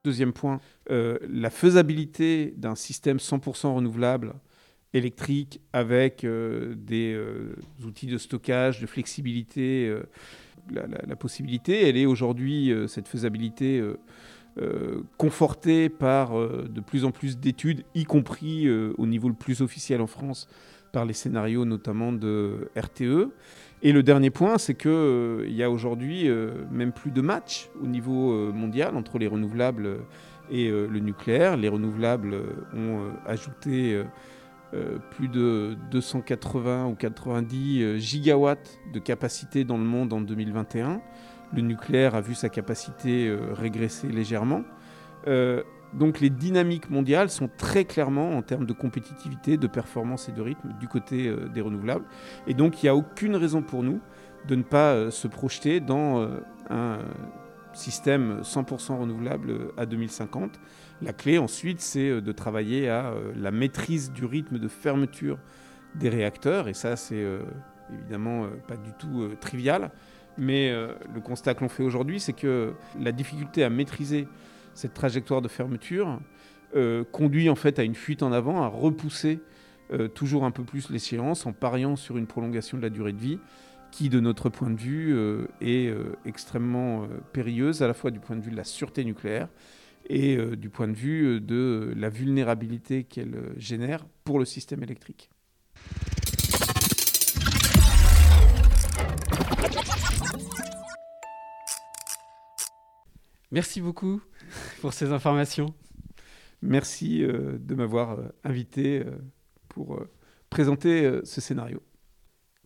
Deuxième 0.03 0.33
point, 0.33 0.59
la 0.89 1.49
faisabilité 1.49 2.53
d'un 2.57 2.75
système 2.75 3.17
100% 3.17 3.73
renouvelable 3.75 4.33
électrique 4.93 5.61
avec 5.73 6.23
euh, 6.23 6.73
des 6.75 7.13
euh, 7.13 7.55
outils 7.85 8.07
de 8.07 8.17
stockage, 8.17 8.81
de 8.81 8.87
flexibilité, 8.87 9.87
euh, 9.87 10.03
la, 10.71 11.15
possibilité, 11.15 11.87
elle 11.87 11.97
est 11.97 12.05
aujourd'hui, 12.05 12.71
euh, 12.71 12.87
cette 12.87 13.07
faisabilité, 13.07 13.79
euh, 13.79 13.97
euh, 14.59 15.01
confortée 15.17 15.89
par 15.89 16.37
euh, 16.37 16.67
de 16.69 16.81
plus 16.81 17.05
en 17.05 17.11
plus 17.11 17.37
d'études, 17.37 17.83
y 17.95 18.03
compris 18.03 18.67
euh, 18.67 18.93
au 18.97 19.05
niveau 19.05 19.27
le 19.27 19.33
plus 19.33 19.61
officiel 19.61 20.01
en 20.01 20.07
France, 20.07 20.47
par 20.91 21.05
les 21.05 21.13
scénarios 21.13 21.65
notamment 21.65 22.11
de 22.11 22.69
RTE. 22.75 23.29
Et 23.81 23.93
le 23.93 24.03
dernier 24.03 24.31
point, 24.31 24.57
c'est 24.57 24.75
qu'il 24.75 25.45
il 25.47 25.53
y 25.53 25.63
a 25.63 25.69
aujourd'hui 25.71 26.27
euh, 26.27 26.51
même 26.71 26.91
plus 26.91 27.11
de 27.11 27.21
match 27.21 27.69
au 27.81 27.87
niveau 27.87 28.33
euh, 28.33 28.51
mondial 28.51 28.95
entre 28.97 29.19
les 29.19 29.27
renouvelables 29.27 29.99
et 30.51 30.67
euh, 30.67 30.87
le 30.87 30.99
nucléaire. 30.99 31.55
Les 31.55 31.69
renouvelables 31.69 32.33
euh, 32.33 32.43
ont 32.73 33.05
euh, 33.05 33.11
ajouté 33.27 33.93
euh, 33.93 34.03
euh, 34.03 34.03
plus 35.11 35.27
de 35.27 35.77
280 35.91 36.87
ou 36.87 36.95
90 36.95 37.83
euh, 37.83 37.97
gigawatts 37.97 38.79
de 38.93 38.99
capacité 38.99 39.63
dans 39.63 39.77
le 39.77 39.83
monde 39.83 40.13
en 40.13 40.21
2021. 40.21 41.01
Le 41.53 41.61
nucléaire 41.61 42.15
a 42.15 42.21
vu 42.21 42.35
sa 42.35 42.49
capacité 42.49 43.27
euh, 43.27 43.53
régresser 43.53 44.07
légèrement. 44.07 44.63
Euh, 45.27 45.63
donc 45.93 46.19
les 46.19 46.29
dynamiques 46.29 46.89
mondiales 46.89 47.29
sont 47.29 47.49
très 47.57 47.83
clairement 47.83 48.37
en 48.37 48.43
termes 48.43 48.65
de 48.65 48.73
compétitivité, 48.73 49.57
de 49.57 49.67
performance 49.67 50.29
et 50.29 50.31
de 50.31 50.41
rythme 50.41 50.73
du 50.79 50.87
côté 50.87 51.27
euh, 51.27 51.47
des 51.47 51.61
renouvelables. 51.61 52.05
Et 52.45 52.53
donc 52.53 52.83
il 52.83 52.85
n'y 52.85 52.89
a 52.89 52.95
aucune 52.95 53.35
raison 53.35 53.63
pour 53.63 53.81
nous 53.81 53.99
de 54.47 54.55
ne 54.55 54.63
pas 54.63 54.93
euh, 54.93 55.11
se 55.11 55.27
projeter 55.27 55.79
dans 55.79 56.21
euh, 56.21 56.27
un 56.69 56.99
système 57.73 58.41
100% 58.41 58.99
renouvelable 58.99 59.49
euh, 59.51 59.73
à 59.77 59.85
2050. 59.85 60.59
La 61.01 61.13
clé 61.13 61.37
ensuite, 61.37 61.79
c'est 61.79 62.09
euh, 62.09 62.21
de 62.21 62.31
travailler 62.31 62.89
à 62.89 63.07
euh, 63.07 63.31
la 63.35 63.51
maîtrise 63.51 64.11
du 64.11 64.25
rythme 64.25 64.59
de 64.59 64.67
fermeture 64.67 65.37
des 65.95 66.09
réacteurs. 66.09 66.67
Et 66.67 66.73
ça, 66.73 66.95
c'est 66.95 67.23
euh, 67.23 67.41
évidemment 67.93 68.47
pas 68.67 68.75
du 68.75 68.91
tout 68.99 69.29
trivial. 69.39 69.91
Mais 70.37 70.71
le 70.71 71.19
constat 71.19 71.53
que 71.53 71.61
l'on 71.61 71.69
fait 71.69 71.83
aujourd'hui, 71.83 72.21
c'est 72.21 72.31
que 72.31 72.71
la 72.97 73.11
difficulté 73.11 73.63
à 73.63 73.69
maîtriser 73.69 74.25
cette 74.73 74.93
trajectoire 74.93 75.41
de 75.41 75.49
fermeture 75.49 76.17
conduit 77.11 77.49
en 77.49 77.55
fait 77.55 77.77
à 77.77 77.83
une 77.83 77.95
fuite 77.95 78.23
en 78.23 78.31
avant, 78.31 78.61
à 78.61 78.67
repousser 78.67 79.41
toujours 80.13 80.45
un 80.45 80.51
peu 80.51 80.63
plus 80.63 80.91
l'échéance 80.91 81.45
en 81.45 81.51
pariant 81.51 81.97
sur 81.97 82.17
une 82.17 82.27
prolongation 82.27 82.77
de 82.77 82.83
la 82.83 82.89
durée 82.89 83.11
de 83.11 83.19
vie 83.19 83.39
qui, 83.91 84.07
de 84.07 84.21
notre 84.21 84.47
point 84.47 84.69
de 84.69 84.79
vue, 84.79 85.13
est 85.59 85.93
extrêmement 86.25 87.07
périlleuse, 87.33 87.81
à 87.81 87.87
la 87.87 87.93
fois 87.93 88.09
du 88.09 88.19
point 88.19 88.37
de 88.37 88.41
vue 88.41 88.51
de 88.51 88.57
la 88.57 88.63
sûreté 88.63 89.03
nucléaire 89.03 89.49
et 90.09 90.35
euh, 90.35 90.55
du 90.55 90.69
point 90.69 90.87
de 90.87 90.93
vue 90.93 91.25
euh, 91.25 91.39
de 91.39 91.93
la 91.95 92.09
vulnérabilité 92.09 93.03
qu'elle 93.03 93.35
euh, 93.35 93.53
génère 93.57 94.05
pour 94.23 94.39
le 94.39 94.45
système 94.45 94.83
électrique. 94.83 95.29
Merci 103.51 103.81
beaucoup 103.81 104.21
pour 104.81 104.93
ces 104.93 105.11
informations. 105.11 105.73
Merci 106.61 107.23
euh, 107.23 107.57
de 107.59 107.75
m'avoir 107.75 108.19
euh, 108.19 108.29
invité 108.43 108.99
euh, 108.99 109.11
pour 109.69 109.95
euh, 109.95 110.09
présenter 110.49 111.05
euh, 111.05 111.21
ce 111.23 111.41
scénario. 111.41 111.81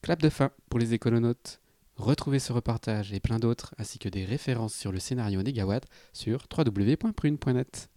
Clap 0.02 0.22
de 0.22 0.30
fin 0.30 0.52
pour 0.70 0.80
les 0.80 0.94
écononautes. 0.94 1.62
Retrouvez 1.96 2.40
ce 2.40 2.52
reportage 2.52 3.14
et 3.14 3.20
plein 3.20 3.40
d'autres, 3.40 3.76
ainsi 3.78 4.00
que 4.00 4.10
des 4.10 4.26
références 4.26 4.74
sur 4.74 4.92
le 4.92 5.00
scénario 5.00 5.44
Negawatt 5.44 5.86
sur 6.12 6.48
www.prune.net. 6.52 7.90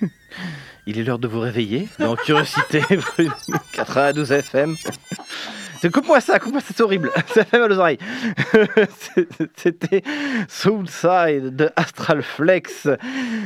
Il 0.86 0.98
est 0.98 1.02
l'heure 1.02 1.18
de 1.18 1.28
vous 1.28 1.40
réveiller 1.40 1.88
dans 1.98 2.14
Curiosité 2.16 2.82
92 3.72 4.32
FM. 4.32 4.76
Coupe-moi 5.92 6.20
ça, 6.20 6.38
coupe-moi 6.38 6.60
ça, 6.60 6.72
c'est 6.74 6.82
horrible. 6.82 7.10
Ça 7.28 7.44
fait 7.44 7.58
mal 7.58 7.70
aux 7.70 7.78
oreilles. 7.78 7.98
C'était 9.56 10.02
Soulside 10.48 11.54
de 11.54 11.70
Astral 11.76 12.22
Flex. 12.22 12.88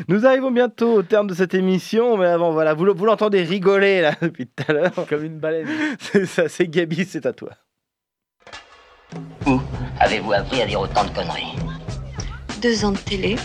Nous 0.09 0.27
arrivons 0.27 0.51
bientôt 0.51 0.95
au 0.95 1.03
terme 1.03 1.27
de 1.27 1.35
cette 1.35 1.55
émission, 1.55 2.17
mais 2.17 2.27
avant, 2.27 2.53
voilà, 2.53 2.73
vous, 2.75 2.87
vous 2.95 3.05
l'entendez 3.05 3.43
rigoler 3.43 4.01
là 4.01 4.15
depuis 4.23 4.47
tout 4.47 4.65
à 4.69 4.73
l'heure. 4.73 4.93
Comme 5.09 5.25
une 5.25 5.39
baleine. 5.39 5.67
C'est 5.99 6.27
ça, 6.27 6.49
c'est 6.49 6.67
Gabi, 6.67 7.05
c'est 7.05 7.27
à 7.27 7.33
toi. 7.33 7.51
Où 9.47 9.61
avez-vous 9.99 10.33
appris 10.33 10.63
à 10.63 10.67
dire 10.67 10.81
autant 10.81 11.05
de 11.05 11.11
conneries? 11.11 11.57
Deux 12.63 12.85
ans 12.85 12.93
de 12.93 12.99
télé. 12.99 13.37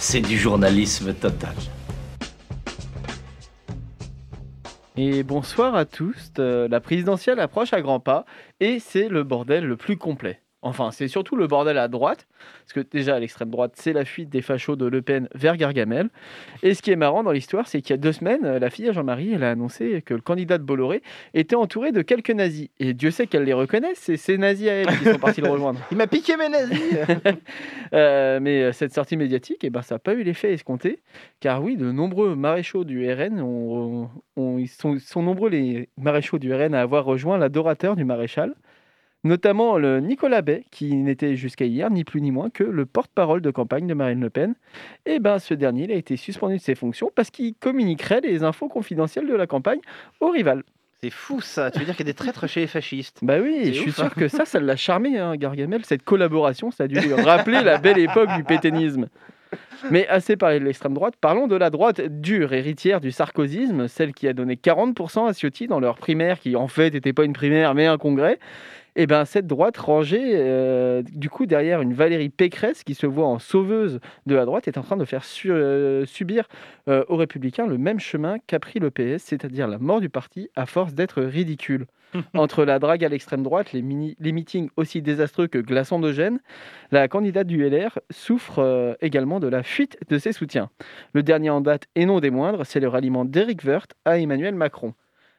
C'est 0.00 0.20
du 0.20 0.38
journalisme 0.38 1.12
total. 1.12 1.54
Et 4.96 5.24
bonsoir 5.24 5.74
à 5.74 5.84
tous. 5.84 6.30
Euh, 6.38 6.68
La 6.68 6.80
présidentielle 6.80 7.40
approche 7.40 7.72
à 7.72 7.80
grands 7.80 7.98
pas 7.98 8.24
et 8.60 8.78
c'est 8.78 9.08
le 9.08 9.24
bordel 9.24 9.64
le 9.64 9.76
plus 9.76 9.96
complet. 9.96 10.40
Enfin, 10.60 10.90
c'est 10.90 11.06
surtout 11.06 11.36
le 11.36 11.46
bordel 11.46 11.78
à 11.78 11.86
droite, 11.86 12.26
parce 12.64 12.72
que 12.72 12.80
déjà 12.80 13.14
à 13.14 13.20
l'extrême 13.20 13.48
droite, 13.50 13.74
c'est 13.76 13.92
la 13.92 14.04
fuite 14.04 14.28
des 14.28 14.42
fachos 14.42 14.74
de 14.74 14.86
Le 14.86 15.02
Pen 15.02 15.28
vers 15.34 15.56
Gargamel. 15.56 16.08
Et 16.64 16.74
ce 16.74 16.82
qui 16.82 16.90
est 16.90 16.96
marrant 16.96 17.22
dans 17.22 17.30
l'histoire, 17.30 17.68
c'est 17.68 17.80
qu'il 17.80 17.90
y 17.90 17.94
a 17.94 17.96
deux 17.96 18.10
semaines, 18.12 18.56
la 18.58 18.68
fille 18.68 18.88
à 18.88 18.92
Jean-Marie, 18.92 19.34
elle 19.34 19.44
a 19.44 19.50
annoncé 19.52 20.02
que 20.02 20.14
le 20.14 20.20
candidat 20.20 20.58
de 20.58 20.64
Bolloré 20.64 21.00
était 21.32 21.54
entouré 21.54 21.92
de 21.92 22.02
quelques 22.02 22.30
nazis. 22.32 22.70
Et 22.80 22.92
Dieu 22.92 23.12
sait 23.12 23.28
qu'elle 23.28 23.44
les 23.44 23.52
reconnaît, 23.52 23.92
c'est 23.94 24.16
ces 24.16 24.36
nazis 24.36 24.66
à 24.68 24.72
elle 24.72 24.88
qui 24.98 25.04
sont 25.04 25.18
partis 25.20 25.40
le 25.40 25.48
rejoindre. 25.48 25.78
Il 25.92 25.96
m'a 25.96 26.08
piqué 26.08 26.36
mes 26.36 26.48
nazis 26.48 26.82
Euh, 27.94 28.38
mais 28.42 28.64
euh, 28.64 28.72
cette 28.72 28.92
sortie 28.92 29.16
médiatique, 29.16 29.58
eh 29.62 29.70
ben, 29.70 29.80
ça 29.82 29.94
n'a 29.94 29.98
pas 29.98 30.14
eu 30.14 30.22
l'effet 30.22 30.52
escompté, 30.52 31.00
car 31.40 31.62
oui, 31.62 31.76
de 31.76 31.90
nombreux 31.90 32.34
maréchaux 32.36 32.84
du 32.84 33.10
RN, 33.10 33.40
ont- 33.40 34.10
ont- 34.36 34.58
ils 34.58 34.68
sont, 34.68 34.98
sont 34.98 35.22
nombreux 35.22 35.48
les 35.48 35.88
maréchaux 35.96 36.38
du 36.38 36.52
RN 36.52 36.74
à 36.74 36.82
avoir 36.82 37.04
rejoint 37.04 37.38
l'adorateur 37.38 37.96
du 37.96 38.04
maréchal, 38.04 38.54
notamment 39.24 39.78
le 39.78 40.00
Nicolas 40.00 40.42
Bay, 40.42 40.64
qui 40.70 40.94
n'était 40.94 41.36
jusqu'à 41.36 41.64
hier 41.64 41.90
ni 41.90 42.04
plus 42.04 42.20
ni 42.20 42.30
moins 42.30 42.50
que 42.50 42.64
le 42.64 42.86
porte-parole 42.86 43.40
de 43.40 43.50
campagne 43.50 43.86
de 43.86 43.94
Marine 43.94 44.20
Le 44.20 44.30
Pen. 44.30 44.54
Et 45.06 45.18
ben, 45.18 45.38
ce 45.38 45.54
dernier 45.54 45.84
il 45.84 45.92
a 45.92 45.96
été 45.96 46.16
suspendu 46.16 46.56
de 46.56 46.62
ses 46.62 46.74
fonctions 46.74 47.10
parce 47.14 47.30
qu'il 47.30 47.54
communiquerait 47.54 48.20
les 48.20 48.42
infos 48.42 48.68
confidentielles 48.68 49.26
de 49.26 49.34
la 49.34 49.46
campagne 49.46 49.80
au 50.20 50.30
rival. 50.30 50.62
C'est 51.00 51.10
fou 51.10 51.40
ça, 51.40 51.70
tu 51.70 51.78
veux 51.78 51.84
dire 51.84 51.94
qu'il 51.94 52.06
y 52.06 52.10
a 52.10 52.12
des 52.12 52.16
traîtres 52.16 52.48
chez 52.48 52.60
les 52.60 52.66
fascistes 52.66 53.20
Bah 53.22 53.38
oui, 53.40 53.66
je 53.66 53.80
suis 53.80 53.92
sûr 53.92 54.04
hein. 54.04 54.10
que 54.16 54.26
ça, 54.26 54.44
ça 54.44 54.58
l'a 54.58 54.74
charmé, 54.74 55.16
hein, 55.16 55.36
Gargamel. 55.36 55.84
Cette 55.84 56.02
collaboration, 56.02 56.72
ça 56.72 56.84
a 56.84 56.88
dû 56.88 56.98
lui 56.98 57.14
rappeler 57.14 57.62
la 57.62 57.78
belle 57.78 57.98
époque 57.98 58.30
du 58.36 58.42
pétainisme. 58.42 59.08
Mais 59.90 60.08
assez 60.08 60.36
parlé 60.36 60.58
de 60.58 60.64
l'extrême 60.64 60.94
droite, 60.94 61.14
parlons 61.20 61.46
de 61.46 61.54
la 61.54 61.70
droite 61.70 62.00
dure, 62.00 62.52
héritière 62.52 63.00
du 63.00 63.12
sarkozysme, 63.12 63.86
celle 63.86 64.12
qui 64.12 64.26
a 64.26 64.32
donné 64.32 64.56
40% 64.56 65.28
à 65.28 65.32
Ciotti 65.32 65.68
dans 65.68 65.78
leur 65.78 65.98
primaire, 65.98 66.40
qui 66.40 66.56
en 66.56 66.66
fait 66.66 66.92
n'était 66.92 67.12
pas 67.12 67.24
une 67.24 67.32
primaire 67.32 67.74
mais 67.74 67.86
un 67.86 67.96
congrès. 67.96 68.38
Et 69.00 69.06
bien 69.06 69.24
cette 69.24 69.46
droite 69.46 69.76
rangée, 69.76 70.32
euh, 70.34 71.02
du 71.02 71.30
coup, 71.30 71.46
derrière 71.46 71.80
une 71.82 71.94
Valérie 71.94 72.30
Pécresse 72.30 72.82
qui 72.82 72.94
se 72.94 73.06
voit 73.06 73.26
en 73.28 73.38
sauveuse 73.38 74.00
de 74.26 74.34
la 74.34 74.44
droite, 74.44 74.66
est 74.66 74.76
en 74.76 74.82
train 74.82 74.96
de 74.96 75.04
faire 75.04 75.22
su- 75.24 75.52
euh, 75.52 76.04
subir 76.04 76.48
euh, 76.88 77.04
aux 77.08 77.14
Républicains 77.14 77.68
le 77.68 77.78
même 77.78 78.00
chemin 78.00 78.38
qu'a 78.48 78.58
pris 78.58 78.80
le 78.80 78.90
PS, 78.90 79.22
c'est-à-dire 79.22 79.68
la 79.68 79.78
mort 79.78 80.00
du 80.00 80.08
parti 80.08 80.50
à 80.56 80.66
force 80.66 80.94
d'être 80.94 81.22
ridicule. 81.22 81.86
Entre 82.34 82.64
la 82.64 82.80
drague 82.80 83.04
à 83.04 83.08
l'extrême 83.08 83.44
droite, 83.44 83.72
les, 83.72 83.82
mini- 83.82 84.16
les 84.18 84.32
meetings 84.32 84.68
aussi 84.76 85.00
désastreux 85.00 85.46
que 85.46 85.58
glaçants 85.58 86.00
de 86.00 86.10
gêne, 86.10 86.40
la 86.90 87.06
candidate 87.06 87.46
du 87.46 87.62
LR 87.62 88.00
souffre 88.10 88.96
également 89.00 89.38
de 89.38 89.46
la 89.46 89.62
fuite 89.62 89.96
de 90.08 90.18
ses 90.18 90.32
soutiens. 90.32 90.70
Le 91.12 91.22
dernier 91.22 91.50
en 91.50 91.60
date, 91.60 91.84
et 91.94 92.04
non 92.04 92.18
des 92.18 92.30
moindres, 92.30 92.66
c'est 92.66 92.80
le 92.80 92.88
ralliement 92.88 93.24
d'Éric 93.24 93.62
Woerth 93.64 93.92
à 94.04 94.18
Emmanuel 94.18 94.56
Macron. 94.56 94.94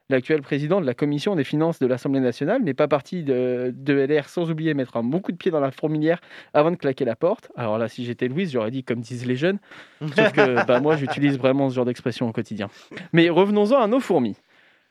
L'actuel 0.09 0.41
président 0.41 0.81
de 0.81 0.87
la 0.87 0.95
commission 0.95 1.35
des 1.35 1.43
finances 1.43 1.77
de 1.77 1.85
l'Assemblée 1.85 2.19
nationale 2.19 2.63
n'est 2.63 2.73
pas 2.73 2.87
parti 2.87 3.23
de, 3.23 3.71
de 3.75 3.93
LR 3.93 4.27
sans 4.27 4.49
oublier 4.49 4.73
mettre 4.73 4.97
un 4.97 5.03
bon 5.03 5.19
coup 5.19 5.31
de 5.31 5.37
pied 5.37 5.51
dans 5.51 5.59
la 5.59 5.69
fourmilière 5.69 6.19
avant 6.55 6.71
de 6.71 6.77
claquer 6.77 7.05
la 7.05 7.15
porte. 7.15 7.51
Alors 7.55 7.77
là, 7.77 7.87
si 7.87 8.05
j'étais 8.05 8.27
Louise, 8.27 8.51
j'aurais 8.51 8.71
dit 8.71 8.83
comme 8.83 9.01
disent 9.01 9.27
les 9.27 9.35
jeunes. 9.35 9.59
Sauf 10.01 10.31
que 10.31 10.65
bah, 10.67 10.79
moi, 10.79 10.95
j'utilise 10.95 11.37
vraiment 11.37 11.69
ce 11.69 11.75
genre 11.75 11.85
d'expression 11.85 12.27
au 12.27 12.31
quotidien. 12.31 12.69
Mais 13.13 13.29
revenons-en 13.29 13.79
à 13.79 13.85
nos 13.85 13.99
fourmis. 13.99 14.35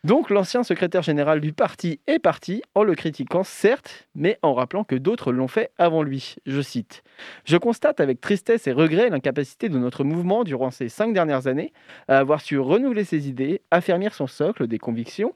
Donc 0.05 0.31
l'ancien 0.31 0.63
secrétaire 0.63 1.03
général 1.03 1.41
du 1.41 1.53
parti 1.53 1.99
est 2.07 2.21
parti 2.21 2.63
en 2.77 2.85
le 2.85 2.95
critiquant 2.95 3.43
certes, 3.43 4.09
mais 4.15 4.39
en 4.43 4.55
rappelant 4.55 4.85
que 4.85 4.95
d'autres 4.95 5.33
l'ont 5.33 5.49
fait 5.49 5.73
avant 5.77 6.05
lui. 6.05 6.37
Je 6.47 6.61
cite 6.61 7.03
Je 7.45 7.57
constate 7.57 7.99
avec 7.99 8.21
tristesse 8.21 8.69
et 8.69 8.73
regret 8.73 9.11
l'incapacité 9.11 9.69
de 9.69 9.77
notre 9.77 10.05
mouvement 10.05 10.45
durant 10.45 10.71
ces 10.71 10.89
cinq 10.89 11.13
dernières 11.13 11.49
années 11.49 11.73
à 12.07 12.19
avoir 12.19 12.41
su 12.41 12.61
renouveler 12.61 13.03
ses 13.03 13.29
idées, 13.29 13.61
affermir 13.73 14.15
son 14.15 14.29
socle 14.29 14.69
des 14.69 14.79
convictions 14.79 15.35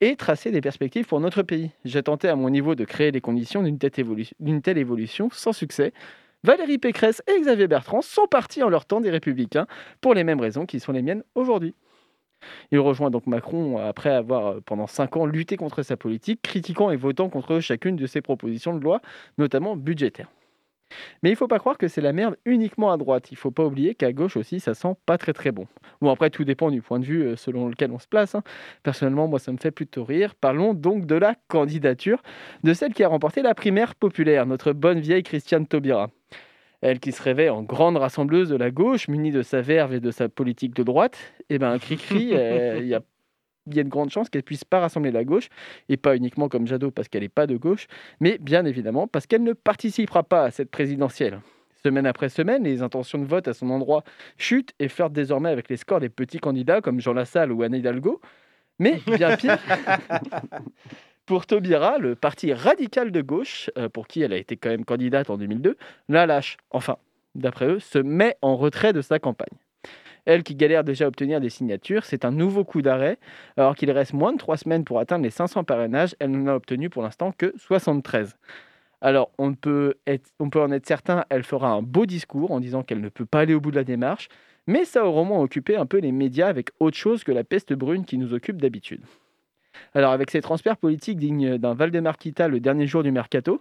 et 0.00 0.14
tracer 0.14 0.52
des 0.52 0.60
perspectives 0.60 1.06
pour 1.06 1.18
notre 1.18 1.42
pays. 1.42 1.72
J'ai 1.84 2.04
tenté 2.04 2.28
à 2.28 2.36
mon 2.36 2.50
niveau 2.50 2.76
de 2.76 2.84
créer 2.84 3.10
les 3.10 3.20
conditions 3.20 3.64
d'une 3.64 3.78
telle, 3.78 3.90
telle 4.62 4.78
évolution 4.78 5.28
sans 5.32 5.52
succès. 5.52 5.92
Valérie 6.44 6.78
Pécresse 6.78 7.20
et 7.26 7.40
Xavier 7.40 7.66
Bertrand 7.66 8.02
sont 8.02 8.26
partis 8.26 8.62
en 8.62 8.68
leur 8.68 8.84
temps 8.84 9.00
des 9.00 9.10
Républicains 9.10 9.66
pour 10.00 10.14
les 10.14 10.22
mêmes 10.22 10.40
raisons 10.40 10.66
qui 10.66 10.78
sont 10.78 10.92
les 10.92 11.02
miennes 11.02 11.24
aujourd'hui. 11.34 11.74
Il 12.72 12.78
rejoint 12.80 13.10
donc 13.10 13.26
Macron 13.26 13.78
après 13.78 14.10
avoir, 14.10 14.46
euh, 14.46 14.60
pendant 14.64 14.86
cinq 14.86 15.16
ans, 15.16 15.26
lutté 15.26 15.56
contre 15.56 15.82
sa 15.82 15.96
politique, 15.96 16.42
critiquant 16.42 16.90
et 16.90 16.96
votant 16.96 17.28
contre 17.28 17.60
chacune 17.60 17.96
de 17.96 18.06
ses 18.06 18.20
propositions 18.20 18.76
de 18.76 18.82
loi, 18.82 19.00
notamment 19.38 19.76
budgétaires. 19.76 20.28
Mais 21.22 21.30
il 21.30 21.32
ne 21.32 21.38
faut 21.38 21.48
pas 21.48 21.58
croire 21.58 21.78
que 21.78 21.88
c'est 21.88 22.00
la 22.00 22.12
merde 22.12 22.36
uniquement 22.44 22.92
à 22.92 22.96
droite. 22.96 23.30
Il 23.30 23.34
ne 23.34 23.38
faut 23.38 23.50
pas 23.50 23.64
oublier 23.64 23.94
qu'à 23.94 24.12
gauche 24.12 24.36
aussi, 24.36 24.60
ça 24.60 24.74
sent 24.74 24.94
pas 25.06 25.18
très 25.18 25.32
très 25.32 25.50
bon. 25.50 25.66
Bon, 26.00 26.10
après, 26.10 26.30
tout 26.30 26.44
dépend 26.44 26.70
du 26.70 26.82
point 26.82 27.00
de 27.00 27.04
vue 27.04 27.22
euh, 27.22 27.36
selon 27.36 27.68
lequel 27.68 27.90
on 27.90 27.98
se 27.98 28.06
place. 28.06 28.34
hein. 28.34 28.42
Personnellement, 28.82 29.26
moi, 29.26 29.38
ça 29.38 29.52
me 29.52 29.56
fait 29.56 29.70
plutôt 29.70 30.04
rire. 30.04 30.34
Parlons 30.34 30.74
donc 30.74 31.06
de 31.06 31.14
la 31.14 31.34
candidature 31.48 32.22
de 32.62 32.74
celle 32.74 32.94
qui 32.94 33.02
a 33.02 33.08
remporté 33.08 33.42
la 33.42 33.54
primaire 33.54 33.94
populaire, 33.94 34.46
notre 34.46 34.72
bonne 34.72 35.00
vieille 35.00 35.22
Christiane 35.22 35.66
Taubira. 35.66 36.10
Elle 36.84 37.00
qui 37.00 37.12
se 37.12 37.22
rêvait 37.22 37.48
en 37.48 37.62
grande 37.62 37.96
rassembleuse 37.96 38.50
de 38.50 38.56
la 38.56 38.70
gauche, 38.70 39.08
munie 39.08 39.30
de 39.30 39.40
sa 39.40 39.62
verve 39.62 39.94
et 39.94 40.00
de 40.00 40.10
sa 40.10 40.28
politique 40.28 40.74
de 40.74 40.82
droite, 40.82 41.16
eh 41.48 41.58
ben, 41.58 41.78
cri-cri, 41.78 42.30
euh, 42.34 42.78
il 42.78 42.86
y 42.86 42.94
a 42.94 43.00
il 43.66 43.74
y 43.74 43.80
a 43.80 43.84
de 43.84 43.88
grandes 43.88 44.10
chances 44.10 44.28
qu'elle 44.28 44.42
puisse 44.42 44.64
pas 44.64 44.80
rassembler 44.80 45.10
la 45.10 45.24
gauche, 45.24 45.48
et 45.88 45.96
pas 45.96 46.14
uniquement 46.14 46.50
comme 46.50 46.66
Jadot 46.66 46.90
parce 46.90 47.08
qu'elle 47.08 47.22
n'est 47.22 47.30
pas 47.30 47.46
de 47.46 47.56
gauche, 47.56 47.86
mais 48.20 48.36
bien 48.36 48.66
évidemment 48.66 49.08
parce 49.08 49.26
qu'elle 49.26 49.42
ne 49.42 49.54
participera 49.54 50.22
pas 50.22 50.44
à 50.44 50.50
cette 50.50 50.70
présidentielle. 50.70 51.40
Semaine 51.82 52.04
après 52.04 52.28
semaine, 52.28 52.64
les 52.64 52.82
intentions 52.82 53.18
de 53.18 53.24
vote 53.24 53.48
à 53.48 53.54
son 53.54 53.70
endroit 53.70 54.04
chutent 54.36 54.74
et 54.78 54.88
flirtent 54.88 55.14
désormais 55.14 55.48
avec 55.48 55.70
les 55.70 55.78
scores 55.78 56.00
des 56.00 56.10
petits 56.10 56.38
candidats 56.38 56.82
comme 56.82 57.00
Jean 57.00 57.14
Lassalle 57.14 57.50
ou 57.50 57.62
Anne 57.62 57.74
Hidalgo. 57.74 58.20
Mais 58.78 59.00
bien 59.06 59.38
pire, 59.38 59.58
pour 61.26 61.46
Taubira, 61.46 61.98
le 61.98 62.14
parti 62.14 62.52
radical 62.52 63.10
de 63.10 63.22
gauche, 63.22 63.70
euh, 63.78 63.88
pour 63.88 64.06
qui 64.06 64.22
elle 64.22 64.32
a 64.32 64.36
été 64.36 64.56
quand 64.56 64.68
même 64.68 64.84
candidate 64.84 65.30
en 65.30 65.36
2002, 65.36 65.76
la 66.08 66.26
lâche. 66.26 66.56
Enfin, 66.70 66.96
d'après 67.34 67.66
eux, 67.66 67.80
se 67.80 67.98
met 67.98 68.36
en 68.42 68.56
retrait 68.56 68.92
de 68.92 69.00
sa 69.00 69.18
campagne. 69.18 69.56
Elle 70.26 70.42
qui 70.42 70.54
galère 70.54 70.84
déjà 70.84 71.04
à 71.04 71.08
obtenir 71.08 71.40
des 71.40 71.50
signatures, 71.50 72.04
c'est 72.04 72.24
un 72.24 72.30
nouveau 72.30 72.64
coup 72.64 72.82
d'arrêt. 72.82 73.18
Alors 73.56 73.74
qu'il 73.74 73.90
reste 73.90 74.14
moins 74.14 74.32
de 74.32 74.38
trois 74.38 74.56
semaines 74.56 74.84
pour 74.84 74.98
atteindre 74.98 75.24
les 75.24 75.30
500 75.30 75.64
parrainages, 75.64 76.14
elle 76.18 76.30
n'en 76.30 76.46
a 76.52 76.54
obtenu 76.54 76.88
pour 76.88 77.02
l'instant 77.02 77.32
que 77.32 77.52
73. 77.56 78.36
Alors, 79.00 79.30
on 79.36 79.54
peut, 79.54 79.96
en 80.40 80.70
être 80.72 80.86
certain, 80.86 81.26
elle 81.28 81.42
fera 81.42 81.68
un 81.68 81.82
beau 81.82 82.06
discours 82.06 82.52
en 82.52 82.60
disant 82.60 82.82
qu'elle 82.82 83.02
ne 83.02 83.10
peut 83.10 83.26
pas 83.26 83.40
aller 83.40 83.52
au 83.52 83.60
bout 83.60 83.70
de 83.70 83.76
la 83.76 83.84
démarche, 83.84 84.28
mais 84.66 84.86
ça 84.86 85.04
aura 85.04 85.20
au 85.20 85.24
moins 85.24 85.40
occupé 85.40 85.76
un 85.76 85.84
peu 85.84 85.98
les 85.98 86.12
médias 86.12 86.48
avec 86.48 86.70
autre 86.80 86.96
chose 86.96 87.22
que 87.22 87.32
la 87.32 87.44
peste 87.44 87.74
brune 87.74 88.06
qui 88.06 88.16
nous 88.16 88.32
occupe 88.32 88.62
d'habitude. 88.62 89.02
Alors, 89.94 90.12
avec 90.12 90.30
ces 90.30 90.40
transferts 90.40 90.76
politiques 90.76 91.18
dignes 91.18 91.58
d'un 91.58 91.74
Valdemar 91.74 92.18
Kita 92.18 92.48
le 92.48 92.60
dernier 92.60 92.86
jour 92.86 93.02
du 93.02 93.12
mercato, 93.12 93.60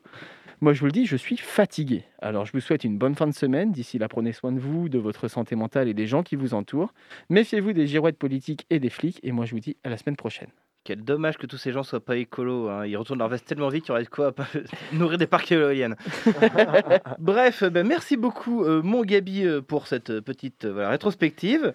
moi 0.61 0.74
je 0.74 0.80
vous 0.80 0.86
le 0.86 0.91
dis, 0.91 1.05
je 1.05 1.16
suis 1.16 1.38
fatigué. 1.38 2.05
Alors, 2.20 2.45
je 2.45 2.51
vous 2.53 2.59
souhaite 2.59 2.84
une 2.84 2.97
bonne 2.97 3.16
fin 3.16 3.28
de 3.28 3.34
semaine. 3.34 3.72
D'ici 3.72 3.97
là, 3.97 4.07
prenez 4.07 4.32
soin 4.32 4.51
de 4.51 4.59
vous, 4.59 4.89
de 4.89 4.97
votre 4.97 5.28
santé 5.28 5.55
mentale 5.55 5.88
et 5.88 5.93
des 5.93 6.07
gens 6.07 6.24
qui 6.24 6.36
vous 6.36 6.53
entourent. 6.53 6.93
Méfiez-vous 7.30 7.74
des 7.74 7.88
girouettes 7.88 8.18
politiques 8.18 8.66
et 8.70 8.80
des 8.80 8.89
flics. 8.89 9.20
Et 9.24 9.32
moi, 9.32 9.45
je 9.45 9.51
vous 9.51 9.59
dis 9.59 9.78
à 9.84 9.89
la 9.89 9.97
semaine 9.97 10.16
prochaine. 10.16 10.49
Quel 10.84 11.03
dommage 11.03 11.38
que 11.38 11.45
tous 11.47 11.57
ces 11.57 11.71
gens 11.71 11.84
soient 11.84 12.03
pas 12.03 12.17
écolos. 12.17 12.67
hein. 12.69 12.86
Ils 12.86 12.97
retournent 12.97 13.19
leur 13.19 13.29
veste 13.29 13.45
tellement 13.45 13.69
vite 13.69 13.84
qu'il 13.86 13.89
y 13.89 13.91
aurait 13.93 14.03
de 14.03 14.09
quoi 14.09 14.34
nourrir 14.91 15.17
des 15.17 15.27
parcs 15.27 15.51
éoliennes. 15.51 15.95
Bref, 17.19 17.63
ben, 17.63 17.88
merci 17.88 18.17
beaucoup, 18.17 18.63
euh, 18.65 18.81
mon 18.84 19.03
Gabi, 19.03 19.45
euh, 19.45 19.61
pour 19.61 19.88
cette 19.88 20.09
euh, 20.09 20.21
petite 20.21 20.65
euh, 20.65 20.73
voilà, 20.73 20.89
rétrospective. 20.89 21.73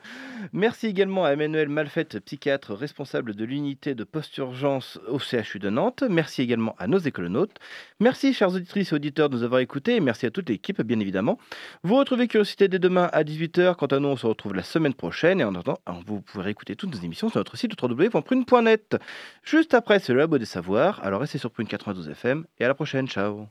Merci 0.53 0.87
également 0.89 1.25
à 1.25 1.31
Emmanuel 1.31 1.69
Malfette, 1.69 2.19
psychiatre 2.21 2.75
responsable 2.75 3.35
de 3.35 3.45
l'unité 3.45 3.95
de 3.95 4.05
post-urgence 4.05 4.99
au 5.09 5.19
CHU 5.19 5.59
de 5.59 5.71
Nantes. 5.71 6.05
Merci 6.09 6.43
également 6.43 6.75
à 6.79 6.87
nos 6.87 6.99
écolonautes. 6.99 7.57
Merci, 8.01 8.35
chers 8.35 8.55
auditrices 8.55 8.93
et 8.93 8.95
auditeurs, 8.95 9.31
de 9.31 9.37
nous 9.37 9.43
avoir 9.43 9.61
écoutés. 9.61 9.97
Et 9.97 10.01
merci 10.01 10.27
à 10.27 10.31
toute 10.31 10.49
l'équipe, 10.49 10.83
bien 10.83 11.01
évidemment. 11.01 11.39
Vous 11.83 11.97
retrouvez 11.97 12.29
Curiosité 12.29 12.69
dès 12.69 12.79
demain 12.79 13.09
à 13.13 13.25
18h. 13.25 13.77
Quant 13.77 13.87
à 13.87 13.99
nous, 14.01 14.09
on 14.09 14.17
se 14.17 14.27
retrouve 14.27 14.55
la 14.55 14.63
semaine 14.63 14.95
prochaine. 14.95 15.41
Et 15.41 15.45
en 15.45 15.55
attendant, 15.55 15.79
vous 16.07 16.21
pourrez 16.21 16.51
écouter 16.51 16.77
toutes 16.77 16.95
nos 16.95 17.01
émissions 17.01 17.29
sur 17.31 17.39
notre 17.39 17.57
site 17.57 17.73
www.prune.net. 17.81 18.98
Juste 19.43 19.75
après, 19.75 19.99
c'est 19.99 20.13
le 20.13 20.19
Labo 20.19 20.39
des 20.39 20.45
Savoirs. 20.45 21.01
Alors 21.03 21.21
restez 21.21 21.39
sur 21.39 21.51
Prune 21.51 21.67
92 21.67 22.09
FM 22.11 22.45
et 22.59 22.65
à 22.65 22.69
la 22.69 22.75
prochaine. 22.75 23.09
Ciao. 23.09 23.49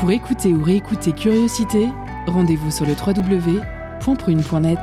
Pour 0.00 0.10
écouter 0.10 0.52
ou 0.52 0.62
réécouter 0.62 1.12
Curiosité, 1.12 1.88
rendez-vous 2.26 2.70
sur 2.70 2.84
le 2.84 2.92
www.prune.net. 2.92 4.78